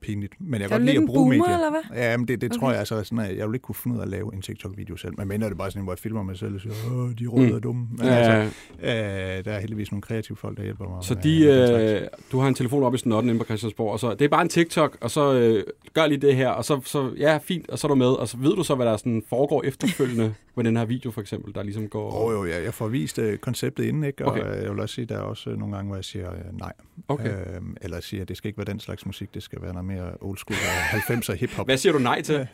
pinligt. 0.00 0.34
Men 0.40 0.60
jeg 0.60 0.68
kan 0.70 0.78
godt 0.78 0.86
lide 0.86 0.96
at 0.98 1.06
bruge 1.06 1.18
boomer, 1.18 1.36
medier. 1.38 1.54
eller 1.54 1.70
hvad? 1.70 1.80
Ja, 2.02 2.16
men 2.16 2.28
det, 2.28 2.40
det 2.40 2.50
okay. 2.52 2.60
tror 2.60 2.70
jeg 2.70 2.78
altså 2.78 3.04
sådan, 3.04 3.18
at 3.18 3.36
jeg 3.36 3.48
vil 3.48 3.54
ikke 3.54 3.62
kunne 3.62 3.74
finde 3.74 3.94
ud 3.96 4.00
af 4.00 4.04
at 4.04 4.10
lave 4.10 4.34
en 4.34 4.42
TikTok-video 4.42 4.96
selv. 4.96 5.14
Men 5.18 5.28
mener 5.28 5.48
det 5.48 5.58
bare 5.58 5.70
sådan, 5.70 5.82
hvor 5.82 5.92
jeg 5.92 5.98
filmer 5.98 6.22
mig 6.22 6.36
selv 6.38 6.54
og 6.54 6.60
siger, 6.60 6.74
åh, 6.92 7.10
de 7.18 7.26
røde 7.26 7.48
Mm. 7.50 7.54
er 7.56 7.58
dumme. 7.58 7.86
Men 7.90 8.06
ja, 8.06 8.12
altså, 8.14 8.54
Øh, 8.82 9.44
der 9.44 9.52
er 9.52 9.60
heldigvis 9.60 9.90
nogle 9.92 10.02
kreative 10.02 10.36
folk, 10.36 10.56
der 10.56 10.62
hjælper 10.64 10.84
mig. 10.88 10.98
så 11.04 11.14
de, 11.14 11.42
slags. 11.68 12.02
øh, 12.02 12.08
du 12.32 12.38
har 12.38 12.48
en 12.48 12.54
telefon 12.54 12.82
op 12.82 12.94
i 12.94 12.98
snotten 12.98 13.28
inde 13.30 13.38
på 13.38 13.44
Christiansborg, 13.44 13.92
og 13.92 14.00
så, 14.00 14.10
det 14.14 14.22
er 14.24 14.28
bare 14.28 14.42
en 14.42 14.48
TikTok, 14.48 14.98
og 15.00 15.10
så 15.10 15.32
øh, 15.34 15.64
gør 15.94 16.06
lige 16.06 16.18
det 16.20 16.36
her, 16.36 16.48
og 16.48 16.64
så, 16.64 16.80
så, 16.84 17.10
ja, 17.18 17.38
fint, 17.42 17.70
og 17.70 17.78
så 17.78 17.86
er 17.86 17.88
du 17.88 17.94
med, 17.94 18.06
og 18.06 18.28
så 18.28 18.36
ved 18.36 18.54
du 18.56 18.62
så, 18.64 18.74
hvad 18.74 18.86
der 18.86 18.96
sådan 18.96 19.22
foregår 19.28 19.62
efterfølgende 19.62 20.34
med 20.56 20.64
den 20.64 20.76
her 20.76 20.84
video, 20.84 21.10
for 21.10 21.20
eksempel, 21.20 21.54
der 21.54 21.62
ligesom 21.62 21.88
går... 21.88 22.12
Oh, 22.12 22.32
jo, 22.32 22.44
jeg, 22.44 22.64
jeg 22.64 22.74
får 22.74 22.88
vist 22.88 23.18
øh, 23.18 23.38
konceptet 23.38 23.84
inden, 23.84 24.04
ikke? 24.04 24.24
og 24.24 24.32
Okay. 24.32 24.42
okay. 24.42 24.62
jeg 24.62 24.70
vil 24.70 24.80
også 24.80 24.94
sige, 24.94 25.04
der 25.04 25.16
er 25.16 25.20
også 25.20 25.50
øh, 25.50 25.58
nogle 25.58 25.74
gange, 25.74 25.88
hvor 25.88 25.96
jeg 25.96 26.04
siger 26.04 26.32
øh, 26.32 26.58
nej. 26.58 26.72
Okay. 27.08 27.56
Øhm, 27.56 27.76
eller 27.80 28.00
siger, 28.00 28.22
at 28.22 28.28
det 28.28 28.36
skal 28.36 28.48
ikke 28.48 28.58
være 28.58 28.72
den 28.72 28.80
slags 28.80 29.06
musik, 29.06 29.34
det 29.34 29.42
skal 29.42 29.62
være 29.62 29.72
noget 29.72 29.84
mere 29.84 30.12
old 30.20 30.38
school 30.38 30.56
og 30.56 30.98
90'er 30.98 31.34
hiphop. 31.34 31.66
Hvad 31.66 31.76
siger 31.76 31.92
du 31.92 31.98
nej 31.98 32.22
til? 32.22 32.46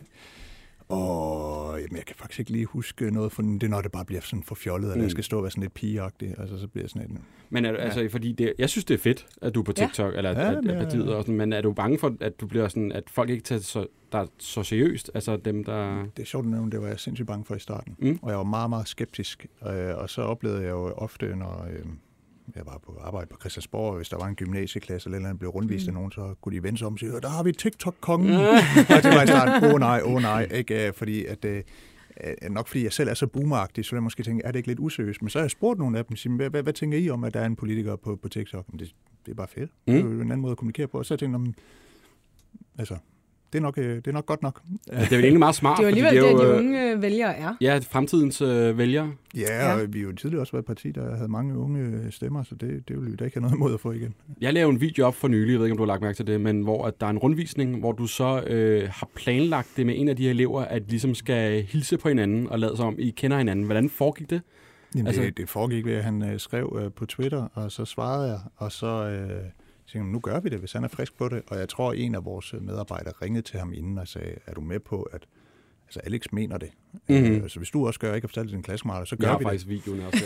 Og 0.91 1.81
jamen, 1.81 1.97
jeg 1.97 2.05
kan 2.07 2.17
faktisk 2.17 2.41
ikke 2.41 2.53
lige 2.53 2.65
huske 2.67 3.11
noget, 3.11 3.33
for 3.33 3.43
det 3.43 3.63
er, 3.63 3.69
når 3.69 3.81
det 3.81 3.93
bare 3.93 4.05
bliver 4.05 4.21
sådan 4.21 4.43
for 4.43 4.55
fjollet, 4.55 4.87
eller 4.87 4.97
Mm. 4.97 5.03
jeg 5.03 5.11
skal 5.11 5.25
stå 5.25 5.37
og 5.37 5.43
være 5.43 5.51
sådan 5.51 5.63
lidt 5.63 5.75
pigeagtig, 5.75 6.35
altså 6.39 6.59
så 6.59 6.69
bliver 6.69 6.85
jeg 6.85 6.91
sådan 6.91 7.11
en... 7.11 7.19
Men 7.51 7.65
er, 7.65 7.71
du- 7.73 7.77
altså, 7.79 8.09
fordi 8.11 8.33
det, 8.33 8.53
jeg 8.59 8.71
synes, 8.71 8.85
det 8.85 8.95
er 8.95 8.99
fedt, 8.99 9.27
at 9.43 9.55
du 9.55 9.61
er 9.61 9.65
på 9.65 9.73
Ja. 9.79 9.85
TikTok, 9.87 10.15
eller 10.17 10.31
at, 10.31 10.37
Ja, 10.37 10.57
at, 10.57 10.65
men 10.65 10.71
at 10.71 10.83
partiet 10.83 11.15
og 11.15 11.23
sådan, 11.23 11.37
men 11.37 11.53
er 11.53 11.61
du 11.61 11.73
bange 11.73 11.99
for, 11.99 12.17
at 12.21 12.41
du 12.41 12.47
bliver 12.47 12.69
sådan, 12.69 12.93
at 12.93 13.05
folk 13.11 13.31
ikke 13.31 13.43
tager 13.43 13.61
så, 13.61 13.87
der 14.13 14.27
så 14.39 14.63
seriøst, 14.63 15.11
altså 15.15 15.37
dem, 15.37 15.65
der... 15.65 16.03
Det 16.17 16.23
er 16.23 16.27
sjovt 16.27 16.45
at 16.47 16.51
nævne, 16.53 16.71
det 16.71 16.81
var 16.83 16.87
jeg 16.89 17.01
sindssygt 17.01 17.27
bange 17.27 17.45
for 17.45 17.55
i 17.55 17.59
starten. 17.59 17.97
Mm. 17.99 18.19
Og 18.23 18.31
jeg 18.31 18.39
var 18.39 18.45
meget, 18.45 18.71
meget 18.71 18.89
skeptisk. 18.89 19.47
Øh, 19.67 19.97
og 19.97 20.11
så 20.11 20.23
oplevede 20.23 20.63
jeg 20.63 20.71
jo 20.71 20.93
ofte, 20.93 21.37
når, 21.37 21.67
øh, 21.73 21.85
jeg 22.57 22.67
var 22.67 22.81
på 22.87 22.99
arbejde 23.03 23.27
på 23.27 23.37
Christiansborg, 23.41 23.91
og 23.91 23.97
hvis 23.97 24.09
der 24.09 24.17
var 24.17 24.27
en 24.27 24.35
gymnasieklasse 24.35 25.09
eller 25.09 25.19
noget, 25.19 25.39
blev 25.39 25.51
rundvist 25.51 25.89
af 25.89 25.95
nogen, 25.95 26.13
så 26.13 26.35
kunne 26.41 26.57
de 26.57 26.63
vende 26.63 26.79
sig 26.79 26.87
om 26.87 26.93
og 26.93 26.99
sige, 26.99 27.13
der 27.13 27.29
har 27.29 27.43
vi 27.43 27.53
TikTok-kongen. 27.53 28.33
og 28.97 29.03
det 29.03 29.11
var 29.15 29.23
i 29.23 29.27
starten, 29.27 29.65
åh 29.65 29.75
oh, 29.75 29.81
nej, 29.81 30.01
åh 30.05 30.13
oh, 30.13 30.23
nej, 30.23 30.49
ikke? 30.51 30.87
Øh, 30.87 30.95
fordi 30.95 31.25
at, 31.25 31.45
øh, 31.45 31.63
øh, 32.25 32.51
nok 32.51 32.69
fordi 32.69 32.85
jeg 32.85 32.93
selv 32.93 33.09
er 33.09 33.15
så 33.15 33.27
boomeragtig, 33.27 33.85
så 33.85 33.97
jeg 33.97 34.03
måske 34.03 34.23
tænke, 34.23 34.45
er 34.45 34.53
det 34.53 34.59
ikke 34.59 34.69
lidt 34.69 34.81
useriøst? 34.81 35.23
Men 35.23 35.31
så 35.31 35.39
har 35.39 35.45
jeg 35.45 35.51
spurgt 35.51 35.79
nogle 35.79 35.99
af 35.99 36.05
dem, 36.05 36.37
hvad, 36.37 36.51
hvad, 36.51 36.63
hvad 36.63 36.73
tænker 36.73 36.99
I 36.99 37.11
om, 37.11 37.25
at 37.25 37.35
der 37.35 37.41
er 37.41 37.47
en 37.47 37.57
politiker 37.57 37.97
på, 37.97 38.17
på 38.17 38.29
TikTok? 38.29 38.65
Men 38.69 38.79
det, 38.79 38.95
det 39.27 39.31
er 39.31 39.37
bare 39.37 39.49
fedt. 39.49 39.71
Mm. 39.87 39.93
Det 39.93 40.01
er 40.01 40.05
jo 40.05 40.11
en 40.11 40.21
anden 40.21 40.41
måde 40.41 40.51
at 40.51 40.59
kommunikere 40.59 40.89
på. 40.89 40.99
Og 40.99 41.07
så 41.07 41.17
tænkte 41.17 41.41
jeg, 41.41 41.55
altså, 42.79 42.97
det 43.53 43.59
er, 43.59 43.63
nok, 43.63 43.79
øh, 43.79 43.97
det 43.97 44.07
er 44.07 44.13
nok 44.13 44.27
godt 44.27 44.43
nok. 44.43 44.61
Ja, 44.93 45.01
det 45.01 45.05
er 45.05 45.17
vel 45.17 45.25
egentlig 45.25 45.39
meget 45.39 45.55
smart. 45.55 45.79
Det 45.79 45.85
er 45.85 45.89
jo 45.89 46.07
alligevel 46.07 46.15
det, 46.15 46.41
det, 46.41 46.49
de 46.49 46.59
unge 46.59 46.93
øh, 46.93 47.03
vælgere 47.03 47.37
er. 47.37 47.55
Ja, 47.61 47.81
fremtidens 47.91 48.41
øh, 48.41 48.79
vælgere. 48.79 49.13
Ja, 49.37 49.73
og 49.73 49.81
ja. 49.81 49.85
vi 49.85 49.99
har 49.99 50.07
jo 50.07 50.13
tidligere 50.13 50.43
også 50.43 50.53
været 50.53 50.63
et 50.63 50.67
parti, 50.67 50.91
der 50.91 51.17
havde 51.17 51.29
mange 51.29 51.59
unge 51.59 52.13
stemmer, 52.13 52.43
så 52.43 52.55
det, 52.55 52.89
det 52.89 52.97
vil 53.01 53.11
vi 53.11 53.17
da 53.17 53.25
ikke 53.25 53.37
have 53.37 53.43
noget 53.43 53.55
imod 53.55 53.75
at 53.75 53.81
få 53.81 53.93
igen. 53.93 54.15
Jeg 54.41 54.53
lavede 54.53 54.75
en 54.75 54.81
video 54.81 55.07
op 55.07 55.15
for 55.15 55.29
nylig, 55.29 55.53
jeg 55.53 55.59
ved 55.59 55.67
ikke, 55.67 55.73
om 55.73 55.77
du 55.77 55.83
har 55.83 55.87
lagt 55.87 56.03
mærke 56.03 56.17
til 56.17 56.27
det, 56.27 56.41
men 56.41 56.63
hvor 56.63 56.87
at 56.87 57.01
der 57.01 57.07
er 57.07 57.11
en 57.11 57.19
rundvisning, 57.19 57.79
hvor 57.79 57.93
du 57.93 58.07
så 58.07 58.43
øh, 58.47 58.89
har 58.93 59.09
planlagt 59.15 59.69
det 59.77 59.87
med 59.87 59.95
en 59.99 60.09
af 60.09 60.17
de 60.17 60.23
her 60.23 60.31
elever, 60.31 60.63
at 60.63 60.83
ligesom 60.89 61.15
skal 61.15 61.63
hilse 61.63 61.99
på 61.99 62.09
hinanden 62.09 62.49
og 62.49 62.59
lade 62.59 62.77
sig 62.77 62.85
om, 62.85 62.97
I 62.99 63.11
kender 63.11 63.39
hinanden. 63.39 63.65
Hvordan 63.65 63.91
foregik 63.91 64.31
det? 64.31 64.43
Jamen, 64.95 65.07
altså, 65.07 65.23
det, 65.23 65.37
det 65.37 65.49
foregik 65.49 65.85
ved, 65.85 65.93
at 65.93 66.05
han 66.05 66.23
øh, 66.23 66.41
skrev 66.41 66.79
øh, 66.83 66.93
på 66.93 67.07
Twitter, 67.07 67.49
og 67.55 67.73
så 67.73 67.85
svarede 67.85 68.29
jeg, 68.29 68.39
og 68.57 68.73
så... 68.73 68.87
Øh, 68.87 69.43
tænkte, 69.93 70.13
nu 70.13 70.21
gør 70.21 70.41
vi 70.41 70.49
det, 70.49 70.59
hvis 70.59 70.73
han 70.73 70.85
er 70.85 70.89
frisk 70.89 71.19
på 71.19 71.29
det. 71.29 71.43
Og 71.47 71.59
jeg 71.59 71.69
tror, 71.69 71.93
en 71.93 72.15
af 72.15 72.25
vores 72.25 72.55
medarbejdere 72.61 73.13
ringede 73.23 73.43
til 73.43 73.59
ham 73.59 73.73
inden 73.73 73.99
og 73.99 74.09
sagde, 74.09 74.35
er 74.47 74.55
du 74.55 74.61
med 74.61 74.81
på, 74.81 75.03
at 75.03 75.27
altså 75.87 76.01
Alex 76.05 76.23
mener 76.33 76.59
det. 76.59 76.71
Mm-hmm. 77.09 77.27
Øh, 77.27 77.49
så 77.49 77.59
hvis 77.59 77.71
du 77.71 77.87
også 77.87 78.01
gør, 78.01 78.15
ikke 78.15 78.27
har 78.27 78.29
fortalt 78.29 78.51
din 78.51 78.63
klassekammerater, 78.63 79.05
så 79.07 79.17
gør 79.17 79.29
jeg 79.29 79.39
vi 79.39 79.45
det. 79.45 79.45
Jeg 79.45 79.47
har 79.47 79.53
faktisk 79.53 79.69
videoen 79.69 80.01
også. 80.01 80.25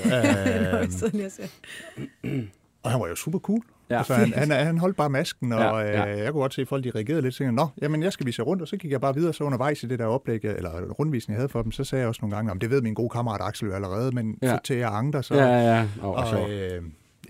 øh, 2.24 2.42
og 2.82 2.90
han 2.90 3.00
var 3.00 3.08
jo 3.08 3.14
super 3.14 3.38
cool. 3.38 3.62
Ja. 3.90 3.98
Altså, 3.98 4.14
han, 4.14 4.32
han, 4.32 4.50
han 4.50 4.78
holdt 4.78 4.96
bare 4.96 5.10
masken, 5.10 5.52
og 5.52 5.60
ja, 5.60 5.78
ja. 5.78 6.12
Øh, 6.12 6.18
jeg 6.18 6.32
kunne 6.32 6.40
godt 6.40 6.54
se, 6.54 6.62
at 6.62 6.68
folk 6.68 6.84
de 6.84 6.90
reagerede 6.94 7.22
lidt. 7.22 7.34
Så 7.34 7.38
tænkte, 7.38 7.54
Nå, 7.54 7.66
jamen, 7.82 8.02
jeg 8.02 8.12
skal 8.12 8.26
vise 8.26 8.42
rundt, 8.42 8.62
og 8.62 8.68
så 8.68 8.76
gik 8.76 8.90
jeg 8.90 9.00
bare 9.00 9.14
videre. 9.14 9.32
Så 9.32 9.44
undervejs 9.44 9.82
i 9.82 9.86
det 9.86 9.98
der 9.98 10.06
oplæg, 10.06 10.44
eller 10.44 10.80
rundvisning, 10.90 11.34
jeg 11.34 11.40
havde 11.40 11.48
for 11.48 11.62
dem, 11.62 11.72
så 11.72 11.84
sagde 11.84 12.00
jeg 12.00 12.08
også 12.08 12.18
nogle 12.22 12.36
gange, 12.36 12.50
om 12.50 12.58
det 12.58 12.70
ved 12.70 12.82
min 12.82 12.94
gode 12.94 13.08
kammerat 13.08 13.40
Axel 13.40 13.68
jo 13.68 13.74
allerede, 13.74 14.12
men 14.12 14.38
ja. 14.42 14.58
til 14.64 14.76
jer 14.76 14.88
andre, 14.88 15.22
så... 15.22 15.34
Ja, 15.34 15.46
ja, 15.46 15.88
oh, 16.02 16.32
og, 16.32 16.50
øh, 16.50 16.82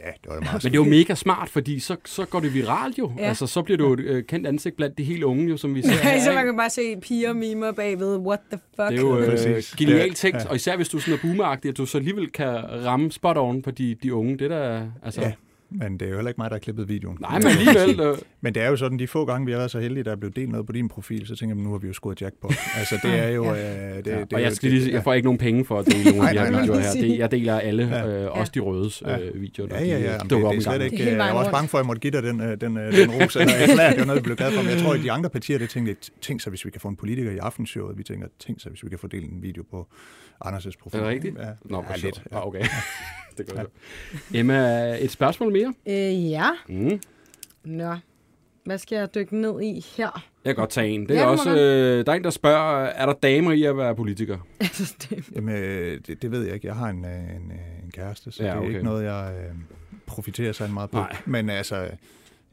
Ja, 0.04 0.10
det 0.22 0.30
var 0.30 0.40
meget 0.40 0.64
Men 0.64 0.72
det 0.72 0.78
er 0.78 0.84
jo 0.84 0.90
mega 0.90 1.14
smart, 1.14 1.48
fordi 1.48 1.78
så, 1.78 1.96
så 2.04 2.24
går 2.24 2.40
det 2.40 2.54
viralt 2.54 2.98
jo. 2.98 3.12
Ja. 3.18 3.28
Altså, 3.28 3.46
så 3.46 3.62
bliver 3.62 3.78
jo 3.78 3.92
et 3.92 4.00
øh, 4.00 4.24
kendt 4.24 4.46
ansigt 4.46 4.76
blandt 4.76 4.98
de 4.98 5.04
helt 5.04 5.22
unge, 5.22 5.48
jo, 5.48 5.56
som 5.56 5.74
vi 5.74 5.82
ser 5.86 5.90
her. 5.90 6.20
så 6.20 6.32
man 6.32 6.44
kan 6.44 6.56
bare 6.56 6.70
se 6.70 6.96
piger 6.96 7.32
mimer 7.32 7.72
bagved. 7.72 8.16
What 8.16 8.40
the 8.50 8.60
fuck? 8.76 8.88
Det 8.88 8.98
er 8.98 9.00
jo 9.00 9.18
øh, 9.18 9.62
genialt 9.78 10.16
tænkt, 10.16 10.38
ja. 10.38 10.48
og 10.48 10.56
især 10.56 10.76
hvis 10.76 10.88
du 10.88 10.98
sådan 10.98 11.14
er 11.14 11.18
boomeragtig, 11.22 11.68
at 11.68 11.76
du 11.76 11.86
så 11.86 11.98
alligevel 11.98 12.30
kan 12.30 12.46
ramme 12.86 13.12
spot 13.12 13.36
on 13.36 13.62
på 13.62 13.70
de, 13.70 13.96
de 14.02 14.14
unge. 14.14 14.38
Det 14.38 14.50
der, 14.50 14.86
altså... 15.02 15.20
Ja, 15.20 15.32
men 15.74 15.92
det 15.92 16.06
er 16.06 16.10
jo 16.10 16.16
heller 16.16 16.28
ikke 16.28 16.40
mig, 16.40 16.50
der 16.50 16.56
har 16.56 16.60
klippet 16.60 16.88
videoen. 16.88 17.18
Nej, 17.20 17.38
men 17.38 17.46
alligevel. 17.46 18.00
Øh. 18.04 18.18
men 18.40 18.54
det 18.54 18.62
er 18.62 18.68
jo 18.68 18.76
sådan, 18.76 18.98
de 18.98 19.06
få 19.06 19.24
gange, 19.24 19.46
vi 19.46 19.52
har 19.52 19.58
været 19.58 19.70
så 19.70 19.80
heldige, 19.80 20.04
der 20.04 20.12
er 20.12 20.16
blevet 20.16 20.36
delt 20.36 20.50
noget 20.50 20.66
på 20.66 20.72
din 20.72 20.88
profil, 20.88 21.26
så 21.26 21.36
tænker 21.36 21.56
jeg, 21.56 21.64
nu 21.64 21.70
har 21.70 21.78
vi 21.78 21.86
jo 21.86 21.92
scoret 21.92 22.22
jackpot. 22.22 22.54
Altså, 22.78 22.98
det 23.02 23.18
er 23.18 23.28
jo... 23.28 23.44
ja. 23.44 23.90
øh, 23.90 24.04
det, 24.04 24.06
ja. 24.06 24.20
det, 24.20 24.32
og 24.32 24.42
jeg, 24.42 24.52
skal 24.52 24.70
lige, 24.70 24.92
jeg 24.92 25.04
får 25.04 25.12
ikke 25.12 25.26
nogen 25.26 25.38
penge 25.38 25.64
for 25.64 25.78
at 25.78 25.86
dele 25.86 26.04
nogle 26.10 26.28
af 26.28 26.34
de 26.34 26.40
her 26.40 26.60
videoer 26.60 26.78
her. 26.78 26.92
Det, 26.92 27.18
jeg 27.18 27.30
deler 27.30 27.60
alle, 27.60 27.86
ja. 27.86 28.24
øh, 28.24 28.38
også 28.38 28.52
de 28.54 28.60
rødes 28.60 29.02
øh, 29.06 29.40
videoer. 29.40 29.68
Ja, 29.70 29.84
ja, 29.84 29.98
ja. 29.98 30.12
Det, 30.12 30.22
det, 30.22 30.30
det, 30.30 30.56
er 30.56 30.60
slet 30.60 30.82
ikke, 30.82 31.06
jeg 31.06 31.18
var 31.18 31.32
også 31.32 31.50
bange 31.50 31.68
for, 31.68 31.78
at 31.78 31.82
jeg 31.82 31.86
måtte 31.86 32.00
give 32.00 32.10
dig 32.10 32.22
den, 32.22 32.40
øh, 32.40 32.60
den, 32.60 32.76
øh, 32.76 32.96
den 32.96 33.10
ros. 33.10 33.36
Eller 33.36 33.54
erklære, 33.54 33.90
det 33.90 33.98
var 33.98 34.04
noget, 34.04 34.22
vi 34.22 34.24
blev 34.24 34.36
glade 34.36 34.52
for. 34.52 34.62
Men 34.62 34.70
jeg 34.70 34.80
tror, 34.80 34.94
at 34.94 35.00
de 35.00 35.12
andre 35.12 35.30
partier, 35.30 35.58
det 35.58 35.70
tænkte, 35.70 35.96
tænk 36.20 36.40
så, 36.40 36.50
hvis 36.50 36.64
vi 36.64 36.70
kan 36.70 36.80
få 36.80 36.88
en 36.88 36.96
politiker 36.96 37.30
i 37.30 37.38
aftenshowet. 37.38 37.98
Vi 37.98 38.02
tænker, 38.02 38.26
tænk 38.38 38.60
så, 38.60 38.68
hvis 38.68 38.84
vi 38.84 38.88
kan 38.88 38.98
få 38.98 39.06
delt 39.06 39.32
en 39.32 39.42
video 39.42 39.62
på 39.70 39.88
Anders' 40.44 40.72
profil. 40.80 41.00
Er 41.00 41.04
det 41.04 41.12
rigtigt? 41.12 41.38
Ja, 41.38 41.48
Nå, 41.64 41.84
ja, 41.90 41.96
lidt. 41.96 42.22
Ja. 42.32 42.46
okay. 42.46 42.64
det 43.38 43.46
går 43.46 43.60
ja. 44.32 44.38
Emma, 44.38 44.96
et 45.00 45.10
spørgsmål 45.10 45.52
mere? 45.52 45.63
Øh, 45.86 46.30
ja. 46.30 46.50
Mm. 46.68 47.00
Nå, 47.64 47.94
hvad 48.64 48.78
skal 48.78 48.96
jeg 48.96 49.14
dykke 49.14 49.36
ned 49.36 49.62
i 49.62 49.84
her? 49.96 50.24
Jeg 50.44 50.54
kan 50.54 50.62
godt 50.62 50.70
tage 50.70 50.88
en. 50.88 51.08
Det 51.08 51.16
er 51.16 51.20
ja, 51.20 51.26
også, 51.26 51.50
øh, 51.50 52.06
der 52.06 52.12
er 52.12 52.16
en, 52.16 52.24
der 52.24 52.30
spørger, 52.30 52.84
er 52.86 53.06
der 53.06 53.12
damer 53.12 53.52
i 53.52 53.62
at 53.62 53.76
være 53.76 53.96
politiker? 53.96 54.38
Jamen, 55.36 55.54
øh, 55.54 56.00
det, 56.06 56.22
det 56.22 56.30
ved 56.30 56.44
jeg 56.44 56.54
ikke. 56.54 56.66
Jeg 56.66 56.76
har 56.76 56.88
en, 56.88 57.04
øh, 57.04 57.36
en, 57.36 57.52
en 57.84 57.90
kæreste, 57.92 58.32
så 58.32 58.42
ja, 58.42 58.48
det 58.48 58.54
er 58.54 58.58
okay. 58.60 58.68
ikke 58.68 58.82
noget, 58.82 59.04
jeg 59.04 59.34
øh, 59.38 59.54
profiterer 60.06 60.52
så 60.52 60.66
meget 60.66 60.90
på. 60.90 60.96
Nej. 60.96 61.16
Men 61.26 61.50
altså, 61.50 61.76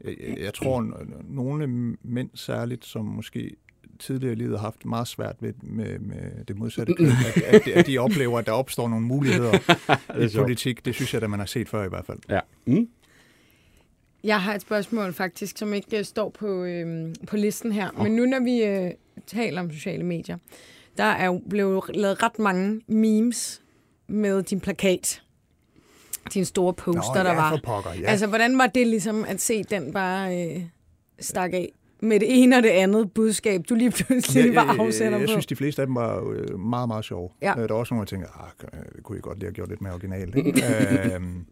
jeg, 0.04 0.16
jeg 0.40 0.54
tror, 0.54 0.94
nogle 1.28 1.66
mænd 2.02 2.30
særligt, 2.34 2.84
som 2.84 3.04
måske 3.04 3.56
tidligere 3.98 4.32
i 4.32 4.36
livet 4.36 4.58
har 4.58 4.66
haft 4.66 4.84
meget 4.84 5.08
svært 5.08 5.36
ved 5.40 5.52
med, 5.62 5.98
med 5.98 6.44
det 6.48 6.58
modsatte 6.58 6.94
køn, 6.94 7.06
at, 7.06 7.42
at, 7.42 7.68
at 7.68 7.86
de 7.86 7.98
oplever, 7.98 8.38
at 8.38 8.46
der 8.46 8.52
opstår 8.52 8.88
nogle 8.88 9.04
muligheder 9.04 9.58
i 10.24 10.36
politik. 10.36 10.84
Det 10.84 10.94
synes 10.94 11.14
jeg, 11.14 11.22
at 11.22 11.30
man 11.30 11.38
har 11.38 11.46
set 11.46 11.68
før 11.68 11.84
i 11.84 11.88
hvert 11.88 12.06
fald. 12.06 12.18
Ja. 12.28 12.40
Mm. 12.66 12.88
Jeg 14.24 14.42
har 14.42 14.54
et 14.54 14.60
spørgsmål 14.60 15.12
faktisk, 15.12 15.58
som 15.58 15.74
ikke 15.74 15.98
uh, 15.98 16.04
står 16.04 16.28
på, 16.28 16.64
øh, 16.64 17.14
på 17.26 17.36
listen 17.36 17.72
her. 17.72 17.90
Oh. 17.96 18.02
Men 18.02 18.12
nu 18.12 18.24
når 18.24 18.40
vi 18.40 18.64
øh, 18.64 18.90
taler 19.26 19.60
om 19.60 19.70
sociale 19.70 20.04
medier, 20.04 20.38
der 20.96 21.04
er 21.04 21.26
jo 21.26 21.40
blevet 21.50 21.84
lavet 21.94 22.22
ret 22.22 22.38
mange 22.38 22.80
memes 22.86 23.62
med 24.06 24.42
din 24.42 24.60
plakat. 24.60 25.22
Din 26.34 26.44
store 26.44 26.74
poster, 26.74 27.22
Nå, 27.22 27.28
der 27.28 27.34
var. 27.34 27.60
Pokker, 27.64 27.90
ja. 28.00 28.06
Altså, 28.06 28.26
hvordan 28.26 28.58
var 28.58 28.66
det 28.66 28.86
ligesom 28.86 29.24
at 29.24 29.40
se 29.40 29.62
den 29.62 29.92
bare 29.92 30.46
øh, 30.46 30.62
stak 31.20 31.52
af? 31.52 31.72
med 32.02 32.20
det 32.20 32.42
ene 32.42 32.56
og 32.56 32.62
det 32.62 32.68
andet 32.68 33.12
budskab, 33.12 33.62
du 33.68 33.74
lige 33.74 33.90
pludselig 33.90 34.52
ja, 34.52 34.64
var 34.64 34.76
afsender 34.78 35.10
jeg, 35.10 35.18
på? 35.18 35.20
Jeg 35.20 35.28
synes, 35.28 35.46
de 35.46 35.56
fleste 35.56 35.82
af 35.82 35.86
dem 35.86 35.94
var 35.94 36.30
øh, 36.30 36.60
meget, 36.60 36.88
meget 36.88 37.04
sjove. 37.04 37.30
Ja. 37.42 37.54
Der 37.56 37.66
var 37.68 37.74
også 37.74 37.94
nogle, 37.94 38.02
jeg 38.02 38.08
tænkte, 38.08 38.28
ah, 38.28 38.48
det 38.96 39.02
kunne 39.02 39.18
I 39.18 39.20
godt 39.20 39.38
lige 39.38 39.46
have 39.46 39.54
gjort 39.54 39.68
lidt 39.68 39.82
mere 39.82 39.92
originalt. 39.92 40.34
øhm, 41.14 41.46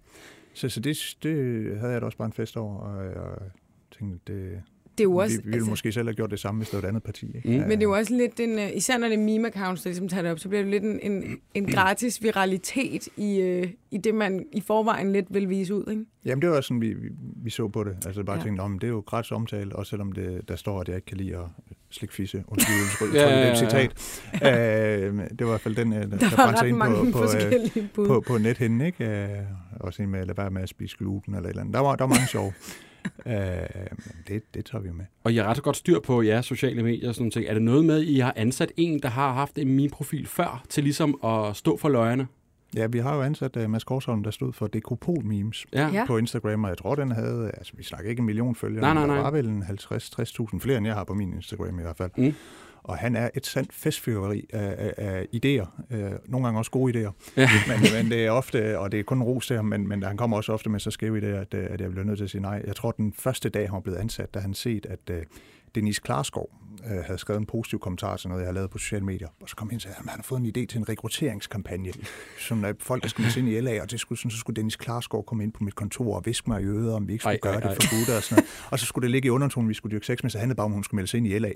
så 0.55 0.69
så 0.69 0.81
det, 0.81 1.17
det 1.23 1.35
havde 1.79 1.93
jeg 1.93 2.01
da 2.01 2.07
også 2.07 2.19
bare 2.19 2.27
en 2.27 2.33
fest 2.33 2.57
over, 2.57 2.77
og 2.77 3.05
jeg 3.05 3.51
tænkte, 3.99 4.33
det, 4.33 4.63
det 5.01 5.05
er 5.07 5.11
jo 5.11 5.17
også, 5.17 5.37
vi, 5.37 5.43
vi 5.43 5.45
ville 5.45 5.57
altså, 5.57 5.71
måske 5.71 5.93
selv 5.93 6.09
have 6.09 6.15
gjort 6.15 6.31
det 6.31 6.41
samme, 6.41 6.59
hvis 6.59 6.69
det 6.69 6.77
var 6.77 6.83
et 6.83 6.89
andet 6.89 7.03
parti. 7.03 7.27
Ikke? 7.27 7.49
Mm. 7.49 7.55
Men 7.55 7.71
det 7.71 7.77
er 7.77 7.83
jo 7.83 7.93
også 7.93 8.15
lidt 8.15 8.41
en, 8.41 8.59
øh, 8.59 8.77
især 8.77 8.99
når 8.99 9.09
det 9.09 9.15
er 9.15 9.19
meme-accounts, 9.19 9.83
der 9.83 9.91
ligesom 9.91 10.09
tager 10.09 10.23
det 10.23 10.33
op, 10.33 10.39
så 10.39 10.49
bliver 10.49 10.63
det 10.63 10.71
lidt 10.71 10.83
en, 10.83 11.01
en, 11.03 11.39
en 11.55 11.67
gratis 11.67 12.23
viralitet 12.23 13.09
i, 13.17 13.61
uh, 13.63 13.71
i 13.91 13.99
det, 13.99 14.15
man 14.15 14.47
i 14.53 14.61
forvejen 14.61 15.13
lidt 15.13 15.27
vil 15.31 15.49
vise 15.49 15.75
ud. 15.75 15.91
Ikke? 15.91 16.05
Jamen, 16.25 16.43
det 16.43 16.51
var 16.51 16.61
sådan, 16.61 16.81
vi, 16.81 16.93
vi, 16.93 17.09
vi 17.37 17.51
så 17.51 17.69
på 17.69 17.85
det. 17.85 17.97
Altså 18.07 18.23
bare 18.23 18.37
ja. 18.37 18.43
tænkte, 18.43 18.61
om 18.61 18.79
det 18.79 18.87
er 18.87 18.91
jo 18.91 19.01
gratis 19.07 19.33
omtale, 19.33 19.77
også 19.77 19.91
selvom 19.91 20.13
det, 20.13 20.49
der 20.49 20.57
står, 20.57 20.81
at 20.81 20.89
jeg 20.89 20.97
ikke 20.97 21.07
kan 21.07 21.17
lide 21.17 21.37
at 21.37 21.45
slikke 21.91 22.15
fisse. 22.15 22.45
Undskyld, 22.47 22.77
undskyld, 22.83 23.13
ja, 23.13 23.29
ja, 23.29 23.41
ja. 23.41 23.51
det 23.51 23.59
citat. 23.59 24.21
Ja. 24.41 25.09
Uh, 25.09 25.19
det 25.19 25.41
var 25.41 25.47
i 25.47 25.51
hvert 25.51 25.61
fald 25.61 25.77
den, 25.77 25.93
der, 25.93 26.07
der, 26.07 26.19
der 26.19 26.37
brændte 26.37 26.69
ind 26.69 27.13
på, 27.13 27.19
på, 27.19 27.27
på, 27.95 28.05
på, 28.05 28.25
på 28.27 28.39
nethænden. 28.39 28.81
Ikke? 28.81 29.05
Uh, 29.05 29.70
også 29.81 30.03
en 30.03 30.09
med 30.09 30.21
at 30.21 30.27
lade 30.27 30.39
være 30.39 30.51
med 30.51 30.63
at 30.63 30.69
spise 30.69 30.97
gluten 30.97 31.35
eller 31.35 31.47
et 31.47 31.51
eller 31.51 31.61
andet. 31.61 31.75
Der 31.75 31.81
var, 31.81 31.97
der 31.97 32.05
var 32.05 32.15
mange 32.15 32.27
sjove 32.27 32.53
øh, 33.27 33.35
det, 34.29 34.55
det 34.55 34.65
tager 34.65 34.83
vi 34.83 34.91
med. 34.93 35.05
Og 35.25 35.35
jeg 35.35 35.45
har 35.45 35.51
ret 35.51 35.63
godt 35.63 35.77
styr 35.77 36.01
på 36.01 36.23
ja, 36.23 36.43
sociale 36.43 36.83
medier 36.83 37.09
og 37.09 37.15
sådan 37.15 37.31
ting. 37.31 37.47
Er 37.47 37.55
det 37.55 37.63
noget 37.63 37.85
med, 37.85 38.01
at 38.01 38.05
I 38.05 38.19
har 38.19 38.33
ansat 38.37 38.73
en, 38.77 39.03
der 39.03 39.09
har 39.09 39.33
haft 39.33 39.59
en 39.59 39.77
min 39.77 39.91
profil 39.91 40.27
før, 40.27 40.65
til 40.69 40.85
ligesom 40.85 41.25
at 41.25 41.57
stå 41.57 41.77
for 41.77 41.89
løgene? 41.89 42.27
Ja, 42.77 42.87
vi 42.87 42.99
har 42.99 43.15
jo 43.15 43.23
ansat 43.23 43.57
uh, 43.57 43.71
Mads 43.71 43.85
Korsholm, 43.85 44.23
der 44.23 44.31
stod 44.31 44.53
for 44.53 44.67
Dekopol 44.67 45.25
Memes 45.25 45.67
ja. 45.73 46.05
på 46.07 46.17
Instagram, 46.17 46.65
og 46.65 46.71
jeg 46.71 46.79
tror, 46.79 46.95
den 46.95 47.11
havde, 47.11 47.51
altså 47.55 47.73
vi 47.77 47.83
snakker 47.83 48.11
ikke 48.11 48.21
en 48.21 48.27
million 48.27 48.55
følgere, 48.55 48.81
nej, 48.81 48.95
nej, 48.95 49.07
nej. 49.07 49.17
der 49.17 49.23
var 49.23 49.31
vel 49.31 49.49
en 49.49 49.63
50-60.000 49.63 50.59
flere, 50.59 50.79
end 50.79 50.87
jeg 50.87 50.95
har 50.95 51.05
på 51.05 51.15
min 51.15 51.35
Instagram 51.35 51.79
i 51.79 51.83
hvert 51.83 51.97
fald. 51.97 52.11
Mm. 52.17 52.35
Og 52.83 52.99
han 52.99 53.17
er 53.17 53.31
et 53.35 53.47
sandt 53.47 53.73
festfyrværkeri 53.73 54.47
af, 54.53 54.75
af, 54.79 54.95
af 54.97 55.27
idéer. 55.37 55.95
Øh, 55.97 56.13
nogle 56.29 56.47
gange 56.47 56.61
også 56.61 56.71
gode 56.71 56.93
idéer. 56.93 57.13
Ja. 57.37 57.49
Men, 57.69 57.93
men 57.93 58.11
det 58.11 58.27
er 58.27 58.31
ofte, 58.31 58.79
og 58.79 58.93
det 58.93 59.01
er 59.01 59.05
kun 59.05 59.23
ros 59.23 59.47
til 59.47 59.65
men, 59.65 59.89
men 59.89 60.03
han 60.03 60.17
kommer 60.17 60.37
også 60.37 60.53
ofte 60.53 60.71
med 60.71 60.81
så 60.81 60.91
skæve 60.91 61.19
idéer, 61.19 61.41
at, 61.41 61.55
at 61.55 61.81
jeg 61.81 61.91
bliver 61.91 62.05
nødt 62.05 62.19
til 62.19 62.25
at 62.25 62.31
sige 62.31 62.43
nej. 62.43 62.63
Jeg 62.67 62.77
tror, 62.77 62.91
den 62.91 63.13
første 63.13 63.49
dag, 63.49 63.71
han 63.71 63.83
blevet 63.83 63.99
ansat, 63.99 64.35
da 64.35 64.39
han 64.39 64.55
set, 64.55 64.87
at 64.87 65.11
uh, 65.11 65.17
Denise 65.75 66.03
Klarskov 66.05 66.60
øh, 66.87 67.05
havde 67.05 67.19
skrevet 67.19 67.41
en 67.41 67.47
positiv 67.47 67.79
kommentar 67.79 68.17
til 68.17 68.29
noget, 68.29 68.43
jeg 68.43 68.49
har 68.49 68.55
lavet 68.55 68.71
på 68.71 68.79
sociale 68.79 69.05
medier. 69.05 69.29
Og 69.41 69.49
så 69.49 69.57
kom 69.57 69.69
han 69.69 69.77
og 69.77 69.83
sagde, 69.83 69.97
at 69.99 70.05
han 70.09 70.19
har 70.19 70.23
fået 70.23 70.41
en 70.41 70.47
idé 70.47 70.67
til 70.67 70.79
en 70.79 70.89
rekrutteringskampagne, 70.89 71.93
som 72.39 72.65
at 72.65 72.77
folk, 72.81 73.03
der 73.03 73.09
skulle 73.09 73.29
ind 73.39 73.49
i 73.49 73.61
LA, 73.61 73.83
og 73.83 73.91
det 73.91 74.01
skulle, 74.01 74.19
sådan, 74.19 74.31
så 74.31 74.37
skulle 74.37 74.57
Dennis 74.57 74.77
Klarskov 74.77 75.25
komme 75.25 75.45
ind 75.45 75.53
på 75.53 75.65
mit 75.65 75.75
kontor 75.75 76.17
og 76.17 76.27
viske 76.27 76.51
mig 76.51 76.63
i 76.63 76.65
øret, 76.65 76.95
om 76.95 77.09
vi 77.09 77.13
ikke 77.13 77.23
skulle 77.23 77.35
ej, 77.35 77.41
gøre 77.41 77.63
ej, 77.63 77.75
det 77.75 77.83
for 77.83 77.97
gutter 77.99 78.17
og 78.17 78.23
sådan 78.23 78.43
noget. 78.43 78.69
Og 78.71 78.79
så 78.79 78.87
skulle 78.87 79.03
det 79.03 79.11
ligge 79.11 79.27
i 79.27 79.31
undertonen, 79.31 79.69
vi 79.69 79.75
skulle 79.75 79.93
dyrke 79.93 80.07
sex, 80.07 80.23
men 80.23 80.31
så 80.31 80.39
handlede 80.39 80.57
bare 80.57 80.65
om, 80.65 80.73
hun 80.73 80.85
skulle 80.85 80.99
melde 80.99 81.11
sig 81.11 81.19
ind 81.19 81.27
i 81.27 81.39
LA. 81.39 81.51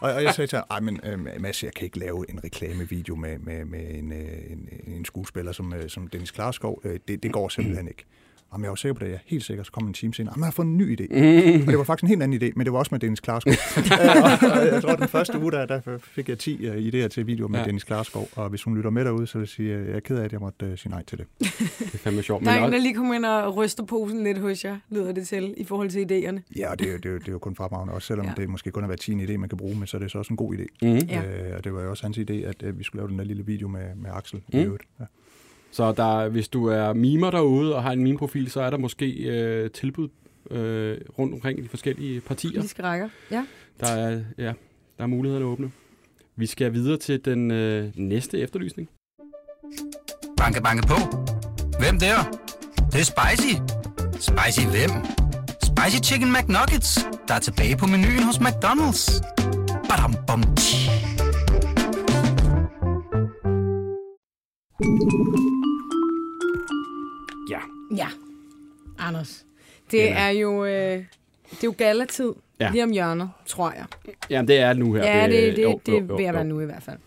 Og, 0.00 0.12
og 0.12 0.22
jeg 0.22 0.34
sagde 0.34 0.48
til 0.48 0.58
ham, 0.70 0.82
men 0.82 1.00
øh, 1.04 1.18
Mads, 1.40 1.64
jeg 1.64 1.74
kan 1.74 1.84
ikke 1.84 1.98
lave 1.98 2.30
en 2.30 2.44
reklamevideo 2.44 3.16
med, 3.16 3.38
med, 3.38 3.64
med 3.64 3.94
en, 3.94 4.12
øh, 4.12 4.50
en, 4.50 4.68
en 4.86 5.04
skuespiller 5.04 5.52
som, 5.52 5.74
øh, 5.74 5.88
som 5.88 6.06
Dennis 6.06 6.30
Klarskov. 6.30 6.82
Det, 7.08 7.22
det 7.22 7.32
går 7.32 7.48
simpelthen 7.48 7.88
ikke. 7.88 8.04
Jamen, 8.52 8.64
jeg 8.64 8.70
var 8.70 8.76
sikker 8.76 8.94
på 8.94 9.04
det, 9.04 9.10
jeg 9.10 9.18
helt 9.26 9.44
sikkert, 9.44 9.66
så 9.66 9.72
kom 9.72 9.86
en 9.86 9.92
time 9.92 10.14
senere. 10.14 10.32
Jamen, 10.32 10.42
jeg 10.42 10.46
har 10.46 10.52
fået 10.52 10.66
en 10.66 10.76
ny 10.76 11.00
idé. 11.00 11.06
Mm. 11.10 11.60
Og 11.60 11.66
det 11.66 11.78
var 11.78 11.84
faktisk 11.84 12.02
en 12.02 12.08
helt 12.08 12.22
anden 12.22 12.42
idé, 12.42 12.52
men 12.56 12.64
det 12.64 12.72
var 12.72 12.78
også 12.78 12.88
med 12.92 13.00
Dennis 13.00 13.20
Klarskov. 13.20 13.52
og 14.56 14.66
jeg 14.66 14.82
tror, 14.82 14.90
at 14.90 14.98
den 14.98 15.08
første 15.08 15.40
uge, 15.40 15.52
der, 15.52 15.66
der 15.66 15.98
fik 15.98 16.28
jeg 16.28 16.38
10 16.38 16.68
uh, 16.68 16.74
øh, 16.74 16.82
idéer 16.82 17.08
til 17.08 17.26
video 17.26 17.48
med 17.48 17.58
ja. 17.58 17.64
Dennis 17.64 17.84
Klarskov. 17.84 18.28
Og 18.36 18.48
hvis 18.48 18.62
hun 18.62 18.76
lytter 18.76 18.90
med 18.90 19.04
derude, 19.04 19.26
så 19.26 19.38
vil 19.38 19.42
jeg 19.42 19.48
sige, 19.48 19.74
at 19.74 19.86
jeg 19.86 19.96
er 19.96 20.00
ked 20.00 20.18
af, 20.18 20.24
at 20.24 20.32
jeg 20.32 20.40
måtte 20.40 20.66
uh, 20.66 20.78
sige 20.78 20.90
nej 20.90 21.04
til 21.04 21.18
det. 21.18 21.26
det 21.38 21.94
er 21.94 21.98
fandme 21.98 22.22
sjovt. 22.22 22.44
Der 22.44 22.50
er 22.50 22.66
en, 22.66 22.72
der 22.72 22.78
lige 22.78 22.94
kommer 22.94 23.14
ind 23.14 23.24
og 23.24 23.56
ryster 23.56 23.84
posen 23.84 24.24
lidt 24.24 24.38
hos 24.38 24.64
jer, 24.64 24.78
lyder 24.90 25.12
det 25.12 25.28
til, 25.28 25.54
i 25.56 25.64
forhold 25.64 25.90
til 25.90 26.00
idéerne. 26.00 26.40
Ja, 26.56 26.72
det 26.78 26.94
er, 26.94 26.98
det 26.98 27.14
er, 27.14 27.18
det 27.18 27.28
er 27.28 27.32
jo 27.32 27.38
kun 27.38 27.56
fremragende, 27.56 27.94
også 27.94 28.06
selvom 28.06 28.26
ja. 28.26 28.32
det 28.36 28.48
måske 28.48 28.70
kun 28.70 28.82
har 28.82 28.88
været 28.88 29.00
10 29.00 29.12
idé, 29.12 29.36
man 29.36 29.48
kan 29.48 29.58
bruge, 29.58 29.76
men 29.76 29.86
så 29.86 29.96
er 29.96 30.00
det 30.00 30.10
så 30.10 30.18
også 30.18 30.32
en 30.32 30.36
god 30.36 30.54
idé. 30.54 30.66
Mm. 30.82 30.96
Ja. 30.96 31.50
Uh, 31.50 31.56
og 31.56 31.64
det 31.64 31.74
var 31.74 31.82
jo 31.82 31.90
også 31.90 32.02
hans 32.02 32.18
idé, 32.18 32.32
at 32.32 32.62
uh, 32.62 32.78
vi 32.78 32.84
skulle 32.84 33.00
lave 33.00 33.10
den 33.10 33.18
der 33.18 33.24
lille 33.24 33.46
video 33.46 33.68
med, 33.68 33.94
med 33.94 34.10
Axel 34.14 34.42
mm. 34.52 34.58
i 34.58 34.62
øvrigt. 34.62 34.82
Ja. 35.00 35.04
Så 35.76 35.92
der, 35.92 36.28
hvis 36.28 36.48
du 36.48 36.66
er 36.66 36.92
mimer 36.92 37.30
derude 37.30 37.74
og 37.74 37.82
har 37.82 37.92
en 37.92 38.02
meme-profil, 38.02 38.50
så 38.50 38.60
er 38.60 38.70
der 38.70 38.78
måske 38.78 39.12
øh, 39.12 39.70
tilbud 39.70 40.08
øh, 40.50 40.98
rundt 41.18 41.34
omkring 41.34 41.58
i 41.58 41.62
de 41.62 41.68
forskellige 41.68 42.20
partier. 42.20 42.50
Politiske 42.50 42.82
rækker. 42.82 43.08
Ja. 43.30 43.46
Der 43.80 43.86
er, 43.86 44.20
ja, 44.38 44.52
der 44.98 45.04
er 45.04 45.06
mulighederne 45.06 45.46
åbne. 45.46 45.70
Vi 46.36 46.46
skal 46.46 46.72
videre 46.72 46.96
til 46.96 47.24
den 47.24 47.50
øh, 47.50 47.90
næste 47.94 48.38
efterlysning. 48.38 48.88
Banke, 50.36 50.62
banke 50.62 50.86
på. 50.86 50.94
Hvem 51.80 51.98
der? 51.98 52.16
Det, 52.76 52.92
det 52.92 53.00
er 53.00 53.04
spicy. 53.04 53.54
Spicy 54.12 54.66
hvem? 54.66 54.90
Spicy 55.62 56.10
Chicken 56.10 56.32
McNuggets, 56.32 57.06
der 57.28 57.34
er 57.34 57.38
tilbage 57.38 57.76
på 57.76 57.86
menuen 57.86 58.22
hos 58.22 58.36
McDonald's. 58.36 59.20
Badum, 59.88 60.14
bom, 60.26 60.42
tji. 60.56 61.05
Ja. 67.50 67.60
Ja. 67.96 68.06
Anders. 68.98 69.46
Det 69.90 70.12
er 70.12 70.28
jo, 70.28 70.64
øh, 70.64 70.72
det 70.72 71.04
er 71.50 71.64
jo 71.64 71.74
galatid 71.78 72.32
Ja. 72.60 72.70
lige 72.72 72.84
om 72.84 72.90
hjørnet, 72.90 73.30
tror 73.46 73.72
jeg. 73.72 73.84
Jamen, 74.30 74.48
det 74.48 74.58
er 74.58 74.72
nu 74.72 74.94
her. 74.94 75.04
Ja, 75.04 75.26
det, 75.28 75.56
det, 75.56 75.62
jo, 75.62 75.80
det, 75.86 75.92
jo, 75.92 76.00
det 76.00 76.08
jo, 76.08 76.14
vil 76.16 76.22
jeg 76.24 76.32
jo. 76.32 76.36
være 76.36 76.44
nu 76.44 76.60
i 76.60 76.64
hvert 76.64 76.82
fald. 76.82 76.98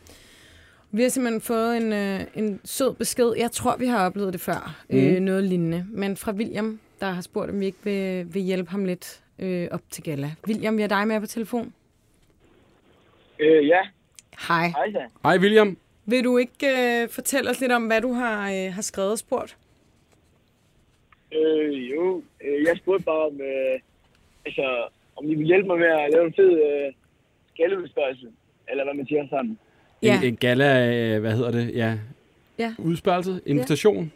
Vi 0.91 1.01
har 1.01 1.09
simpelthen 1.09 1.41
fået 1.41 1.77
en, 1.77 1.93
øh, 1.93 2.21
en 2.35 2.59
sød 2.65 2.93
besked. 2.93 3.33
Jeg 3.37 3.51
tror, 3.51 3.75
vi 3.77 3.85
har 3.87 4.05
oplevet 4.05 4.33
det 4.33 4.41
før. 4.41 4.83
Mm. 4.89 4.97
Øh, 4.97 5.19
noget 5.19 5.43
lignende. 5.43 5.85
Men 5.89 6.17
fra 6.17 6.31
William, 6.31 6.79
der 6.99 7.11
har 7.11 7.21
spurgt, 7.21 7.51
om 7.51 7.59
vi 7.59 7.65
ikke 7.65 7.77
vil, 7.83 8.33
vil 8.33 8.41
hjælpe 8.41 8.71
ham 8.71 8.85
lidt 8.85 9.21
øh, 9.39 9.67
op 9.71 9.81
til 9.89 10.03
gala. 10.03 10.31
William, 10.47 10.77
vi 10.77 10.81
har 10.81 10.89
dig 10.89 11.07
med 11.07 11.19
på 11.19 11.27
telefon. 11.27 11.73
Øh, 13.39 13.67
ja. 13.67 13.79
Hej. 14.47 14.67
Hej. 14.67 15.07
Hej, 15.23 15.37
William. 15.37 15.77
Vil 16.09 16.23
du 16.23 16.37
ikke 16.37 16.67
øh, 17.03 17.09
fortælle 17.09 17.49
os 17.49 17.61
lidt 17.61 17.71
om, 17.71 17.87
hvad 17.87 18.01
du 18.01 18.13
har, 18.13 18.51
øh, 18.51 18.73
har 18.73 18.81
skrevet 18.81 19.11
og 19.11 19.17
spurgt? 19.17 19.57
Øh, 21.33 21.91
jo, 21.91 22.23
øh, 22.45 22.63
jeg 22.67 22.77
spurgte 22.77 23.05
bare 23.05 23.25
om, 23.25 23.41
øh, 23.41 23.79
altså, 24.45 24.87
om 25.15 25.31
I 25.31 25.35
vil 25.35 25.45
hjælpe 25.45 25.67
mig 25.67 25.77
med 25.79 25.87
at 25.87 26.09
lave 26.13 26.25
en 26.27 26.33
fed 26.33 26.51
øh, 26.51 26.93
skatteudspørgsel, 27.53 28.29
eller 28.69 28.83
hvad 28.83 28.93
man 28.93 29.07
siger 29.07 29.27
sådan. 29.29 29.57
Ja. 30.03 30.17
En, 30.21 30.27
en 30.27 30.35
gala, 30.35 30.95
øh, 30.95 31.19
hvad 31.21 31.31
hedder 31.35 31.51
det? 31.51 31.75
Ja. 31.75 31.97
Ja. 32.59 32.73
Udspørgelse? 32.77 33.41
Invitation? 33.45 34.11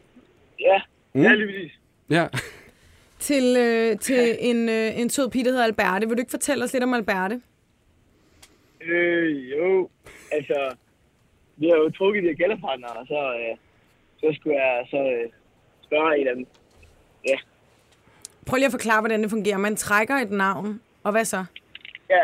Ja, 0.60 0.82
Mm. 1.14 1.20
mm. 1.20 1.26
ja 1.26 1.34
lige 1.34 1.48
præcis. 1.48 1.72
Ja. 2.10 2.28
Til, 3.20 3.56
øh, 3.60 3.98
til 4.08 4.36
en, 4.40 4.70
øh, 4.70 5.00
en 5.00 5.10
sød 5.10 5.30
pige, 5.30 5.44
der 5.44 5.50
hedder 5.52 5.64
Alberte. 5.64 6.08
Vil 6.08 6.18
du 6.18 6.22
ikke 6.22 6.32
fortælle 6.32 6.64
os 6.64 6.74
lidt 6.74 6.84
om 6.84 6.94
Alberte? 6.94 7.42
Øh, 8.82 9.52
jo, 9.52 9.90
altså, 10.32 10.76
vi 11.58 11.66
har 11.70 11.78
jo 11.78 11.90
trukket 11.90 12.24
de 12.24 12.28
her 12.28 12.36
gælderpartnere, 12.36 12.92
og 12.92 13.06
så, 13.08 13.20
øh, 13.40 13.56
så 14.22 14.38
skulle 14.40 14.56
jeg 14.64 14.88
så 14.94 14.98
øh, 14.98 15.30
spørge 15.88 16.20
en 16.20 16.28
af 16.28 16.36
dem. 16.36 16.46
Prøv 18.48 18.58
lige 18.58 18.66
at 18.66 18.78
forklare, 18.80 19.02
hvordan 19.02 19.22
det 19.24 19.30
fungerer. 19.30 19.58
Man 19.58 19.76
trækker 19.76 20.16
et 20.16 20.32
navn, 20.32 20.82
og 21.04 21.12
hvad 21.12 21.26
så? 21.26 21.46
Ja, 22.10 22.22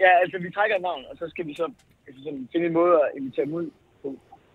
ja, 0.00 0.10
altså, 0.22 0.38
vi 0.38 0.50
trækker 0.50 0.76
et 0.76 0.82
navn, 0.82 1.02
og 1.10 1.16
så 1.18 1.24
skal 1.28 1.46
vi 1.46 1.54
så 1.54 1.66
altså, 2.06 2.22
sådan, 2.24 2.48
finde 2.52 2.66
en 2.66 2.72
måde 2.72 2.94
at 3.04 3.10
invitere 3.18 3.44
dem 3.46 3.54
ud 3.54 3.70
på. 4.02 4.08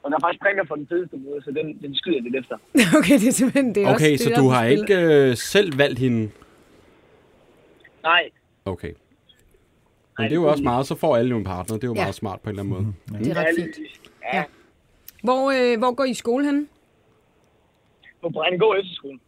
Og 0.03 0.11
der 0.11 0.17
er 0.17 0.21
faktisk 0.21 0.41
præmier 0.41 0.65
for 0.67 0.75
den 0.75 0.87
fedeste 0.87 1.17
måde, 1.17 1.41
så 1.43 1.51
den, 1.51 1.79
den 1.81 1.95
skyder 1.95 2.21
lidt 2.21 2.35
efter. 2.35 2.57
Okay, 2.99 3.13
det 3.21 3.27
er 3.27 3.31
simpelthen 3.31 3.75
det 3.75 3.83
er 3.83 3.87
også 3.87 4.05
Okay, 4.05 4.11
det, 4.11 4.19
så 4.19 4.29
der 4.29 4.41
du 4.41 4.47
har 4.47 4.65
ikke 4.65 4.95
øh, 4.95 5.35
selv 5.35 5.77
valgt 5.77 5.99
hende? 5.99 6.31
Nej, 8.03 8.29
Okay. 8.65 8.93
Men 10.17 10.23
det 10.23 10.31
er 10.31 10.35
jo 10.35 10.47
også 10.47 10.63
meget, 10.63 10.87
så 10.87 10.95
får 10.95 11.17
alle 11.17 11.29
jo 11.29 11.37
en 11.37 11.43
partner. 11.43 11.75
Det 11.77 11.83
er 11.83 11.87
jo 11.87 11.93
Ja. 11.95 12.01
meget 12.01 12.15
smart 12.15 12.41
på 12.41 12.49
en 12.49 12.59
eller 12.59 12.63
anden 12.75 12.93
måde. 13.09 13.19
Det 13.23 13.27
er 13.31 13.41
ja, 13.41 13.41
ret 13.41 13.55
fint. 13.55 13.77
Ja. 14.33 14.37
Ja, 14.37 14.43
Hvor, 15.23 15.51
øh, 15.73 15.79
hvor 15.79 15.91
går 15.93 16.03
I 16.03 16.09
i 16.09 16.13
skole 16.13 16.45
henne? 16.45 16.67
på 18.21 18.29
Brændegård 18.29 18.77
Efterskole. 18.79 19.19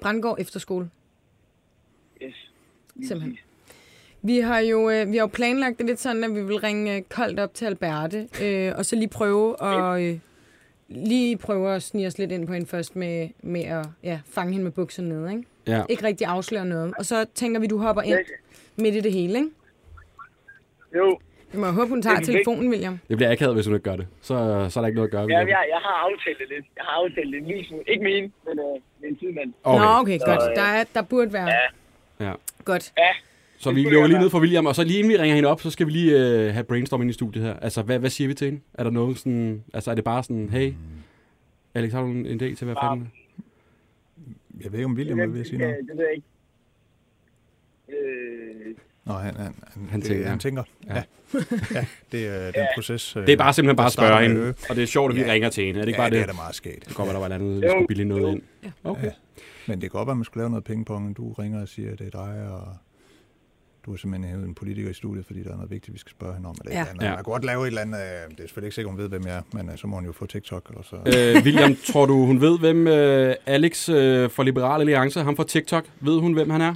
Brandgård 0.00 0.36
Efterskole. 0.40 0.90
Yes. 2.22 2.34
Simpelthen. 3.06 3.38
Vi 4.22 4.38
har 4.38 4.58
jo, 4.58 4.90
øh, 4.90 5.12
vi 5.12 5.16
har 5.16 5.22
jo 5.22 5.26
planlagt 5.26 5.78
det 5.78 5.86
lidt 5.86 6.00
sådan, 6.00 6.24
at 6.24 6.34
vi 6.34 6.42
vil 6.44 6.56
ringe 6.56 6.96
øh, 6.96 7.02
koldt 7.02 7.40
op 7.40 7.54
til 7.54 7.64
Alberte, 7.64 8.28
øh, 8.42 8.72
og 8.76 8.86
så 8.86 8.96
lige 8.96 9.08
prøve 9.08 9.62
at, 9.62 10.02
øh, 10.02 10.18
lige 10.88 11.36
prøve 11.36 11.74
at 11.74 11.82
snige 11.82 12.06
os 12.06 12.18
lidt 12.18 12.32
ind 12.32 12.46
på 12.46 12.52
hende 12.52 12.66
først 12.66 12.96
med, 12.96 13.28
med 13.42 13.60
at 13.64 13.86
ja, 14.02 14.20
fange 14.26 14.52
hende 14.52 14.64
med 14.64 14.72
bukserne 14.72 15.08
nede, 15.08 15.30
ikke? 15.32 15.44
Ja. 15.66 15.82
Ikke 15.88 16.04
rigtig 16.04 16.26
afsløre 16.26 16.66
noget. 16.66 16.94
Og 16.98 17.06
så 17.06 17.26
tænker 17.34 17.60
vi, 17.60 17.66
du 17.66 17.78
hopper 17.78 18.02
ind 18.02 18.18
midt 18.76 18.94
i 18.94 19.00
det 19.00 19.12
hele, 19.12 19.38
ikke? 19.38 19.50
Jo, 20.96 21.18
Vi 21.52 21.58
må 21.58 21.66
håbe, 21.66 21.88
hun 21.88 22.02
tager 22.02 22.16
Det 22.16 22.28
er 22.28 22.32
telefonen, 22.32 22.68
William. 22.70 22.98
Det 23.08 23.16
bliver 23.16 23.30
akavet, 23.32 23.54
hvis 23.54 23.66
hun 23.66 23.74
ikke 23.74 23.84
gør 23.90 23.96
det. 23.96 24.06
Så, 24.20 24.34
så 24.70 24.80
er 24.80 24.82
der 24.82 24.86
ikke 24.86 24.96
noget 24.96 25.08
at 25.08 25.12
gøre. 25.12 25.26
ja, 25.28 25.38
jeg, 25.38 25.46
jeg 25.74 25.80
har 25.86 25.94
aftalt 26.10 26.38
det 26.38 26.48
lidt. 26.48 26.66
Jeg 26.76 26.84
har 26.88 27.02
aftalt 27.02 27.32
det 27.34 27.66
smule. 27.66 27.82
Ikke 27.88 28.04
hende, 28.04 28.30
men 28.46 28.58
øh, 28.58 28.80
med 29.00 29.08
en 29.10 29.18
sidemand. 29.18 29.52
Okay. 29.64 29.84
Nå, 29.84 29.90
okay, 30.00 30.18
Så, 30.18 30.24
godt. 30.26 30.42
øh, 30.50 30.56
Der, 30.56 30.62
er, 30.62 30.84
der 30.94 31.02
burde 31.02 31.32
være... 31.32 31.48
Ja. 32.20 32.26
Ja. 32.26 32.32
Godt. 32.64 32.92
Ja, 32.98 33.10
Så 33.58 33.70
vi 33.72 33.82
jeg 33.82 34.08
lige 34.08 34.18
ned 34.20 34.30
for 34.30 34.40
William, 34.40 34.66
og 34.66 34.74
så 34.74 34.84
lige 34.84 34.98
inden 34.98 35.12
vi 35.12 35.16
ringer 35.18 35.34
hende 35.34 35.48
op, 35.48 35.60
så 35.60 35.70
skal 35.70 35.86
vi 35.86 35.92
lige 35.92 36.12
øh, 36.18 36.52
have 36.52 36.64
brainstorming 36.64 37.10
i 37.10 37.12
studiet 37.12 37.44
her. 37.44 37.54
Altså, 37.54 37.82
hvad, 37.82 37.98
hvad 37.98 38.10
siger 38.10 38.28
vi 38.28 38.34
til 38.34 38.44
hende? 38.44 38.60
Er 38.74 38.82
der 38.84 38.90
noget 38.90 39.18
sådan... 39.18 39.64
Altså, 39.74 39.90
er 39.90 39.94
det 39.94 40.04
bare 40.04 40.22
sådan, 40.22 40.48
hey, 40.52 40.72
Alex, 41.74 41.92
har 41.92 42.00
du 42.00 42.06
en 42.06 42.26
idé 42.26 42.54
til, 42.54 42.64
hvad 42.64 42.74
fanden? 42.82 43.12
Jeg 44.64 44.72
ved 44.72 44.78
ikke, 44.78 44.84
om 44.86 44.92
William 44.94 45.18
det, 45.18 45.34
vil 45.34 45.44
sige 45.44 45.58
det, 45.58 45.60
noget. 45.60 45.76
det 45.88 45.96
ved 45.96 46.04
jeg 46.04 46.14
ikke. 46.14 46.26
Øh, 49.18 49.18
Nå, 49.18 49.22
han, 49.22 49.36
han, 49.36 49.54
han, 49.74 49.88
Han 49.90 50.00
det, 50.00 50.08
tænker. 50.08 50.28
Han 50.28 50.38
tænker. 50.38 50.62
Ja. 50.86 50.94
Ja. 50.94 51.02
ja. 51.74 51.84
det 52.12 52.26
er 52.26 52.50
den 52.50 52.66
proces. 52.74 53.16
øh, 53.16 53.26
Det 53.26 53.32
er 53.32 53.36
bare 53.36 53.52
simpelthen 53.52 53.76
bare 53.76 53.86
at 53.86 53.92
spørge 53.92 54.22
hende. 54.28 54.54
Og 54.70 54.76
det 54.76 54.82
er 54.82 54.86
sjovt, 54.86 55.10
at 55.12 55.16
vi 55.16 55.20
Ja. 55.22 55.32
ringer 55.32 55.50
til 55.50 55.64
hende. 55.66 55.80
Er 55.80 55.84
det 55.84 55.88
ikke 55.88 56.00
ja, 56.02 56.08
bare 56.08 56.10
det 56.10 56.16
det? 56.16 56.22
er 56.22 56.26
da 56.26 56.32
meget 56.32 56.54
skægt. 56.54 56.88
Det 56.88 56.94
godt 56.96 57.06
være, 57.06 57.14
der 57.20 57.28
var 57.28 57.34
andet, 57.34 57.62
vi 57.62 57.68
skulle 57.70 57.86
bilde 57.86 58.04
noget 58.04 58.22
jo. 58.22 58.28
ind. 58.28 58.42
Okay. 58.84 59.04
Ja. 59.04 59.10
Men 59.66 59.80
det 59.80 59.90
kan 59.90 59.98
godt 59.98 60.06
være, 60.06 60.12
at 60.12 60.16
man 60.16 60.24
skulle 60.24 60.42
lave 60.42 60.50
noget 60.50 60.64
pingpong. 60.64 61.16
Du 61.16 61.32
ringer 61.32 61.62
og 61.62 61.68
siger, 61.68 61.92
at 61.92 61.98
det 61.98 62.06
er 62.06 62.10
dig, 62.10 62.48
og 62.52 62.62
du 63.86 63.92
er 63.92 63.96
simpelthen 63.96 64.30
hævet 64.30 64.48
en 64.48 64.54
politiker 64.54 64.90
i 64.90 64.94
studiet, 64.94 65.26
fordi 65.26 65.42
der 65.42 65.50
er 65.50 65.54
noget 65.56 65.70
vigtigt, 65.70 65.94
vi 65.94 65.98
skal 65.98 66.10
spørge 66.10 66.34
hende 66.34 66.48
om. 66.48 66.54
Eller 66.64 66.76
Ja. 66.78 66.84
ja. 66.84 66.90
andet. 66.90 67.02
Ja. 67.02 67.08
Man 67.08 67.16
kan 67.16 67.24
godt 67.24 67.44
lave 67.44 67.62
et 67.62 67.66
eller 67.66 67.80
andet, 67.80 67.98
øh, 67.98 68.04
det 68.04 68.12
er 68.14 68.26
selvfølgelig 68.38 68.66
ikke 68.66 68.74
sikkert, 68.74 68.92
hun 68.92 69.00
ved, 69.00 69.08
hvem 69.08 69.26
jeg 69.26 69.36
er, 69.36 69.42
men 69.52 69.68
øh, 69.70 69.76
så 69.78 69.86
må 69.86 69.96
hun 69.96 70.04
jo 70.04 70.12
få 70.12 70.26
TikTok. 70.26 70.68
Eller 70.68 70.82
så. 70.82 70.96
Øh, 71.36 71.42
William, 71.44 71.76
tror 71.92 72.06
du, 72.06 72.26
hun 72.26 72.40
ved, 72.40 72.58
hvem 72.58 72.86
øh, 72.86 73.34
Alex 73.46 73.88
øh, 73.88 74.30
fra 74.30 74.42
Liberal 74.44 74.80
Alliance, 74.80 75.20
ham 75.22 75.36
fra 75.36 75.44
TikTok, 75.44 75.84
ved 76.00 76.20
hun, 76.20 76.32
hvem 76.32 76.50
han 76.50 76.60
er? 76.60 76.74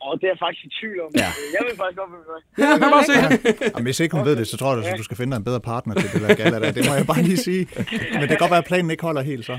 Og 0.00 0.20
det 0.20 0.24
er 0.26 0.30
jeg 0.34 0.38
faktisk 0.38 0.64
i 0.64 0.70
tvivl 0.80 1.00
om. 1.00 1.10
Ja. 1.16 1.28
Øh, 1.28 1.46
Jeg 1.56 1.60
vil 1.68 1.76
faktisk 1.76 1.98
godt 1.98 2.10
være 2.12 2.70
Ja, 2.72 2.78
kan 2.78 2.90
bare 2.96 3.04
se. 3.04 3.74
Og 3.74 3.82
hvis 3.82 4.00
ikke 4.00 4.16
hun 4.16 4.24
ved 4.26 4.36
det, 4.36 4.48
så 4.48 4.56
tror 4.56 4.76
jeg, 4.76 4.86
at 4.86 4.98
du 4.98 5.02
skal 5.02 5.16
finde 5.16 5.30
dig 5.32 5.36
en 5.38 5.44
bedre 5.44 5.60
partner 5.60 5.94
til 5.94 6.12
det 6.12 6.28
der 6.28 6.34
gala 6.34 6.60
der. 6.60 6.72
Det 6.72 6.86
må 6.88 6.94
jeg 6.94 7.06
bare 7.06 7.22
lige 7.22 7.36
sige. 7.36 7.68
Men 8.12 8.20
det 8.20 8.28
kan 8.28 8.36
godt 8.38 8.50
være, 8.50 8.58
at 8.58 8.64
planen 8.64 8.90
ikke 8.90 9.02
holder 9.02 9.22
helt 9.22 9.44
så. 9.46 9.52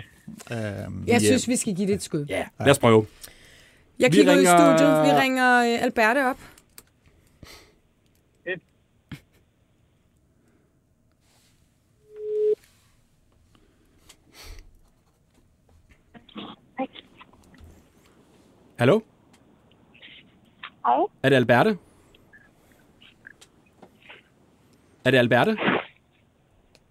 Øhm, 0.52 1.04
Jeg 1.08 1.22
synes, 1.22 1.48
vi 1.48 1.56
skal 1.56 1.76
give 1.76 1.88
det 1.88 1.94
et 1.96 2.04
skud. 2.04 2.26
Ja, 2.30 2.44
lad 2.60 2.70
os 2.72 2.80
prøve. 2.80 3.06
Jeg 4.00 4.12
Vi 4.12 4.16
kigger 4.18 4.34
ud 4.34 4.38
i 4.38 4.40
ringer- 4.40 4.78
studiet. 4.78 5.04
Vi 5.06 5.12
ringer 5.22 5.60
øh, 5.60 5.84
Alberte 5.84 6.26
op. 6.30 6.38
Et. 8.46 8.60
Hallo? 18.78 19.02
Hej. 20.90 21.06
Er 21.24 21.30
det 21.30 21.36
Alberte? 21.36 21.78
Er 25.06 25.12
det 25.12 25.18
Alberte? 25.18 25.58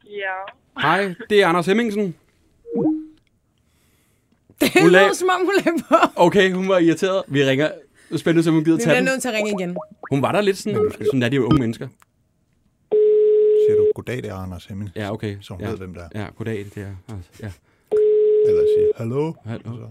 Ja. 0.05 0.35
Hej, 0.81 1.15
det 1.31 1.43
er 1.43 1.47
Anders 1.47 1.67
Hemmingsen. 1.67 2.15
Det 4.61 4.71
Hun 4.83 4.91
lag- 4.91 5.15
som 5.15 5.29
om 5.29 5.41
hun 5.47 5.55
lagde 5.65 5.83
på. 5.89 5.95
Okay, 6.17 6.53
hun 6.53 6.69
var 6.69 6.79
irriteret. 6.79 7.23
Vi 7.29 7.45
ringer. 7.45 7.71
Er 8.13 8.17
spændende, 8.17 8.49
om 8.49 8.55
hun 8.55 8.65
gider 8.65 8.77
Vi 8.77 8.83
tage 8.83 8.91
bliver 8.93 8.97
den. 8.97 9.05
nødt 9.05 9.23
til 9.23 9.29
at 9.29 9.35
ringe 9.35 9.51
igen. 9.61 9.77
Hun 10.11 10.23
var 10.23 10.33
der 10.33 10.41
lidt 10.41 10.57
sådan, 10.59 10.93
sådan 11.05 11.23
er 11.23 11.29
de 11.29 11.37
jo 11.37 11.45
unge 11.45 11.59
mennesker. 11.61 11.89
siger 13.67 13.77
du, 13.79 13.93
goddag, 13.95 14.17
det 14.17 14.27
er 14.27 14.35
Anders 14.35 14.67
Hemming. 14.67 14.91
Ja, 14.97 15.13
okay. 15.13 15.37
Så 15.41 15.55
hun 15.55 15.63
ja. 15.63 15.71
ved, 15.71 15.79
hvem 15.79 15.95
det 15.95 16.03
er. 16.15 16.21
Ja, 16.21 16.27
goddag, 16.37 16.57
det 16.75 16.77
er. 16.83 17.15
altså, 17.15 17.31
Ja. 17.43 17.51
Eller 18.49 18.63
siger, 18.77 18.89
hallo. 18.97 19.33
Hallo. 19.45 19.77
Så. 19.77 19.89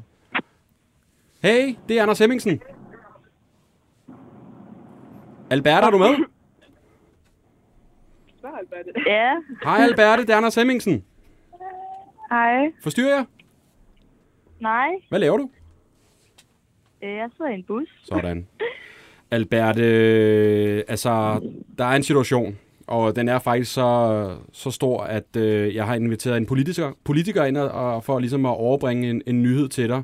Hey, 1.41 1.75
det 1.89 1.97
er 1.97 2.01
Anders 2.03 2.19
Hemmingsen. 2.19 2.61
Albert, 5.49 5.83
er 5.83 5.89
du 5.89 5.97
med? 5.97 6.25
Ja, 9.07 9.31
Hej 9.63 9.83
Alberte, 9.83 10.21
det 10.21 10.29
er 10.29 10.37
Anders 10.37 10.55
Hemmingsen. 10.55 11.03
hej. 12.31 12.71
Forstyrrer 12.83 13.15
jeg? 13.15 13.25
Nej, 14.59 14.87
Hvad 15.09 15.19
laver 15.19 15.37
du? 15.37 15.49
øh, 17.03 17.09
jeg 17.09 17.29
sidder 17.37 17.51
i 17.51 17.53
en 17.53 17.63
bus. 17.63 17.87
Sådan. 18.03 18.47
Albert, 19.31 19.79
øh, 19.79 20.83
altså, 20.87 21.41
der 21.77 21.85
er 21.85 21.95
en 21.95 22.03
situation, 22.03 22.57
og 22.87 23.15
den 23.15 23.29
er 23.29 23.39
faktisk 23.39 23.73
så, 23.73 24.37
så 24.53 24.71
stor, 24.71 25.01
at 25.03 25.35
øh, 25.37 25.75
jeg 25.75 25.85
har 25.85 25.95
inviteret 25.95 26.37
en 26.37 26.45
politiker, 26.45 26.91
politiker 27.03 27.43
ind 27.45 27.57
og, 27.57 27.71
og 27.95 28.03
for 28.03 28.19
ligesom 28.19 28.45
at 28.45 28.49
overbringe 28.57 29.09
en, 29.09 29.21
en 29.27 29.43
nyhed 29.43 29.67
til 29.69 29.89
dig. 29.89 30.03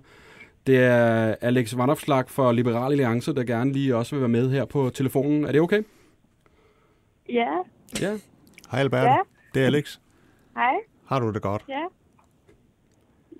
Det 0.67 0.77
er 0.79 1.35
Alex 1.41 1.77
Vandopslag 1.77 2.29
for 2.29 2.51
Liberal 2.51 2.91
Alliance, 2.91 3.33
der 3.33 3.43
gerne 3.43 3.71
lige 3.73 3.95
også 3.95 4.15
vil 4.15 4.21
være 4.21 4.29
med 4.29 4.49
her 4.51 4.65
på 4.65 4.89
telefonen. 4.89 5.45
Er 5.45 5.51
det 5.51 5.61
okay? 5.61 5.83
Ja, 7.29 7.57
Ja. 8.01 8.17
Hej 8.71 8.79
Albert, 8.79 9.05
Ja. 9.05 9.17
det 9.53 9.61
er 9.61 9.65
Alex. 9.65 9.99
hej. 10.55 10.73
Har 11.05 11.19
du 11.19 11.31
det 11.33 11.41
godt? 11.41 11.65
Ja, 11.69 11.83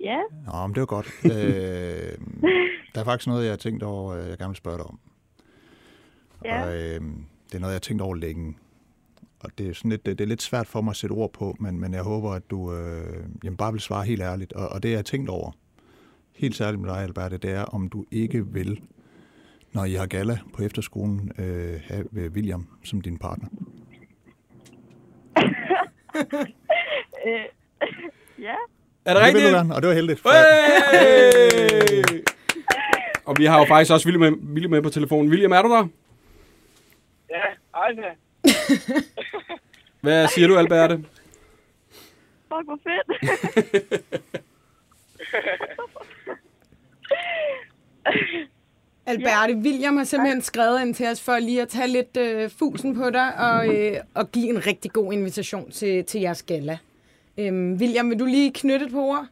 Ja, 0.00 0.18
Nå, 0.46 0.66
men 0.66 0.74
det 0.74 0.80
var 0.80 0.86
godt. 0.86 1.06
øh, 1.24 2.18
der 2.94 3.00
er 3.00 3.04
faktisk 3.04 3.26
noget, 3.26 3.44
jeg 3.44 3.52
har 3.52 3.56
tænkt 3.56 3.82
over, 3.82 4.12
øh, 4.16 4.28
jeg 4.28 4.38
gerne 4.38 4.48
vil 4.50 4.56
spørge 4.56 4.78
dig 4.78 4.86
om. 4.86 4.98
Ja. 6.44 6.62
Og 6.64 6.74
øh, 6.74 7.00
det 7.46 7.54
er 7.54 7.58
noget, 7.58 7.72
jeg 7.72 7.74
har 7.74 7.78
tænkt 7.78 8.02
over 8.02 8.14
længe. 8.14 8.56
Og 9.40 9.50
det 9.58 9.68
er, 9.68 9.72
sådan 9.74 9.90
lidt, 9.90 10.06
det, 10.06 10.18
det 10.18 10.24
er 10.24 10.28
lidt 10.28 10.42
svært 10.42 10.66
for 10.66 10.80
mig 10.80 10.90
at 10.90 10.96
sætte 10.96 11.12
ord 11.12 11.32
på, 11.32 11.56
men, 11.60 11.80
men 11.80 11.94
jeg 11.94 12.02
håber, 12.02 12.30
at 12.32 12.50
du 12.50 12.72
øh, 12.74 13.24
jamen 13.44 13.56
bare 13.56 13.72
vil 13.72 13.80
svare 13.80 14.04
helt 14.04 14.22
ærligt. 14.22 14.52
Og, 14.52 14.68
og 14.68 14.82
det, 14.82 14.88
jeg 14.90 14.98
har 14.98 15.02
tænkt 15.02 15.30
over, 15.30 15.52
helt 16.34 16.56
særligt 16.56 16.80
med 16.82 16.90
dig, 16.90 17.02
Alberte, 17.02 17.38
det 17.38 17.50
er, 17.50 17.62
om 17.62 17.88
du 17.88 18.04
ikke 18.10 18.46
vil, 18.46 18.80
når 19.72 19.84
I 19.84 19.92
har 19.92 20.06
gala 20.06 20.38
på 20.54 20.62
efterskolen, 20.62 21.32
øh, 21.38 21.80
have 21.84 22.04
øh, 22.16 22.30
William 22.32 22.66
som 22.84 23.00
din 23.00 23.18
partner. 23.18 23.48
øh, 27.26 27.44
ja. 28.38 28.54
Er 29.04 29.14
det 29.14 29.14
Det 29.14 29.14
vil 29.14 29.22
rigtigt? 29.22 29.44
du 29.52 29.56
gerne, 29.56 29.74
og 29.74 29.82
det 29.82 29.88
var 29.88 29.94
heldigt. 29.94 30.20
Hey! 30.92 32.20
Og 33.26 33.34
vi 33.38 33.44
har 33.44 33.58
jo 33.58 33.64
faktisk 33.64 33.92
også 33.92 34.08
William 34.08 34.32
med, 34.32 34.48
William 34.52 34.70
med 34.70 34.82
på 34.82 34.88
telefonen. 34.90 35.30
William, 35.30 35.52
er 35.52 35.62
du 35.62 35.68
der? 35.68 35.86
Ja, 37.30 37.42
Ejsa. 37.74 38.08
Hvad 40.00 40.28
siger 40.28 40.48
du, 40.48 40.56
Alberte? 40.56 40.96
Fuck, 42.48 42.64
hvor 42.64 42.78
fedt. 42.82 43.08
Alberte, 49.06 49.54
William 49.56 49.96
har 49.96 50.04
simpelthen 50.04 50.42
skrevet 50.42 50.80
ind 50.80 50.94
til 50.94 51.06
os 51.06 51.24
for 51.24 51.38
lige 51.38 51.62
at 51.62 51.68
tage 51.68 51.88
lidt 51.88 52.16
øh, 52.16 52.50
fusen 52.50 52.94
på 52.96 53.10
dig 53.10 53.38
og, 53.38 53.68
øh, 53.76 53.96
og 54.14 54.32
give 54.32 54.48
en 54.48 54.66
rigtig 54.66 54.90
god 54.92 55.12
invitation 55.12 55.70
til, 55.70 56.04
til 56.04 56.20
jeres 56.20 56.42
gala. 56.42 56.78
Øhm, 57.38 57.72
William, 57.72 58.10
vil 58.10 58.18
du 58.18 58.24
lige 58.24 58.52
knytte 58.52 58.86
et 58.86 58.92
på 58.92 58.98
ord? 58.98 59.26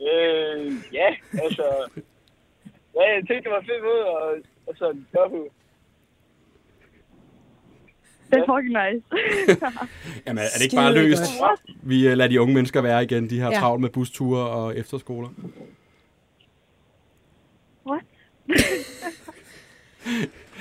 Øh, 0.00 0.72
ja, 0.92 1.14
altså... 1.42 1.64
Ja, 2.94 3.14
jeg 3.14 3.22
tænkte, 3.28 3.44
det 3.44 3.50
var 3.50 3.60
fedt 3.60 3.84
ud, 3.84 4.00
og 4.00 4.36
altså, 4.68 4.96
gør 5.12 5.28
på. 5.28 5.48
Det 8.30 8.38
er 8.38 8.44
fucking 8.54 8.76
nice. 8.82 9.04
Jamen, 10.26 10.38
er 10.38 10.56
det 10.58 10.64
ikke 10.64 10.76
bare 10.76 10.94
løst? 10.94 11.22
Vi 11.82 12.06
uh, 12.06 12.12
lader 12.12 12.30
de 12.30 12.40
unge 12.40 12.54
mennesker 12.54 12.80
være 12.80 13.02
igen. 13.02 13.30
De 13.30 13.40
har 13.40 13.52
ja. 13.52 13.58
travlt 13.58 13.80
med 13.80 13.90
busture 13.90 14.50
og 14.50 14.78
efterskoler. 14.78 15.28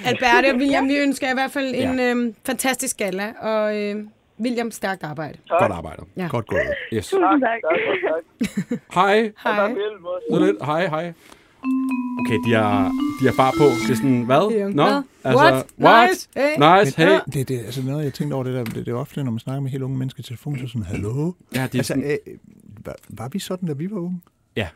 Alberte 0.05 0.51
og 0.53 0.57
William, 0.57 0.87
vi 0.87 0.97
ønsker 0.97 1.31
i 1.31 1.33
hvert 1.33 1.51
fald 1.51 1.75
en 1.75 1.99
øh, 1.99 2.33
fantastisk 2.45 2.97
gala, 2.97 3.33
og 3.41 3.77
øh, 3.77 3.95
William, 4.39 4.71
stærkt 4.71 5.03
arbejde. 5.03 5.37
Godt 5.49 5.71
arbejde. 5.71 6.03
Ja. 6.17 6.27
Godt 6.27 6.47
gået. 6.47 6.61
Yes. 6.93 7.07
Tusind 7.07 7.41
tak. 7.41 7.41
Tak, 7.41 7.79
tak, 7.87 7.97
tak. 8.69 8.79
Hej. 8.93 9.31
Tak 9.43 9.71
Hej. 9.71 10.53
Hej, 10.65 10.87
hej. 10.87 11.13
Okay, 12.19 12.37
de 12.45 12.53
har, 12.53 12.91
de 13.21 13.25
har 13.25 13.33
far 13.35 13.51
på. 13.57 13.63
Det 13.63 13.91
er 13.91 13.95
sådan, 13.95 14.21
hvad? 14.21 14.69
Nå, 14.73 14.83
hvad? 14.83 15.01
altså, 15.23 15.43
What? 15.43 15.65
what? 15.79 16.09
Nice. 16.09 16.29
Hey. 16.35 16.79
Nice, 16.79 16.97
hey. 16.97 17.19
Det, 17.33 17.47
det, 17.47 17.59
altså 17.59 17.81
noget, 17.81 18.03
jeg 18.03 18.13
tænkte 18.13 18.33
over 18.33 18.43
det 18.43 18.53
der, 18.53 18.63
det, 18.63 18.75
det 18.75 18.87
er 18.87 18.95
ofte, 18.95 19.23
når 19.23 19.31
man 19.31 19.39
snakker 19.39 19.61
med 19.61 19.71
helt 19.71 19.83
unge 19.83 19.97
mennesker 19.97 20.19
i 20.19 20.23
telefon, 20.23 20.57
så 20.57 20.63
er 20.63 20.67
sådan, 20.67 20.83
hallo? 20.83 21.31
Ja, 21.55 21.61
det 21.63 21.75
er 21.75 21.79
Altså, 21.79 21.83
sådan, 21.83 22.03
øh, 22.11 22.17
var, 22.85 22.95
var 23.09 23.29
vi 23.29 23.39
sådan, 23.39 23.67
da 23.67 23.73
vi 23.73 23.91
var 23.91 23.97
unge? 23.97 24.21
Ja. 24.55 24.67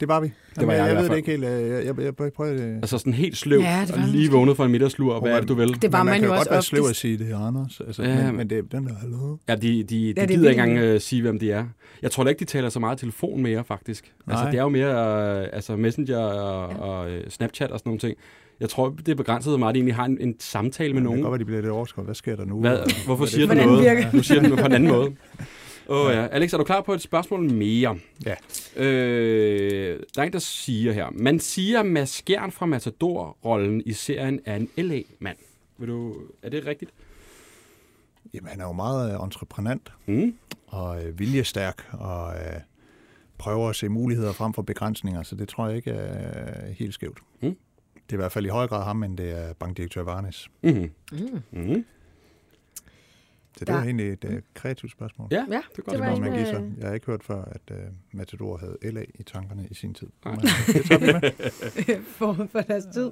Det 0.00 0.08
var 0.08 0.20
vi. 0.20 0.32
Det 0.58 0.66
var 0.66 0.72
jeg 0.72 0.82
i 0.82 0.86
jeg, 0.86 0.92
hvert 0.94 1.02
ved 1.02 1.10
det 1.10 1.16
ikke 1.16 1.30
helt. 1.30 1.44
øh, 1.44 1.50
Jeg, 1.70 1.84
jeg, 1.84 1.98
jeg, 1.98 2.04
jeg 2.04 2.32
prøver 2.32 2.56
det. 2.56 2.74
altså 2.74 2.98
sådan 2.98 3.12
helt 3.12 3.36
sløv, 3.36 3.60
Ja, 3.60 3.84
det 3.86 3.96
var 3.96 4.02
og 4.02 4.08
lige 4.08 4.30
vågnet 4.30 4.56
fra 4.56 4.64
en 4.64 4.72
middagslur, 4.72 5.14
og 5.14 5.20
hvad 5.20 5.32
er 5.32 5.40
det, 5.40 5.48
du 5.48 5.54
vil? 5.54 5.82
Det 5.82 5.92
var 5.92 5.98
men 6.02 6.10
man, 6.12 6.20
man 6.20 6.28
jo 6.30 6.32
også 6.34 6.44
godt 6.44 6.50
være 6.54 6.62
sløv 6.62 6.84
at 6.90 6.96
sige 6.96 7.18
det, 7.18 7.32
Anders. 7.34 7.80
Altså, 7.86 8.02
Ja, 8.02 8.26
men, 8.26 8.36
men- 8.36 8.50
det 8.50 8.58
er 8.58 8.62
den 8.62 8.86
der, 8.86 8.94
hallo? 9.00 9.36
Ja, 9.48 9.54
de, 9.54 9.60
de, 9.68 9.82
de 9.82 10.06
det 10.14 10.18
er 10.22 10.26
gider 10.26 10.50
ikke 10.50 10.62
engang 10.62 10.94
uh, 10.94 11.00
sige, 11.00 11.22
hvem 11.22 11.38
de 11.38 11.52
er. 11.52 11.64
Jeg 12.02 12.10
tror 12.10 12.24
da 12.24 12.28
ikke, 12.30 12.40
de 12.40 12.44
taler 12.44 12.68
så 12.68 12.80
meget 12.80 12.98
telefon 12.98 13.42
mere, 13.42 13.64
faktisk. 13.64 14.12
Altså, 14.28 14.42
Nej. 14.44 14.50
det 14.50 14.58
er 14.58 14.62
jo 14.62 14.68
mere 14.68 15.40
uh, 15.42 15.48
altså 15.52 15.76
Messenger 15.76 16.18
og, 16.18 16.72
ja. 16.72 16.78
og 16.78 17.06
uh, 17.06 17.12
Snapchat 17.28 17.70
og 17.70 17.78
sådan 17.78 17.88
nogle 17.90 17.98
ting. 18.00 18.16
Jeg 18.60 18.68
tror, 18.68 18.94
det 19.06 19.08
er 19.08 19.14
begrænset, 19.16 19.50
hvor 19.50 19.58
meget 19.58 19.74
de 19.74 19.78
egentlig 19.78 19.94
har 19.94 20.04
en, 20.04 20.18
en 20.20 20.34
samtale 20.40 20.92
med 20.92 21.00
Det 21.02 21.02
kan 21.02 21.04
nogen. 21.04 21.22
godt 21.22 21.30
være, 21.32 21.38
de 21.38 21.44
bliver 21.44 21.60
lidt 21.60 21.72
overskåret. 21.72 22.06
Hvad 22.06 22.14
sker 22.14 22.36
der 22.36 22.44
nu? 22.44 22.60
Hvad, 22.60 22.78
hvorfor 23.06 23.24
er 23.24 23.28
siger 23.28 23.46
du 23.46 23.54
noget? 23.54 23.84
virker 23.84 24.10
Du 24.10 24.22
siger 24.22 24.40
det 24.42 24.58
på 24.58 24.66
en 24.66 24.72
anden 24.72 24.88
måde. 24.92 25.10
Åh 25.88 26.06
oh, 26.06 26.12
ja. 26.12 26.26
Alex, 26.26 26.52
er 26.52 26.58
du 26.58 26.64
klar 26.64 26.80
på 26.80 26.92
et 26.94 27.00
spørgsmål 27.02 27.40
mere? 27.52 27.98
Ja. 28.26 28.34
Øh, 28.84 30.00
der 30.14 30.22
er 30.22 30.26
en, 30.26 30.32
der 30.32 30.38
siger 30.38 30.92
her. 30.92 31.10
Man 31.12 31.40
siger, 31.40 31.80
at 31.80 31.86
Mads 31.86 32.10
Skjern 32.10 32.50
fra 32.52 32.66
Matador-rollen 32.66 33.82
i 33.86 33.92
serien 33.92 34.40
er 34.44 34.56
en 34.56 34.68
LA-mand. 34.76 35.36
Vil 35.78 35.88
du, 35.88 36.14
er 36.42 36.48
det 36.48 36.66
rigtigt? 36.66 36.90
Jamen, 38.34 38.48
han 38.48 38.60
er 38.60 38.64
jo 38.64 38.72
meget 38.72 39.14
øh, 39.14 39.24
entreprenant 39.24 39.92
Mm. 40.06 40.34
og 40.66 41.04
øh, 41.04 41.18
viljestærk 41.18 41.86
og 41.92 42.34
øh, 42.34 42.60
prøver 43.38 43.68
at 43.70 43.76
se 43.76 43.88
muligheder 43.88 44.32
frem 44.32 44.54
for 44.54 44.62
begrænsninger, 44.62 45.22
så 45.22 45.36
det 45.36 45.48
tror 45.48 45.66
jeg 45.66 45.76
ikke 45.76 45.90
er 45.90 46.72
helt 46.72 46.94
skævt. 46.94 47.18
Mm. 47.42 47.56
Det 47.94 48.12
er 48.12 48.14
i 48.14 48.16
hvert 48.16 48.32
fald 48.32 48.46
i 48.46 48.48
høj 48.48 48.66
grad 48.66 48.84
ham, 48.84 49.02
end 49.02 49.16
det 49.18 49.30
er 49.38 49.52
bankdirektør 49.52 50.02
Varnes. 50.02 50.50
Mm-hmm. 50.62 50.90
Mm. 51.12 51.42
Mm-hmm. 51.52 51.84
Så 53.54 53.60
det 53.60 53.66
Der- 53.68 53.74
var 53.74 53.82
egentlig 53.82 54.12
et 54.12 54.24
uh, 54.24 54.30
kreativt 54.54 54.92
spørgsmål. 54.92 55.28
Ja, 55.30 55.36
Ja, 55.36 55.42
det 55.44 55.54
er 55.86 55.90
det 55.92 56.00
var 56.00 56.10
Det 56.12 56.20
man 56.20 56.32
give 56.32 56.46
sig. 56.46 56.54
øh, 56.54 56.70
Jeg 56.80 56.86
har 56.88 56.94
ikke 56.94 57.06
hørt 57.06 57.24
før, 57.24 57.44
at 57.44 57.60
uh, 57.70 57.76
Matador 58.12 58.56
havde 58.56 58.76
LA 58.94 59.02
i 59.14 59.22
tankerne 59.22 59.66
i 59.70 59.74
sin 59.74 59.94
tid. 59.94 60.06
Nej. 60.24 60.34
Men, 60.34 60.44
øh, 60.44 60.74
det 60.74 60.84
tager 60.84 60.98
vi 60.98 61.06
med. 61.86 62.00
forud 62.18 62.48
for 62.52 62.60
deres 62.60 62.84
tid. 62.94 63.10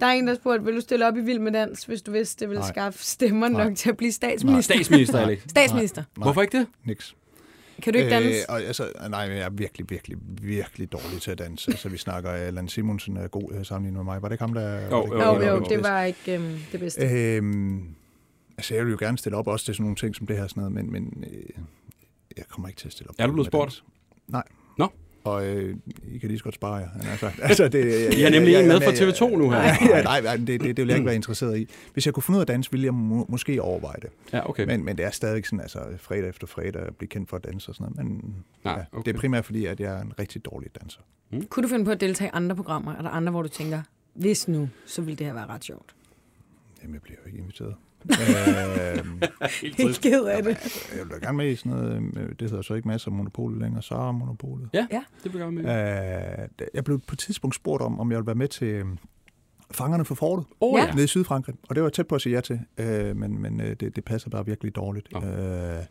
Der 0.00 0.06
er 0.06 0.10
en, 0.12 0.26
der 0.26 0.34
spurgte, 0.34 0.64
vil 0.64 0.74
du 0.74 0.80
stille 0.80 1.06
op 1.06 1.16
i 1.16 1.20
Vild 1.20 1.38
med 1.38 1.52
Dans, 1.52 1.84
hvis 1.84 2.02
du 2.02 2.10
vidste, 2.12 2.40
det 2.40 2.48
ville 2.48 2.60
Nej. 2.60 2.68
skaffe 2.68 3.04
stemmer 3.04 3.48
Nej. 3.48 3.64
nok 3.64 3.76
til 3.76 3.90
at 3.90 3.96
blive 3.96 4.12
statsminister? 4.12 4.74
Statsminister, 4.74 5.18
Alex. 5.18 5.38
Statsminister. 5.50 6.02
Nej. 6.16 6.24
Hvorfor 6.24 6.42
ikke 6.42 6.58
det? 6.58 6.66
Niks. 6.84 7.14
Kan 7.82 7.92
du 7.92 7.98
ikke 7.98 8.10
danse? 8.10 8.28
Øh, 8.28 8.44
og, 8.48 8.60
altså, 8.62 8.88
nej, 9.10 9.20
jeg 9.20 9.38
er 9.38 9.50
virkelig, 9.50 9.90
virkelig, 9.90 10.18
virkelig 10.42 10.92
dårlig 10.92 11.20
til 11.22 11.30
at 11.30 11.38
danse. 11.38 11.70
Altså, 11.70 11.88
vi 11.88 11.96
snakker, 11.98 12.30
uh, 12.30 12.40
Allan 12.40 12.68
Simonsen 12.68 13.16
er 13.16 13.28
god 13.28 13.64
sammenlignet 13.64 13.96
med 13.98 14.04
mig. 14.04 14.22
Var 14.22 14.28
det 14.28 14.34
ikke 14.34 14.42
ham, 14.42 14.54
der... 14.54 14.80
Jo, 14.80 14.88
Jo, 14.90 15.14
jo, 15.14 15.42
jo, 15.46 15.54
var 15.56 15.64
det 15.68 15.82
var 15.82 16.02
ikke 16.02 16.34
øhm, 16.34 16.56
det 16.72 16.80
bedste. 16.80 17.06
Øhm, 17.36 17.84
altså, 18.56 18.74
jeg 18.74 18.84
vil 18.84 18.90
jo 18.90 18.96
gerne 19.00 19.18
stille 19.18 19.36
op 19.36 19.46
også 19.46 19.64
til 19.64 19.74
sådan 19.74 19.82
nogle 19.84 19.96
ting 19.96 20.16
som 20.16 20.26
det 20.26 20.36
her, 20.36 20.46
sådan 20.46 20.60
noget, 20.60 20.72
men, 20.72 20.92
men 20.92 21.24
øh, 21.32 21.64
jeg 22.36 22.44
kommer 22.48 22.68
ikke 22.68 22.78
til 22.78 22.88
at 22.88 22.92
stille 22.92 23.10
op. 23.10 23.14
Er 23.18 23.26
du 23.26 23.32
blevet 23.32 23.46
spurgt? 23.46 23.84
Nej. 24.28 24.42
Nå. 24.78 24.88
Og 25.24 25.46
øh, 25.46 25.76
I 26.02 26.18
kan 26.18 26.28
lige 26.28 26.38
så 26.38 26.44
godt 26.44 26.54
spare 26.54 26.74
jer, 26.74 27.16
sagt. 27.16 27.40
Altså, 27.42 27.68
det, 27.68 28.14
I 28.14 28.20
har 28.20 28.30
nemlig 28.30 28.54
en 28.54 28.68
med 28.68 28.80
fra 28.80 28.90
TV2 28.90 29.36
nu 29.36 29.50
her. 29.50 29.58
Ja, 29.96 30.02
nej, 30.02 30.20
nej 30.20 30.36
det, 30.36 30.48
det, 30.48 30.60
det 30.60 30.76
vil 30.76 30.86
jeg 30.86 30.96
ikke 30.96 31.06
være 31.06 31.14
interesseret 31.14 31.58
i. 31.58 31.68
Hvis 31.92 32.06
jeg 32.06 32.14
kunne 32.14 32.22
finde 32.22 32.36
ud 32.36 32.40
af 32.40 32.44
at 32.44 32.48
danse, 32.48 32.70
ville 32.70 32.84
jeg 32.84 32.94
må, 32.94 33.26
måske 33.28 33.62
overveje 33.62 33.96
det. 34.02 34.10
Ja, 34.32 34.48
okay. 34.48 34.64
Men, 34.66 34.84
men 34.84 34.96
det 34.96 35.04
er 35.04 35.10
stadig 35.10 35.46
sådan, 35.46 35.60
altså 35.60 35.78
fredag 35.98 36.28
efter 36.28 36.46
fredag 36.46 36.82
at 36.82 36.96
blive 36.96 37.08
kendt 37.08 37.30
for 37.30 37.36
at 37.36 37.44
danse 37.44 37.70
og 37.70 37.74
sådan 37.74 37.92
noget. 37.96 38.12
Men 38.12 38.34
Nej, 38.64 38.72
ja, 38.72 38.98
okay. 38.98 39.06
det 39.06 39.16
er 39.16 39.20
primært 39.20 39.44
fordi, 39.44 39.66
at 39.66 39.80
jeg 39.80 39.96
er 39.96 40.00
en 40.00 40.12
rigtig 40.18 40.44
dårlig 40.44 40.70
danser. 40.80 41.00
Kunne 41.48 41.62
du 41.62 41.68
finde 41.68 41.84
på 41.84 41.90
at 41.90 42.00
deltage 42.00 42.28
i 42.28 42.30
andre 42.32 42.56
programmer? 42.56 42.94
Er 42.94 43.02
der 43.02 43.08
andre, 43.08 43.30
hvor 43.30 43.42
du 43.42 43.48
tænker, 43.48 43.82
hvis 44.14 44.48
nu, 44.48 44.68
så 44.86 45.02
ville 45.02 45.16
det 45.16 45.26
her 45.26 45.34
være 45.34 45.46
ret 45.46 45.64
sjovt? 45.64 45.94
Jamen, 46.82 46.94
jeg 46.94 47.02
bliver 47.02 47.18
jo 47.22 47.26
ikke 47.26 47.38
inviteret. 47.38 47.74
Øhm, 48.10 49.20
Helt 49.78 50.00
ked 50.00 50.24
af 50.24 50.42
det. 50.42 50.56
jeg 50.96 51.04
vil 51.04 51.10
da 51.20 51.26
gerne 51.26 51.36
med 51.36 51.50
i 51.50 51.56
sådan 51.56 51.72
noget, 51.72 52.02
øh, 52.16 52.28
det 52.40 52.50
hedder 52.50 52.62
så 52.62 52.74
ikke 52.74 52.88
masser 52.88 53.10
af 53.10 53.16
monopolet 53.16 53.60
længere, 53.60 53.82
så 53.82 53.94
er 53.94 54.12
monopolet. 54.12 54.68
Ja, 54.74 54.86
Ja. 54.92 55.02
det 55.24 55.32
vil 55.32 55.38
jeg 55.40 55.52
med. 55.52 55.62
Øh, 56.42 56.66
jeg 56.74 56.84
blev 56.84 56.98
på 57.00 57.12
et 57.12 57.18
tidspunkt 57.18 57.56
spurgt 57.56 57.82
om, 57.82 58.00
om 58.00 58.10
jeg 58.10 58.18
ville 58.18 58.26
være 58.26 58.34
med 58.34 58.48
til 58.48 58.68
øh, 58.68 58.84
Fangerne 59.70 60.04
for 60.04 60.14
Fortet 60.14 60.46
Åh 60.60 60.78
Ja. 60.78 60.84
ja. 60.84 60.92
nede 60.92 61.04
i 61.04 61.06
Sydfrankrig. 61.06 61.54
Og 61.68 61.74
det 61.74 61.82
var 61.82 61.88
jeg 61.88 61.92
tæt 61.92 62.06
på 62.06 62.14
at 62.14 62.20
sige 62.20 62.34
ja 62.34 62.40
til, 62.40 62.60
øh, 62.78 63.16
men, 63.16 63.42
men 63.42 63.60
øh, 63.60 63.76
det, 63.80 63.96
det 63.96 64.04
passer 64.04 64.30
bare 64.30 64.46
virkelig 64.46 64.76
dårligt. 64.76 65.12
Nå. 65.12 65.20
Øh, 65.26 65.82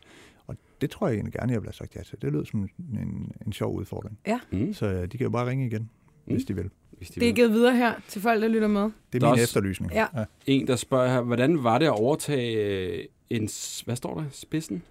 og 0.46 0.56
det 0.80 0.90
tror 0.90 1.06
jeg 1.08 1.14
egentlig 1.14 1.32
gerne, 1.32 1.52
jeg 1.52 1.60
ville 1.60 1.68
have 1.68 1.72
sagt 1.74 1.96
ja 1.96 2.02
til. 2.02 2.22
Det 2.22 2.32
lød 2.32 2.44
som 2.46 2.68
en, 2.78 3.32
en 3.46 3.52
sjov 3.52 3.74
udfordring. 3.74 4.18
Mm. 4.52 4.72
Så 4.74 4.86
øh, 4.86 5.02
de 5.02 5.08
kan 5.08 5.20
jo 5.24 5.30
bare 5.30 5.46
ringe 5.46 5.66
igen, 5.66 5.90
hvis 6.24 6.44
de 6.44 6.54
vil. 6.56 6.70
Hvis 6.90 7.08
de 7.10 7.14
Det 7.14 7.22
er 7.22 7.26
vil. 7.32 7.34
givet 7.34 7.50
videre 7.52 7.76
her 7.76 7.94
til 8.08 8.22
folk, 8.22 8.42
der 8.42 8.48
lytter 8.48 8.68
med. 8.68 8.80
Det 8.82 8.88
er 8.88 9.18
Der 9.18 9.18
er 9.26 9.30
min 9.30 9.32
også- 9.32 9.42
efterlysning. 9.42 9.92
Ja. 9.92 10.06
Ja. 10.16 10.24
En, 10.46 10.66
der 10.66 10.76
spørger 10.76 11.08
her, 11.12 11.20
hvordan 11.20 11.64
var 11.64 11.78
det 11.78 11.86
at 11.86 11.92
overtage 11.92 12.56
øh, 12.98 13.04
en, 13.30 13.48
hvad 13.84 13.96
står 13.96 14.14
der, 14.20 14.24
spidsen? 14.30 14.82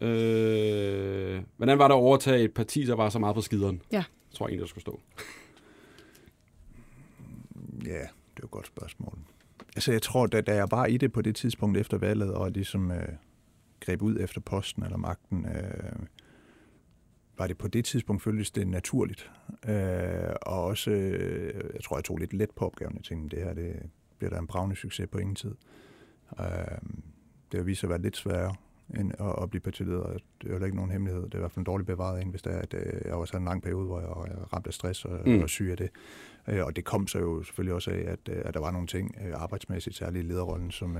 Øh, 0.00 1.40
hvordan 1.56 1.78
var 1.78 1.88
det 1.88 1.94
at 1.94 1.98
overtage 1.98 2.44
et 2.44 2.54
parti, 2.54 2.86
der 2.86 2.94
var 2.94 3.08
så 3.08 3.18
meget 3.18 3.34
på 3.34 3.40
skideren? 3.40 3.82
Ja. 3.92 4.04
Tror 4.34 4.46
jeg 4.46 4.50
egentlig, 4.50 4.60
der 4.62 4.68
skulle 4.68 4.82
stå. 4.82 5.00
Ja, 7.86 7.92
det 7.92 7.98
er 8.36 8.42
jo 8.42 8.44
et 8.44 8.50
godt 8.50 8.66
spørgsmål. 8.66 9.18
Altså, 9.76 9.92
jeg 9.92 10.02
tror, 10.02 10.26
da, 10.26 10.40
da 10.40 10.54
jeg 10.54 10.66
var 10.70 10.86
i 10.86 10.96
det 10.96 11.12
på 11.12 11.22
det 11.22 11.36
tidspunkt 11.36 11.78
efter 11.78 11.98
valget, 11.98 12.34
og 12.34 12.50
ligesom 12.50 12.90
øh, 12.90 13.08
greb 13.80 14.02
ud 14.02 14.16
efter 14.20 14.40
posten 14.40 14.82
eller 14.82 14.96
magten, 14.96 15.46
øh, 15.46 15.92
var 17.40 17.46
det 17.46 17.58
på 17.58 17.68
det 17.68 17.84
tidspunkt 17.84 18.22
føltes 18.22 18.50
det 18.50 18.68
naturligt. 18.68 19.30
Øh, 19.68 20.34
og 20.42 20.64
også, 20.64 20.90
øh, 20.90 21.70
jeg 21.74 21.82
tror, 21.84 21.96
jeg 21.96 22.04
tog 22.04 22.18
lidt 22.18 22.32
let 22.32 22.50
på 22.50 22.66
opgaven. 22.66 22.94
Jeg 22.96 23.04
tænkte, 23.04 23.36
det 23.36 23.44
her 23.44 23.54
det 23.54 23.90
bliver 24.18 24.30
der 24.30 24.38
en 24.38 24.46
bravende 24.46 24.76
succes 24.76 25.08
på 25.12 25.18
ingen 25.18 25.34
tid. 25.34 25.54
Øh, 26.40 26.46
det 27.52 27.58
har 27.58 27.62
vist 27.62 27.80
sig 27.80 27.86
at 27.86 27.90
være 27.90 28.02
lidt 28.02 28.16
sværere 28.16 28.54
end 28.98 29.12
at, 29.20 29.42
at 29.42 29.50
blive 29.50 29.60
partileder. 29.60 30.02
Det 30.42 30.50
er 30.52 30.58
jo 30.58 30.64
ikke 30.64 30.76
nogen 30.76 30.90
hemmelighed. 30.90 31.22
Det 31.24 31.34
er 31.34 31.38
i 31.38 31.40
hvert 31.40 31.50
fald 31.52 31.58
en 31.60 31.64
dårlig 31.64 31.86
bevaret 31.86 32.22
en, 32.22 32.28
hvis 32.30 32.42
det 32.42 32.52
er, 32.54 32.58
at 32.58 32.74
øh, 32.74 33.00
jeg 33.04 33.12
også 33.14 33.32
havde 33.32 33.42
en 33.42 33.48
lang 33.48 33.62
periode, 33.62 33.86
hvor 33.86 34.00
jeg 34.00 34.08
var 34.08 34.48
ramt 34.52 34.66
af 34.66 34.72
stress 34.74 35.04
og, 35.04 35.18
Mm. 35.26 35.32
mm. 35.32 35.42
og 35.42 35.48
syg 35.48 35.68
af 35.70 35.76
det. 35.76 35.90
Øh, 36.48 36.64
Og 36.66 36.76
det 36.76 36.84
kom 36.84 37.06
så 37.06 37.18
jo 37.18 37.42
selvfølgelig 37.42 37.74
også 37.74 37.90
af, 37.90 38.04
at, 38.06 38.18
øh, 38.28 38.42
at 38.44 38.54
der 38.54 38.60
var 38.60 38.70
nogle 38.70 38.86
ting 38.86 39.14
arbejdsmæssigt, 39.34 39.96
særligt 39.96 40.24
i 40.24 40.28
lederrollen, 40.28 40.70
som, 40.70 40.96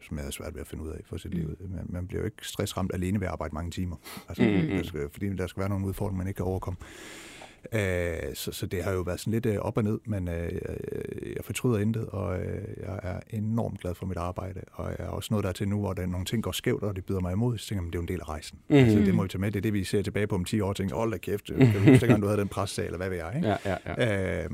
som 0.00 0.16
jeg 0.16 0.22
havde 0.24 0.32
svært 0.32 0.54
ved 0.54 0.60
at 0.60 0.66
finde 0.66 0.84
ud 0.84 0.88
af 0.88 1.00
for 1.04 1.16
sit 1.16 1.34
liv. 1.34 1.56
Man, 1.60 1.86
man 1.88 2.06
bliver 2.06 2.20
jo 2.20 2.24
ikke 2.24 2.46
stressramt 2.46 2.90
alene 2.94 3.20
ved 3.20 3.26
at 3.26 3.32
arbejde 3.32 3.54
mange 3.54 3.70
timer. 3.70 3.96
Altså, 4.28 4.42
Mm, 4.42 4.48
mm, 4.50 4.54
mm. 4.62 4.68
der 4.76 4.82
skal, 4.82 5.08
fordi 5.12 5.36
der 5.36 5.46
skal 5.46 5.60
være 5.60 5.68
nogle 5.68 5.86
udfordringer, 5.86 6.18
man 6.18 6.26
ikke 6.28 6.36
kan 6.36 6.46
overkomme. 6.46 6.76
Øh, 7.72 8.34
så, 8.34 8.52
så 8.52 8.66
det 8.66 8.84
har 8.84 8.92
jo 8.92 9.00
været 9.00 9.20
sådan 9.20 9.32
lidt 9.32 9.46
øh, 9.46 9.56
op 9.56 9.76
og 9.76 9.84
ned, 9.84 9.98
men 10.04 10.28
øh, 10.28 10.52
øh, 10.52 11.32
jeg 11.36 11.44
fortryder 11.44 11.78
intet, 11.78 12.06
og 12.06 12.40
øh, 12.40 12.62
jeg 12.76 13.00
er 13.02 13.20
enormt 13.30 13.80
glad 13.80 13.94
for 13.94 14.06
mit 14.06 14.16
arbejde. 14.16 14.60
Og 14.72 14.90
jeg 14.98 15.06
er 15.06 15.08
også 15.08 15.28
nået 15.34 15.44
dertil 15.44 15.68
nu, 15.68 15.80
hvor 15.80 15.92
der 15.92 16.06
nogle 16.06 16.26
ting 16.26 16.42
går 16.42 16.52
skævt, 16.52 16.82
og 16.82 16.96
det 16.96 17.04
byder 17.04 17.20
mig 17.20 17.32
imod. 17.32 17.58
Så 17.58 17.68
tænker 17.68 17.82
jeg, 17.82 17.84
men 17.84 17.92
det 17.92 17.98
er 17.98 18.00
jo 18.00 18.02
en 18.02 18.08
del 18.08 18.20
af 18.20 18.28
rejsen. 18.28 18.58
Mm. 18.68 18.76
Altså, 18.76 18.98
det 18.98 19.14
må 19.14 19.22
vi 19.22 19.28
tage 19.28 19.40
med. 19.40 19.50
Det 19.50 19.58
er 19.58 19.62
det, 19.62 19.72
vi 19.72 19.84
ser 19.84 20.02
tilbage 20.02 20.26
på 20.26 20.34
om 20.34 20.44
10 20.44 20.60
år 20.60 20.68
og 20.68 20.76
tænker, 20.76 20.96
hold 20.96 21.12
da 21.12 21.18
kæft, 21.18 21.44
kan 21.46 21.72
du 21.72 21.90
huske, 21.90 22.16
du 22.16 22.26
havde 22.26 22.40
den 22.40 22.48
pressesag, 22.48 22.84
eller 22.84 22.96
hvad 22.96 23.08
ved 23.08 23.16
jeg, 23.16 23.32
ikke? 23.36 23.48
Ja, 23.48 23.56
ja, 23.64 23.76
ja. 23.86 24.44
Øh, 24.44 24.50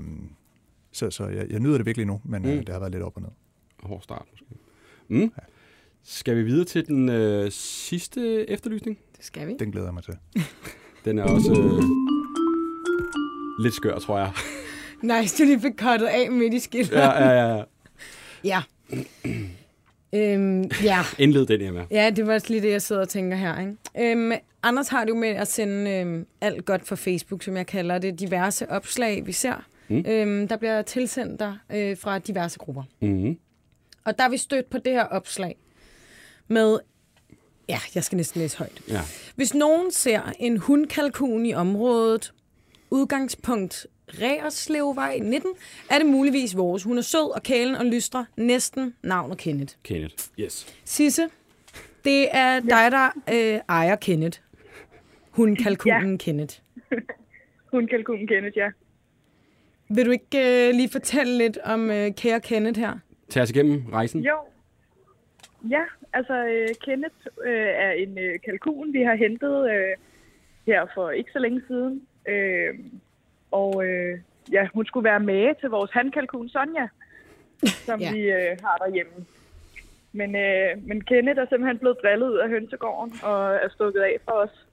så 0.92 1.10
så 1.10 1.28
jeg, 1.28 1.46
jeg 1.50 1.60
nyder 1.60 1.76
det 1.76 1.86
virkelig 1.86 2.06
nu, 2.06 2.20
men 2.24 2.42
mm. 2.42 2.48
Øh, 2.48 2.58
det 2.58 2.68
har 2.68 2.78
været 2.78 2.92
lidt 2.92 3.02
op 3.02 3.16
og 3.16 3.22
ned. 3.22 3.30
Hård 3.82 4.02
start 4.02 4.26
måske. 4.30 4.46
Mm. 5.08 5.32
Skal 6.02 6.36
vi 6.36 6.42
videre 6.42 6.64
til 6.64 6.86
den 6.86 7.08
øh, 7.08 7.50
sidste 7.50 8.50
efterlysning? 8.50 8.98
Det 9.16 9.24
skal 9.24 9.48
vi. 9.48 9.56
Den 9.58 9.72
glæder 9.72 9.86
jeg 9.86 9.94
mig 9.94 10.02
til. 10.02 10.14
Den 11.04 11.18
er 11.18 11.22
også 11.22 11.52
øh, 11.52 11.82
lidt 13.58 13.74
skør, 13.74 13.98
tror 13.98 14.18
jeg. 14.18 14.32
Nice, 15.02 15.38
du 15.38 15.46
lige 15.46 15.60
fik 15.60 15.72
kottet 15.78 16.06
af 16.06 16.30
midt 16.30 16.54
i 16.54 16.58
skillet. 16.58 16.92
ja, 16.92 17.28
ja, 17.28 17.54
ja, 17.56 17.62
ja. 18.44 18.62
øhm, 20.12 20.70
ja. 20.82 21.00
Indled 21.18 21.46
den, 21.46 21.60
Emma. 21.60 21.86
Ja, 21.90 22.10
det 22.10 22.26
var 22.26 22.34
også 22.34 22.46
lige 22.48 22.62
det, 22.62 22.70
jeg 22.70 22.82
sidder 22.82 23.02
og 23.02 23.08
tænker 23.08 23.36
her. 23.36 23.60
Ikke? 23.60 24.12
Øhm, 24.12 24.32
Anders 24.62 24.88
har 24.88 25.04
det 25.04 25.10
jo 25.10 25.16
med 25.16 25.28
at 25.28 25.48
sende 25.48 25.90
øhm, 25.90 26.26
alt 26.40 26.64
godt 26.64 26.86
for 26.88 26.96
Facebook, 26.96 27.42
som 27.42 27.56
jeg 27.56 27.66
kalder 27.66 27.98
det, 27.98 28.20
diverse 28.20 28.70
opslag, 28.70 29.26
vi 29.26 29.32
ser. 29.32 29.64
Mm. 29.88 29.96
Mm. 29.96 30.04
Øhm, 30.06 30.48
der 30.48 30.56
bliver 30.56 30.82
tilsendt 30.82 31.40
der 31.40 31.54
øh, 31.72 31.96
fra 31.98 32.18
diverse 32.18 32.58
grupper. 32.58 32.82
Mm-hmm. 33.00 33.38
Og 34.04 34.18
der 34.18 34.24
er 34.24 34.28
vi 34.28 34.36
stødt 34.36 34.70
på 34.70 34.78
det 34.78 34.92
her 34.92 35.04
opslag 35.04 35.56
med... 36.48 36.78
Ja, 37.68 37.78
jeg 37.94 38.04
skal 38.04 38.16
næsten 38.16 38.40
læse 38.40 38.58
højt. 38.58 38.80
Ja. 38.88 39.00
Hvis 39.36 39.54
nogen 39.54 39.92
ser 39.92 40.32
en 40.38 40.58
hundkalkun 40.58 41.46
i 41.46 41.54
området, 41.54 42.32
udgangspunkt 42.94 43.86
Reerslevvej 44.08 45.18
19, 45.22 45.50
er 45.90 45.98
det 45.98 46.06
muligvis 46.06 46.56
vores. 46.56 46.82
Hun 46.82 46.98
er 46.98 47.02
sød 47.02 47.34
og 47.34 47.42
kælen 47.42 47.74
og 47.74 47.84
lystrer 47.84 48.24
næsten 48.36 48.94
navn 49.02 49.30
og 49.30 49.36
Kenneth. 49.36 49.74
Kenneth. 49.82 50.24
Yes. 50.40 50.80
Sisse, 50.84 51.22
det 52.04 52.28
er 52.32 52.60
dig, 52.60 52.90
der 52.90 53.10
øh, 53.32 53.60
ejer 53.68 53.96
Kenneth. 53.96 54.40
Hundkalkunen 55.30 56.10
ja. 56.10 56.16
Kenneth. 56.16 56.54
Hun 57.72 57.86
kalkunen 57.86 58.26
Kenneth, 58.26 58.56
ja. 58.56 58.70
Vil 59.88 60.06
du 60.06 60.10
ikke 60.10 60.68
øh, 60.68 60.74
lige 60.74 60.88
fortælle 60.88 61.38
lidt 61.38 61.58
om 61.64 61.90
øh, 61.90 62.14
kære 62.14 62.40
Kenneth 62.40 62.80
her? 62.80 62.98
Tag 63.28 63.42
os 63.42 63.50
igennem 63.50 63.86
rejsen. 63.92 64.20
Jo. 64.20 64.36
Ja, 65.70 65.82
altså 66.12 66.34
øh, 66.34 66.68
Kenneth 66.84 67.14
øh, 67.46 67.68
er 67.84 67.90
en 67.90 68.18
øh, 68.18 68.34
kalkun, 68.44 68.92
vi 68.92 69.02
har 69.02 69.14
hentet 69.14 69.70
øh, 69.70 69.96
her 70.66 70.86
for 70.94 71.10
ikke 71.10 71.30
så 71.32 71.38
længe 71.38 71.62
siden. 71.68 72.02
Øh, 72.28 72.78
og 73.50 73.86
øh, 73.86 74.18
ja, 74.52 74.68
hun 74.74 74.86
skulle 74.86 75.04
være 75.04 75.20
med 75.20 75.54
til 75.60 75.70
vores 75.70 75.90
handkalkun 75.90 76.48
Sonja, 76.48 76.88
som 77.64 78.00
Ja. 78.04 78.12
vi 78.12 78.20
øh, 78.20 78.56
har 78.62 78.76
derhjemme. 78.76 79.26
Men, 80.12 80.36
øh, 80.36 80.86
men 80.86 81.00
Kenneth 81.00 81.40
er 81.40 81.46
simpelthen 81.48 81.78
blevet 81.78 81.98
drillet 82.02 82.28
ud 82.28 82.38
af 82.38 82.48
hønsegården 82.48 83.14
og 83.22 83.54
er 83.54 83.68
stukket 83.68 84.00
af 84.00 84.16
for 84.24 84.32
os. 84.32 84.66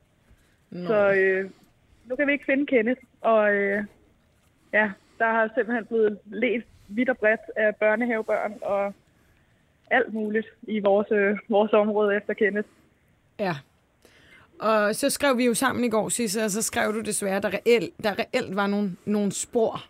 Nå. 0.69 0.87
Så 0.87 1.13
øh, 1.13 1.49
nu 2.05 2.15
kan 2.15 2.27
vi 2.27 2.31
ikke 2.31 2.45
finde 2.45 2.65
Kenneth. 2.65 3.01
Og 3.21 3.53
øh, 3.53 3.83
ja, 4.73 4.91
der 5.19 5.25
har 5.25 5.51
simpelthen 5.55 5.85
blevet 5.85 6.19
let 6.25 6.63
vidt 6.87 7.09
og 7.09 7.17
bredt 7.17 7.41
af 7.55 7.75
børnehavebørn 7.75 8.53
og 8.61 8.93
alt 9.91 10.13
muligt 10.13 10.47
i 10.63 10.79
vores, 10.79 11.07
øh, 11.11 11.37
vores 11.49 11.73
område 11.73 12.15
efter 12.15 12.33
Kenneth. 12.33 12.67
Ja. 13.39 13.55
Og 14.62 14.95
så 14.95 15.10
skrev 15.10 15.38
vi 15.38 15.45
jo 15.45 15.54
sammen 15.54 15.84
i 15.84 15.89
går, 15.89 16.10
Sisse, 16.10 16.43
og 16.43 16.52
så 16.52 16.62
skrev 16.62 16.93
du 16.93 17.02
desværre, 17.02 17.36
at 17.36 17.43
der 17.43 17.54
reelt, 17.54 17.93
der 18.04 18.13
reelt 18.19 18.56
var 18.56 18.67
nogle, 18.67 18.91
nogle 19.06 19.32
spor. 19.32 19.86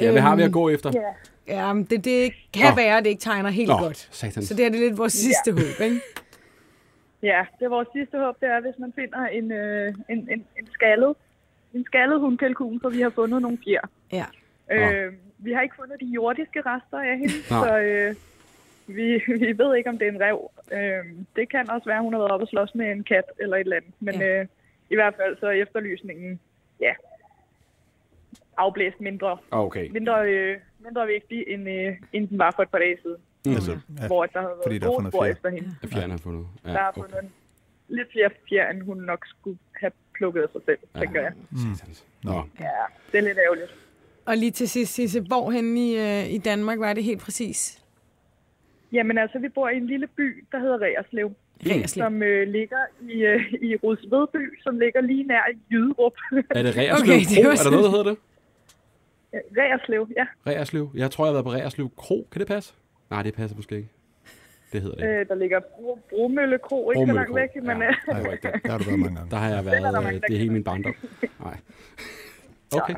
Ja, 0.00 0.12
hvad 0.12 0.22
har 0.22 0.36
vi 0.36 0.42
at 0.42 0.52
gå 0.52 0.68
efter? 0.68 0.90
Ja. 0.94 1.00
Ja, 1.46 1.72
men 1.72 1.84
det, 1.84 2.04
det 2.04 2.32
kan 2.54 2.70
Nå. 2.70 2.76
være, 2.76 2.98
at 2.98 3.04
det 3.04 3.10
ikke 3.10 3.20
tegner 3.20 3.50
helt 3.50 3.68
Nå, 3.68 3.76
godt. 3.78 4.08
satans. 4.10 4.48
Så 4.48 4.54
det 4.54 4.66
er 4.66 4.70
det 4.70 4.80
lidt 4.80 4.98
vores 4.98 5.12
sidste 5.12 5.50
ja. 5.50 5.52
håb, 5.52 5.80
ikke? 5.80 6.00
Ja, 7.22 7.46
det 7.58 7.64
er 7.64 7.68
vores 7.68 7.88
sidste 7.92 8.18
håb, 8.18 8.40
det 8.40 8.48
er, 8.48 8.60
hvis 8.60 8.74
man 8.78 8.92
finder 8.94 9.26
en, 9.26 9.52
øh, 9.52 9.94
en, 10.08 10.18
en, 10.18 10.44
en 10.58 10.68
skaldet, 10.72 11.14
en 11.74 11.84
skaldet 11.84 12.20
hundkalkun, 12.20 12.80
for 12.80 12.88
vi 12.88 13.00
har 13.00 13.10
fundet 13.10 13.42
nogle 13.42 13.58
fjer. 13.64 13.80
Ja. 14.12 14.24
Øh, 14.70 15.12
vi 15.38 15.52
har 15.52 15.60
ikke 15.60 15.74
fundet 15.80 16.00
de 16.00 16.06
jordiske 16.06 16.60
rester 16.60 16.98
af 16.98 17.18
hende, 17.18 17.34
Nej. 17.50 17.68
så 17.68 17.78
øh, 17.78 18.14
vi, 18.86 19.22
vi 19.44 19.58
ved 19.58 19.76
ikke, 19.76 19.90
om 19.90 19.98
det 19.98 20.06
er 20.08 20.12
en 20.12 20.20
rev. 20.20 20.50
Øh, 20.72 21.04
det 21.36 21.48
kan 21.50 21.70
også 21.70 21.84
være, 21.86 21.96
at 21.96 22.02
hun 22.02 22.12
har 22.12 22.20
været 22.20 22.32
oppe 22.32 22.44
og 22.44 22.48
slås 22.48 22.74
med 22.74 22.86
en 22.92 23.04
kat 23.04 23.24
eller 23.40 23.56
et 23.56 23.60
eller 23.60 23.76
andet. 23.76 23.92
Men 24.00 24.14
Ja. 24.14 24.26
ja. 24.26 24.40
øh, 24.40 24.46
i 24.90 24.94
hvert 24.94 25.14
fald 25.16 25.36
så 25.40 25.46
er 25.46 25.50
efterlysningen 25.52 26.40
ja, 26.80 26.94
afblæst 28.56 29.00
mindre, 29.00 29.38
Okay. 29.50 29.88
mindre, 29.90 30.28
øh, 30.30 30.56
mindre 30.84 31.06
vigtig, 31.06 31.44
end, 31.48 31.68
øh, 31.68 31.96
end 32.12 32.28
den 32.28 32.38
var 32.38 32.52
for 32.56 32.62
et 32.62 32.68
par 32.70 32.78
dage 32.78 32.96
siden, 33.02 33.16
Mm. 33.46 33.52
Altså, 33.52 33.78
ja, 34.00 34.06
hvor 34.06 34.26
der 34.26 34.48
fordi 34.62 34.74
været 34.74 34.82
der 34.82 34.86
er 34.86 34.90
gode 34.90 34.96
fundet 34.96 35.12
spor 35.12 35.24
efter 35.24 35.48
hende. 35.50 35.76
Jeg 35.82 35.90
fjerner 35.90 36.10
har 36.14 36.18
fundet. 36.18 36.46
Ja, 36.64 36.70
Der 36.70 36.78
er 36.78 36.88
okay. 36.88 37.00
fundet 37.00 37.30
lidt 37.88 38.12
flere 38.12 38.30
fjer, 38.48 38.70
end 38.70 38.82
hun 38.82 38.96
nok 38.98 39.26
skulle 39.26 39.58
have 39.80 39.90
plukket 40.14 40.42
af 40.42 40.48
sig 40.52 40.60
selv, 40.64 40.78
Ja. 40.94 41.00
tænker 41.00 41.20
jeg. 41.22 41.32
Satans. 41.78 42.04
Nå. 42.24 42.32
Ja, 42.60 42.70
det 43.12 43.18
er 43.18 43.22
lidt 43.22 43.38
ærgerligt. 43.38 43.74
Og 44.26 44.36
lige 44.36 44.50
til 44.50 44.68
sidst, 44.68 44.94
Sisse, 44.94 45.20
hvorhen 45.20 45.76
i, 45.76 45.96
øh, 45.96 46.30
i 46.32 46.38
Danmark 46.38 46.78
var 46.78 46.92
det 46.92 47.04
helt 47.04 47.20
præcis? 47.20 47.83
Jamen 48.94 49.18
altså, 49.18 49.38
vi 49.38 49.48
bor 49.48 49.68
i 49.68 49.76
en 49.76 49.86
lille 49.86 50.06
by, 50.06 50.44
der 50.52 50.58
hedder 50.58 50.78
Reerslev, 50.80 51.32
Reerslev. 51.66 52.04
som 52.04 52.22
øh, 52.22 52.48
ligger 52.48 52.82
i, 53.10 53.16
øh, 53.24 53.52
i 53.68 53.76
Rudsvedby, 53.76 54.58
som 54.62 54.78
ligger 54.78 55.00
lige 55.00 55.24
nær 55.24 55.42
Jyderup. 55.72 56.12
Er 56.50 56.62
det 56.62 56.76
Reerslev 56.76 57.14
Okay, 57.14 57.20
det 57.20 57.36
Kro? 57.36 57.48
var 57.48 57.50
Er 57.50 57.62
der 57.64 57.70
noget, 57.70 57.84
der 57.84 57.90
hedder 57.90 58.04
det? 58.10 58.16
Reerslev, 59.58 60.08
ja. 60.16 60.26
Reerslev. 60.46 60.90
Jeg 60.94 61.10
tror, 61.10 61.24
jeg 61.24 61.28
har 61.28 61.32
været 61.32 61.44
på 61.44 61.52
Reerslev 61.52 61.90
Kro. 61.96 62.28
Kan 62.32 62.38
det 62.40 62.48
passe? 62.48 62.74
Nej, 63.10 63.22
det 63.22 63.34
passer 63.34 63.56
måske 63.56 63.76
ikke. 63.76 63.88
Det 64.72 64.82
hedder 64.82 64.96
det 64.96 65.02
ikke. 65.04 65.14
Øh, 65.20 65.28
der 65.28 65.34
ligger 65.34 65.60
Bro, 65.60 65.98
Bromølle 66.10 66.58
Kro, 66.58 66.90
ikke 66.90 66.98
så 67.00 67.06
Bromølle 67.06 67.14
langt 67.14 67.34
væk, 67.34 67.48
ja. 67.54 67.60
men 67.60 67.82
øh, 67.82 67.94
Nej, 68.08 68.20
Det 68.22 68.32
ikke 68.32 68.48
det. 68.52 68.62
der 68.64 68.70
har 68.70 68.78
du 68.78 68.84
været 68.84 68.98
mange 68.98 69.16
gange. 69.16 69.30
Der 69.30 69.36
har 69.36 69.48
jeg 69.48 69.58
er 69.58 69.62
været, 69.62 69.82
der 69.82 69.90
mange, 69.90 70.08
øh, 70.08 70.20
der 70.20 70.26
det 70.26 70.34
er 70.34 70.38
hele 70.38 70.52
min 70.52 70.64
barndom. 70.64 70.94
Nej. 71.40 71.56
Okay. 72.82 72.94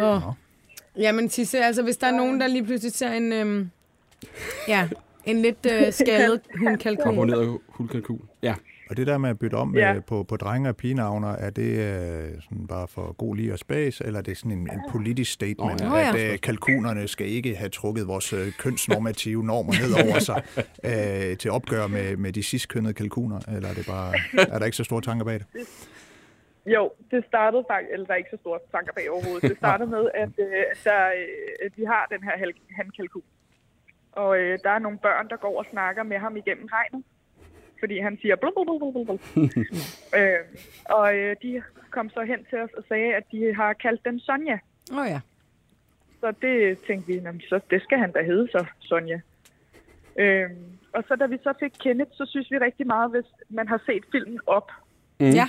Oh. 0.00 0.22
Jamen, 0.98 1.28
Sisse, 1.28 1.58
altså 1.58 1.82
hvis 1.82 1.96
der 1.96 2.06
er 2.06 2.16
nogen, 2.16 2.40
der 2.40 2.46
lige 2.46 2.64
pludselig 2.64 2.92
ser 2.92 3.12
en, 3.12 3.32
øhm, 3.32 3.70
ja, 4.68 4.88
en 5.24 5.42
lidt 5.42 5.66
øh, 5.72 5.92
skaldet 6.02 6.40
hundkalkun. 6.58 7.04
Komponeret 7.04 7.58
hulkalkun. 7.68 8.28
Ja. 8.42 8.54
Og 8.90 8.96
det 8.96 9.06
der 9.06 9.18
med 9.18 9.30
at 9.30 9.38
bytte 9.38 9.54
om 9.54 9.76
Ja. 9.76 9.92
ja. 9.92 10.00
på, 10.00 10.22
på 10.22 10.36
drenge 10.36 10.68
og 10.68 10.76
pigenavner, 10.76 11.28
er 11.28 11.50
det 11.50 11.70
øh, 11.78 12.42
sådan 12.42 12.66
bare 12.66 12.88
for 12.88 13.12
god 13.12 13.36
lige 13.36 13.52
og 13.52 13.58
spas, 13.58 14.00
eller 14.00 14.18
er 14.18 14.22
det 14.22 14.36
sådan 14.36 14.52
en, 14.52 14.58
en 14.58 14.80
politisk 14.90 15.32
statement, 15.32 15.82
oh, 15.82 15.88
ja. 15.90 16.08
at 16.08 16.32
øh, 16.32 16.40
kalkunerne 16.40 17.08
skal 17.08 17.26
ikke 17.26 17.56
have 17.56 17.68
trukket 17.68 18.06
vores 18.08 18.32
øh, 18.32 18.52
kønsnormative 18.58 19.44
normer 19.44 19.72
ned 19.72 20.06
over 20.08 20.18
sig 20.18 20.42
øh, 21.30 21.36
til 21.36 21.50
opgør 21.50 21.86
med, 21.86 22.16
med 22.16 22.32
de 22.32 22.42
sidstkønnede 22.42 22.94
kalkuner, 22.94 23.40
eller 23.48 23.68
er, 23.68 23.74
det 23.74 23.86
bare, 23.86 24.14
er 24.54 24.58
der 24.58 24.64
ikke 24.64 24.76
så 24.76 24.84
store 24.84 25.02
tanker 25.02 25.24
bag 25.24 25.34
det? 25.34 25.46
jo, 26.66 26.92
det 27.10 27.24
startede 27.24 27.64
faktisk, 27.70 27.92
eller 27.92 28.06
der 28.06 28.12
er 28.12 28.16
ikke 28.16 28.30
så 28.30 28.40
store 28.40 28.58
tanker 28.70 28.92
bag 28.92 29.10
overhovedet. 29.10 29.42
Det 29.50 29.56
startede 29.56 29.90
med, 29.90 30.04
at, 30.14 30.32
øh, 30.38 30.62
der, 30.84 31.00
øh, 31.62 31.70
vi 31.76 31.84
har 31.84 32.06
den 32.10 32.22
her 32.22 32.52
hankalkun. 32.70 33.22
Og 34.16 34.38
øh, 34.38 34.58
der 34.64 34.70
er 34.70 34.78
nogle 34.78 34.98
børn, 34.98 35.28
der 35.28 35.36
går 35.36 35.58
og 35.58 35.66
snakker 35.70 36.02
med 36.02 36.18
ham 36.18 36.36
igennem 36.36 36.68
hegnet. 36.72 37.04
Fordi 37.80 37.98
han 37.98 38.18
siger 38.22 38.36
blub, 38.36 38.52
blub, 38.54 38.66
blub, 38.80 38.92
blub, 38.92 39.06
blub. 39.06 39.20
øh, 40.18 40.38
Og 40.84 41.16
øh, 41.16 41.36
de 41.42 41.62
kom 41.90 42.10
så 42.10 42.22
hen 42.22 42.44
til 42.50 42.58
os 42.58 42.70
og 42.76 42.84
sagde, 42.88 43.14
at 43.14 43.22
de 43.32 43.54
har 43.54 43.72
kaldt 43.72 44.04
den 44.04 44.20
Sonja. 44.20 44.58
Åh 44.92 44.98
oh, 44.98 45.06
ja. 45.06 45.20
Så 46.20 46.32
det 46.42 46.78
tænkte 46.86 47.06
vi, 47.12 47.20
"Nå, 47.20 47.30
så 47.48 47.60
det 47.70 47.82
skal 47.82 47.98
han 47.98 48.12
da 48.12 48.22
hedde 48.22 48.48
så, 48.52 48.64
Sonja. 48.80 49.20
Øhm, 50.18 50.78
og 50.92 51.04
så 51.08 51.16
da 51.16 51.26
vi 51.26 51.38
så 51.42 51.52
fik 51.60 51.72
Kenneth, 51.80 52.10
så 52.14 52.26
synes 52.26 52.50
vi 52.50 52.58
rigtig 52.58 52.86
meget, 52.86 53.10
hvis 53.10 53.24
man 53.48 53.68
har 53.68 53.82
set 53.86 54.04
filmen 54.12 54.40
op. 54.46 54.70
Mm. 55.20 55.26
Ja. 55.30 55.48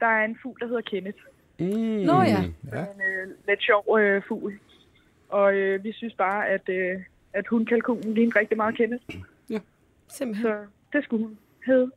Der 0.00 0.06
er 0.06 0.24
en 0.24 0.38
fugl, 0.42 0.60
der 0.60 0.66
hedder 0.66 0.80
Kenneth. 0.80 1.18
Mm. 1.58 1.66
Nå 2.10 2.22
ja. 2.22 2.42
Ja. 2.72 2.80
En 2.80 3.00
øh, 3.10 3.28
lidt 3.48 3.62
sjov 3.62 3.98
øh, 4.00 4.22
fugl. 4.28 4.58
Og 5.28 5.54
øh, 5.54 5.84
vi 5.84 5.92
synes 5.92 6.14
bare, 6.14 6.48
at, 6.48 6.68
øh, 6.68 7.00
at 7.38 7.46
hun 7.50 7.66
kalkunen 7.66 8.14
ligner 8.14 8.36
rigtig 8.36 8.56
meget 8.56 8.76
Kenneth. 8.76 9.04
Simpelthen. 10.08 10.46
Så 10.46 10.58
det 10.92 11.04
skulle 11.04 11.24
hun 11.26 11.38
hedde. 11.66 11.90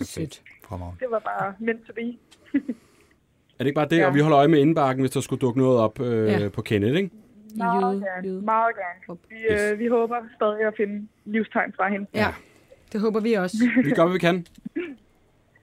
Sødt. 0.14 0.42
Fremragende. 0.64 1.00
Det 1.00 1.08
var 1.10 1.18
bare 1.18 1.54
meant 1.58 1.86
to 1.86 1.92
be. 1.92 2.00
Er 2.04 3.58
det 3.58 3.66
ikke 3.66 3.74
bare 3.74 3.88
det? 3.88 3.96
Ja. 3.98 4.06
Og 4.06 4.14
vi 4.14 4.20
holder 4.20 4.38
øje 4.38 4.48
med 4.48 4.58
indbakken, 4.60 5.00
hvis 5.02 5.10
der 5.10 5.20
skulle 5.20 5.40
dukke 5.40 5.58
noget 5.60 5.78
op 5.80 6.00
øh, 6.00 6.26
Ja. 6.28 6.38
ja. 6.38 6.48
på 6.48 6.62
Kenneth, 6.62 6.96
ikke? 6.96 7.10
Meget 7.56 8.02
gerne. 8.02 8.40
Meget 8.42 8.74
gerne. 8.76 9.18
Vi, 9.28 9.36
Yes. 9.54 9.72
øh, 9.72 9.78
vi 9.78 9.86
håber 9.86 10.16
stadig 10.36 10.60
at 10.66 10.74
finde 10.76 11.08
livstegn 11.24 11.72
fra 11.76 11.88
hende. 11.88 12.06
Ja. 12.14 12.34
Det 12.92 13.00
håber 13.00 13.20
vi 13.20 13.32
også. 13.32 13.56
Vi 13.84 13.90
gør, 13.90 14.04
hvad 14.04 14.12
vi 14.12 14.18
kan. 14.18 14.46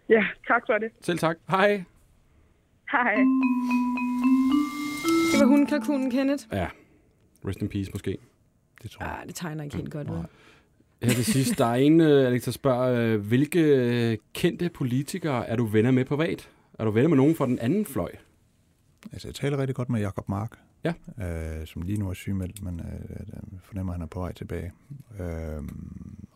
Ja, 0.09 0.25
tak 0.47 0.63
for 0.65 0.73
det. 0.77 0.91
Selv 1.01 1.17
tak. 1.19 1.37
Hej. 1.49 1.83
Hej. 2.91 3.15
Det 5.31 5.39
var 5.41 5.45
hundkalkunen, 5.45 6.11
Kenneth. 6.11 6.43
Ja, 6.51 6.67
rest 7.47 7.61
in 7.61 7.69
peace 7.69 7.91
måske. 7.91 8.17
Det 8.83 8.91
tror 8.91 9.05
jeg. 9.05 9.17
Ah, 9.21 9.27
det 9.27 9.35
tegner 9.35 9.63
ikke 9.63 9.75
helt 9.75 9.91
godt 9.91 10.09
ud. 10.09 10.23
Her 11.03 11.13
til 11.13 11.25
sidst, 11.25 11.57
der 11.57 11.65
er 11.65 11.75
en, 11.75 12.01
øh, 12.01 12.27
Alex, 12.27 12.45
der 12.45 12.51
spørger, 12.51 13.13
øh, 13.13 13.21
hvilke 13.21 13.59
øh, 13.59 14.17
kendte 14.33 14.69
politikere 14.69 15.47
er 15.47 15.55
du 15.55 15.65
venner 15.65 15.91
med 15.91 16.05
privat? 16.05 16.49
Er 16.79 16.85
du 16.85 16.91
venner 16.91 17.09
med 17.09 17.17
nogen 17.17 17.35
fra 17.35 17.45
den 17.45 17.59
anden 17.59 17.85
fløj? 17.85 18.11
Altså, 19.11 19.27
jeg 19.27 19.35
taler 19.35 19.57
rigtig 19.57 19.75
godt 19.75 19.89
med 19.89 19.99
Jakob 19.99 20.29
Mark, 20.29 20.51
Ja. 20.83 20.93
øh, 21.59 21.67
som 21.67 21.81
lige 21.81 21.99
nu 21.99 22.09
er 22.09 22.13
sygemeldt, 22.13 22.63
men 22.63 22.79
øh, 22.79 23.09
jeg 23.19 23.59
fornemmer, 23.63 23.93
at 23.93 23.95
han 23.99 24.03
er 24.03 24.07
på 24.07 24.19
vej 24.19 24.33
tilbage. 24.33 24.71
Øh, 25.19 25.63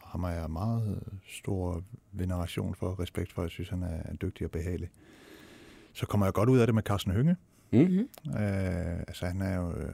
ham 0.06 0.24
har 0.24 0.32
jeg 0.32 0.50
meget 0.50 1.00
stor 1.30 1.84
veneration 2.12 2.76
for, 2.76 3.00
respekt 3.00 3.34
for. 3.34 3.42
Jeg 3.42 3.52
synes, 3.52 3.70
han 3.70 3.84
er 3.84 4.14
dygtig 4.22 4.46
og 4.46 4.52
behagelig. 4.52 4.89
Så 5.94 6.06
kommer 6.06 6.26
jeg 6.26 6.34
godt 6.34 6.50
ud 6.50 6.60
af 6.60 6.68
det 6.68 6.76
med 6.76 6.84
Carsten 6.84 7.12
Hønge. 7.12 7.36
Mm? 7.72 7.80
Øh, 8.28 9.00
altså, 9.08 9.26
han 9.26 9.42
er 9.42 9.56
jo 9.58 9.72
øh, 9.72 9.94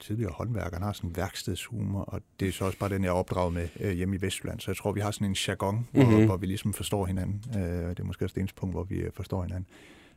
tidligere 0.00 0.32
håndværker. 0.32 0.76
Han 0.76 0.82
har 0.82 0.92
sådan 0.92 1.10
en 1.10 1.16
værkstedshumor, 1.16 2.00
og 2.00 2.20
det 2.40 2.48
er 2.48 2.52
så 2.52 2.64
også 2.64 2.78
bare 2.78 2.90
den, 2.90 3.02
jeg 3.04 3.08
er 3.10 3.14
opdraget 3.14 3.52
med 3.54 3.68
øh, 3.80 3.92
hjemme 3.92 4.16
i 4.16 4.22
Vestjylland. 4.22 4.60
Så 4.60 4.70
jeg 4.70 4.76
tror, 4.76 4.92
vi 4.92 5.00
har 5.00 5.10
sådan 5.10 5.26
en 5.26 5.36
jargon, 5.48 5.86
hvor, 5.92 6.04
Mhm. 6.04 6.26
hvor 6.26 6.36
vi 6.36 6.46
ligesom 6.46 6.72
forstår 6.72 7.06
hinanden. 7.06 7.42
Øh, 7.56 7.62
det 7.90 8.00
er 8.00 8.04
måske 8.04 8.24
også 8.24 8.34
det 8.34 8.40
eneste 8.40 8.56
punkt, 8.60 8.74
hvor 8.74 8.84
vi 8.84 8.96
øh, 8.96 9.12
forstår 9.12 9.42
hinanden. 9.42 9.66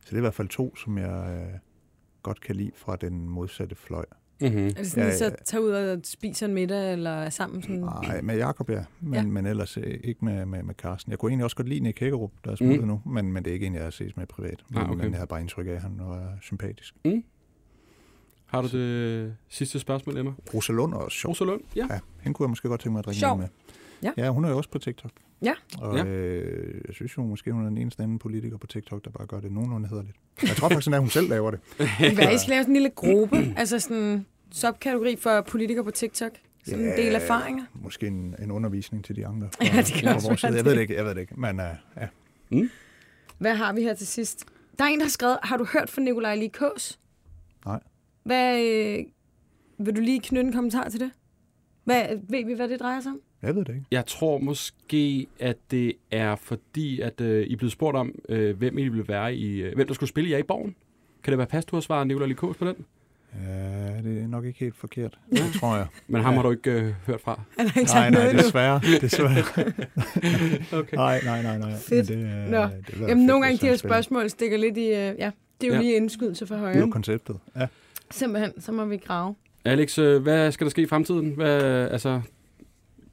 Så 0.02 0.08
det 0.10 0.14
er 0.14 0.18
i 0.18 0.22
hvert 0.22 0.34
fald 0.34 0.48
to, 0.48 0.76
som 0.76 0.98
jeg 0.98 1.40
øh, 1.54 1.60
godt 2.24 2.42
kan 2.42 2.56
lide 2.56 2.72
fra 2.76 2.96
den 2.96 3.30
modsatte 3.30 3.76
fløj. 3.76 4.06
Mm-hmm. 4.42 4.58
Er 4.66 4.70
det 4.70 4.88
sådan, 4.88 5.08
at 5.08 5.16
I 5.16 5.18
så 5.18 5.36
tager 5.46 5.62
ud 5.62 5.70
og 5.72 6.00
spiser 6.04 6.46
en 6.48 6.54
middag, 6.54 6.94
eller 6.94 7.10
er 7.12 7.30
sammen 7.30 7.62
sådan? 7.62 7.76
Nej, 7.80 8.22
med 8.22 8.38
Jacob 8.38 8.70
ja, 8.70 8.84
men, 9.02 9.14
Ja. 9.14 9.20
ja. 9.20 9.26
men 9.26 9.46
ellers 9.46 9.78
øh, 9.78 10.00
ikke 10.04 10.26
med, 10.26 10.46
med, 10.46 10.64
med 10.64 10.76
Carsten. 10.76 11.10
Jeg 11.12 11.20
kunne 11.20 11.30
egentlig 11.32 11.44
også 11.44 11.56
godt 11.56 11.70
lide 11.70 11.80
Nick 11.80 12.00
Hækkerup, 12.00 12.32
der 12.46 12.52
er 12.52 12.56
smuttet 12.56 12.80
Mm. 12.80 12.84
mm. 12.84 12.88
nu, 13.06 13.12
men, 13.14 13.32
men 13.34 13.44
det 13.46 13.50
er 13.52 13.54
ikke 13.54 13.66
en, 13.66 13.76
jeg 13.76 13.84
har 13.84 13.90
set 13.90 14.18
med 14.18 14.26
privat. 14.28 14.64
Men, 14.70 14.78
Ah, 14.80 14.90
okay. 14.92 15.04
men 15.04 15.12
jeg 15.12 15.20
har 15.20 15.26
bare 15.26 15.42
indtryk 15.42 15.68
af, 15.68 15.72
at 15.72 15.82
han 15.82 15.96
var 16.00 16.38
sympatisk. 16.42 16.96
Har 18.54 18.62
du 18.62 18.68
det 18.68 19.36
sidste 19.50 19.80
spørgsmål, 19.80 20.18
Emma? 20.18 20.32
Rosa 20.54 20.74
Lund 20.74 20.94
er 20.94 20.98
også 20.98 21.18
sjov. 21.18 21.30
Rosa 21.30 21.44
Lund? 21.44 21.62
Ja. 21.76 21.88
Ja, 21.90 22.00
hende 22.22 22.34
kunne 22.36 22.46
jeg 22.46 22.50
måske 22.50 22.68
godt 22.68 22.82
tænke 22.82 22.92
mig 22.92 23.00
at 23.00 23.06
drikke 23.06 23.20
Sjov. 23.20 23.38
med. 23.38 23.48
Ja. 24.04 24.12
ja, 24.18 24.30
hun 24.30 24.46
er 24.46 24.50
jo 24.50 24.58
også 24.58 24.70
på 24.70 24.80
TikTok. 24.80 25.12
Ja. 25.42 25.54
Og 25.82 25.98
Ja. 25.98 26.06
Øh, 26.06 26.82
jeg 26.88 26.96
synes 26.96 27.18
jo 27.18 27.24
måske, 27.24 27.52
hun 27.52 27.62
er 27.66 27.70
den 27.70 27.78
eneste 27.78 28.04
anden 28.04 28.20
politiker 28.20 28.58
på 28.58 28.68
TikTok, 28.68 29.06
der 29.06 29.12
bare 29.12 29.28
gør 29.28 29.40
det 29.40 29.52
nogenlunde 29.52 29.90
hederligt. 29.90 30.18
Jeg 30.42 30.50
tror 30.50 30.70
faktisk, 30.70 30.88
at 30.94 31.00
hun 31.00 31.10
selv 31.10 31.30
laver 31.30 31.52
det. 31.52 31.60
Hvad, 31.78 32.34
I 32.34 32.38
skal 32.38 32.50
lave 32.50 32.64
sådan 32.64 32.66
en 32.68 32.74
lille 32.74 32.90
gruppe, 32.90 33.54
altså 33.58 33.80
sådan 33.80 33.98
en 33.98 34.26
subkategori 34.52 35.16
for 35.16 35.42
politikere 35.42 35.84
på 35.84 35.92
TikTok? 35.92 36.32
Sådan 36.66 36.86
en 36.86 36.98
del 36.98 37.16
erfaringer? 37.16 37.64
Måske 37.74 38.08
en, 38.08 38.36
en 38.40 38.52
undervisning 38.52 39.06
til 39.06 39.16
de 39.16 39.28
andre. 39.28 39.50
Ja, 39.62 39.78
det 39.78 39.94
kan 39.94 40.08
fra 40.10 40.16
også 40.16 40.28
vores 40.28 40.40
side. 40.40 40.52
Jeg 40.52 40.58
det. 40.58 40.66
ved 40.66 40.76
det 40.76 40.82
ikke, 40.82 40.96
jeg 40.96 41.06
ved 41.06 41.16
det 41.16 41.22
ikke. 41.22 41.40
Men 41.40 41.60
uh, 41.60 41.66
ja, 42.52 42.68
Hvad 43.38 43.56
har 43.56 43.74
vi 43.74 43.82
her 43.82 43.94
til 43.94 44.08
sidst? 44.08 44.46
Der 44.80 44.84
er 44.86 44.88
en, 44.90 45.00
der 45.00 45.06
har 45.06 45.10
skrevet, 45.10 45.38
har 45.44 45.58
du 45.58 45.66
hørt 45.74 45.90
fra 45.90 46.02
Nikolaj 46.02 46.36
Likås? 46.36 47.00
Hvad, 48.24 48.62
øh, 48.66 49.00
vil 49.78 49.96
du 49.96 50.02
lige 50.02 50.20
knytte 50.20 50.48
en 50.48 50.54
kommentar 50.54 50.90
til 50.90 51.00
det? 51.00 51.12
Hvad, 51.84 52.04
ved 52.30 52.46
vi, 52.46 52.54
hvad 52.54 52.68
det 52.70 52.80
drejer 52.80 53.00
sig 53.02 53.12
om? 53.12 53.20
jeg 53.42 53.56
ved 53.56 53.66
det 53.66 53.74
ikke. 53.74 53.86
Jeg 53.92 54.06
tror 54.06 54.38
måske, 54.38 55.28
at 55.40 55.58
det 55.72 55.94
er 56.12 56.36
fordi, 56.36 57.00
at 57.00 57.22
øh, 57.22 57.48
I 57.48 57.54
er 57.54 57.58
blevet 57.58 57.72
spurgt 57.72 57.98
om, 57.98 58.16
øh, 58.30 58.58
hvem 58.58 58.78
I 58.78 58.88
vil 58.88 59.08
være 59.08 59.36
i, 59.36 59.62
øh, 59.62 59.76
hvem 59.76 59.88
der 59.88 59.94
skulle 59.94 60.10
spille 60.10 60.30
jer 60.32 60.38
i 60.38 60.44
Borgen. 60.44 60.76
Kan 61.24 61.32
det 61.32 61.38
være 61.38 61.48
pas, 61.48 61.66
du 61.66 61.76
har 61.76 61.82
svaret 61.82 62.08
Nicolai 62.08 62.28
Likos 62.28 62.58
på 62.58 62.66
den? 62.66 62.76
Ja, 63.48 64.02
det 64.04 64.22
er 64.24 64.28
nok 64.28 64.46
ikke 64.46 64.60
helt 64.60 64.76
forkert. 64.76 65.20
Det 65.32 65.40
tror 65.60 65.76
jeg. 65.76 65.88
Men 66.08 66.22
ham 66.22 66.34
har 66.34 66.42
du 66.42 66.52
ikke 66.52 66.72
øh, 66.72 66.94
hørt 67.08 67.22
fra. 67.22 67.42
Han 67.58 67.68
har 67.68 67.80
ikke 67.82 67.92
Nej, 67.94 68.10
nej, 68.10 68.32
desværre. 68.32 68.80
desværre. 69.02 69.72
Okay. 70.80 70.96
Nej, 70.98 71.22
nej, 71.26 71.42
nej, 71.44 71.58
nej. 71.58 71.74
Fedt. 71.78 72.10
Men 72.10 72.20
det, 72.20 72.26
øh, 72.46 72.50
Nå. 72.52 72.62
det 72.64 72.72
Jamen, 73.00 73.08
fedt, 73.08 73.20
nogle 73.20 73.44
gange 73.46 73.58
de 73.58 73.66
her 73.68 73.76
spørgsmål 73.76 74.30
stikker 74.30 74.58
lidt 74.58 74.78
i... 74.78 74.88
Øh, 74.88 74.94
ja, 74.94 75.04
det 75.12 75.18
er 75.18 75.32
jo 75.68 75.74
Ja. 75.74 75.74
ja. 75.74 75.82
lige 75.82 75.96
indskydelse 75.96 76.48
for 76.48 76.56
Det 76.56 76.62
er 76.62 76.66
højre. 76.66 76.80
jo 76.80 76.90
konceptet. 76.92 77.38
Ja. 77.56 77.68
Simpelthen, 78.14 78.62
så 78.62 78.72
må 78.72 78.86
vi 78.86 78.98
grave. 78.98 79.36
Alex, 79.66 80.00
øh, 80.00 80.22
hvad 80.22 80.52
skal 80.52 80.66
der 80.66 80.72
ske 80.72 80.82
i 80.82 80.86
fremtiden? 80.86 81.30
Hvad, 81.36 81.62
altså, 81.92 82.22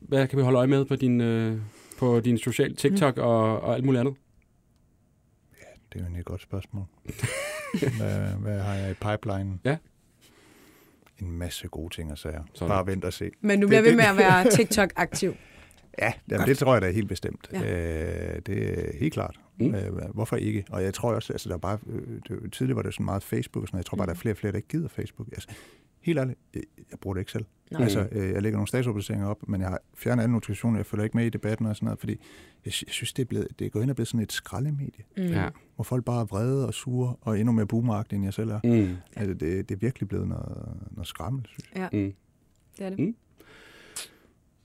hvad 0.01 0.29
kan 0.29 0.39
vi 0.39 0.43
holde 0.43 0.59
øje 0.59 0.67
med 0.67 0.85
på 0.85 0.97
din, 0.97 1.21
øh, 1.21 1.59
på 1.99 2.21
din 2.21 2.39
social 2.39 2.77
TikTok 2.77 3.17
Mm. 3.17 3.23
og, 3.23 3.61
og 3.61 3.75
alt 3.75 3.85
muligt 3.85 4.01
andet? 4.01 4.15
Det 5.93 5.97
er 5.97 6.01
jo 6.01 6.05
egentlig 6.05 6.21
et 6.21 6.27
godt 6.27 6.43
spørgsmål. 6.43 6.85
hvad, 7.99 8.35
hvad 8.41 8.59
har 8.61 8.75
jeg 8.75 8.91
i 8.91 8.95
pipelinen? 8.95 9.61
Ja. 9.65 9.77
En 11.23 11.31
masse 11.33 11.69
gode 11.69 11.95
ting 11.95 12.11
at 12.13 12.19
sige. 12.19 12.33
Sådan. 12.55 12.69
Bare 12.69 12.87
vent 12.87 13.05
og 13.05 13.13
se. 13.13 13.31
Men 13.41 13.61
du 13.61 13.65
Det- 13.65 13.69
bliver 13.69 13.83
ved 13.83 13.97
med 13.97 14.05
at 14.05 14.17
være 14.17 14.51
TikTok-aktiv. 14.57 15.35
Ja, 15.99 16.13
jamen, 16.31 16.47
det 16.47 16.59
tror 16.59 16.73
jeg 16.75 16.83
da 16.83 16.87
er 16.89 16.93
helt 16.93 17.09
bestemt. 17.09 17.49
Ja. 17.53 17.61
Ja. 17.61 18.35
Øh, 18.35 18.41
det 18.47 18.79
er 18.79 18.99
helt 18.99 19.13
klart. 19.15 19.37
Mm. 19.61 19.67
Mm. 19.69 19.75
Øh, 19.75 20.15
hvorfor 20.15 20.37
ikke? 20.37 20.65
Og 20.71 20.83
jeg 20.83 20.95
tror 20.95 21.13
også, 21.15 21.33
altså 21.33 21.49
der 21.49 21.55
er 21.55 21.59
bare, 21.59 21.79
øh, 21.87 22.21
det, 22.29 22.53
tidligere 22.53 22.77
var 22.77 22.83
det 22.83 22.95
sådan 22.95 23.05
meget 23.05 23.23
Facebook, 23.23 23.63
og 23.63 23.69
sådan, 23.69 23.77
noget. 23.77 23.85
jeg 23.85 23.87
tror 23.87 23.97
bare, 23.97 24.07
der 24.07 24.13
er 24.13 24.17
flere 24.17 24.33
og 24.33 24.37
flere, 24.37 24.51
der 24.53 24.57
ikke 24.57 24.69
gider 24.69 24.89
Facebook. 24.89 25.29
Altså, 25.33 25.49
helt 26.01 26.19
ærligt, 26.19 26.39
jeg, 26.55 26.63
jeg 26.91 26.99
bruger 26.99 27.15
det 27.15 27.21
ikke 27.21 27.33
selv. 27.33 27.45
Nej. 27.71 27.83
Altså, 27.83 28.09
øh, 28.13 28.31
jeg 28.31 28.43
lægger 28.43 28.57
nogle 28.57 28.69
statsopdateringer 28.69 29.27
op, 29.27 29.49
men 29.49 29.61
jeg 29.61 29.69
har 29.71 29.81
fjernet 29.95 30.23
alle 30.23 30.33
notifikationer, 30.33 30.79
jeg 30.79 30.87
følger 30.87 31.05
ikke 31.05 31.17
med 31.17 31.27
i 31.27 31.29
debatten 31.29 31.67
og 31.67 31.77
sådan 31.77 31.85
noget, 31.87 32.01
fordi 32.01 32.13
jeg, 32.13 32.19
jeg 32.65 32.73
synes, 32.73 33.13
det 33.13 33.23
er, 33.23 33.27
blevet, 33.27 33.49
det 33.59 33.65
er 33.65 33.69
gået 33.71 33.83
ind 33.83 33.91
og 33.91 33.97
blevet 33.97 34.09
sådan 34.09 34.21
et 34.23 34.33
skraldemedie, 34.33 35.05
Mm. 35.17 35.23
Ja. 35.23 35.49
hvor 35.75 35.83
folk 35.85 36.05
bare 36.05 36.21
er 36.21 36.25
vrede 36.25 36.67
og 36.67 36.75
sure, 36.75 37.15
og 37.21 37.39
endnu 37.41 37.53
mere 37.53 37.67
boomeragtige, 37.67 38.17
end 38.17 38.25
jeg 38.25 38.35
selv 38.35 38.51
er. 38.51 38.61
Mm. 38.65 38.97
Altså, 39.17 39.35
det, 39.35 39.69
det 39.69 39.75
er 39.75 39.79
virkelig 39.79 40.09
blevet 40.09 40.29
noget, 40.29 40.77
noget 40.91 41.07
skræmmende, 41.07 41.49
synes 41.49 41.71
jeg. 41.75 41.89
Ja, 41.93 41.99
Mm. 41.99 42.13
det 42.79 42.85
er 42.87 42.91
det. 42.91 42.99
Mm. 42.99 43.15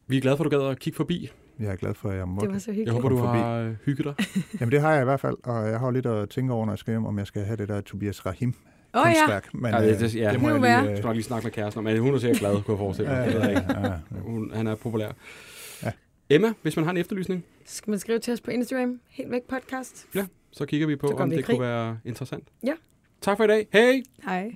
Vi 0.07 0.17
er 0.17 0.21
glade 0.21 0.37
for, 0.37 0.43
at 0.45 0.51
du 0.51 0.57
gad 0.59 0.67
at 0.69 0.79
kigge 0.79 0.97
forbi. 0.97 1.29
Jeg 1.59 1.67
er 1.71 1.75
glad 1.75 1.93
for, 1.93 2.09
at 2.09 2.15
jeg 2.15 2.21
Det 2.21 2.29
måtte. 2.29 2.51
var 2.51 2.57
så 2.59 2.71
Jeg 2.71 2.75
hyggeligt. 2.75 3.01
håber, 3.01 3.09
du 3.09 3.17
har 3.17 3.59
øh, 3.59 3.73
hygget 3.85 4.05
dig. 4.05 4.15
Jamen, 4.59 4.71
det 4.71 4.81
har 4.81 4.91
jeg 4.93 5.01
i 5.01 5.05
hvert 5.05 5.19
fald, 5.19 5.35
og 5.43 5.67
jeg 5.69 5.79
har 5.79 5.87
jo 5.87 5.91
lidt 5.91 6.05
at 6.05 6.29
tænke 6.29 6.53
over, 6.53 6.65
når 6.65 6.73
jeg 6.73 6.79
skal 6.79 6.91
hjem, 6.91 7.05
om 7.05 7.17
jeg 7.19 7.27
skal 7.27 7.41
have 7.43 7.57
det 7.57 7.67
der 7.69 7.81
Tobias 7.81 8.25
Rahim 8.25 8.53
Åh 8.93 9.01
oh, 9.01 9.07
ja, 9.07 9.13
kunstværk. 9.13 9.53
Men, 9.53 9.71
Ja, 9.73 9.81
det- 9.87 9.93
øh, 9.93 9.99
det- 9.99 10.15
ja. 10.15 10.31
det 10.31 10.41
må 10.41 10.47
Det 10.47 10.53
jeg 10.53 10.61
lige... 10.61 10.69
være. 10.71 10.83
Jeg 10.83 10.97
skal 10.97 11.05
nok 11.07 11.15
lige 11.15 11.23
snakke 11.23 11.45
med 11.45 11.51
kæresten 11.51 11.77
om, 11.77 11.83
men 11.83 11.97
hun 11.99 12.13
er 12.13 12.17
sikkert 12.19 12.39
glad, 12.39 12.51
kunne 12.51 12.73
jeg 12.73 12.77
forestille 12.77 13.11
mig. 13.11 13.17
Ja, 13.17 13.25
Det 13.25 13.39
jeg 13.53 13.65
ja, 13.69 13.89
ja. 13.91 14.21
Hun, 14.21 14.51
han 14.53 14.67
er 14.67 14.75
populær. 14.75 15.11
Ja. 15.83 15.91
Emma, 16.29 16.53
hvis 16.61 16.75
man 16.75 16.85
har 16.85 16.91
en 16.91 16.97
efterlysning, 16.97 17.43
skal 17.65 17.89
man 17.91 17.99
skrive 17.99 18.19
til 18.19 18.33
os 18.33 18.41
på 18.41 18.51
Instagram? 18.51 18.99
Helt 19.09 19.31
væk 19.31 19.41
podcast. 19.49 20.07
ja, 20.15 20.25
så 20.51 20.65
kigger 20.65 20.87
vi 20.87 20.95
på, 20.95 21.07
Så 21.07 21.13
om 21.13 21.29
det 21.29 21.45
krig. 21.45 21.55
kunne 21.57 21.67
være 21.67 21.97
interessant. 22.05 22.47
Ja. 22.63 22.73
Tak 23.21 23.37
for 23.37 23.43
i 23.43 23.47
dag. 23.47 23.67
Hej! 23.73 24.01
Hej. 24.23 24.55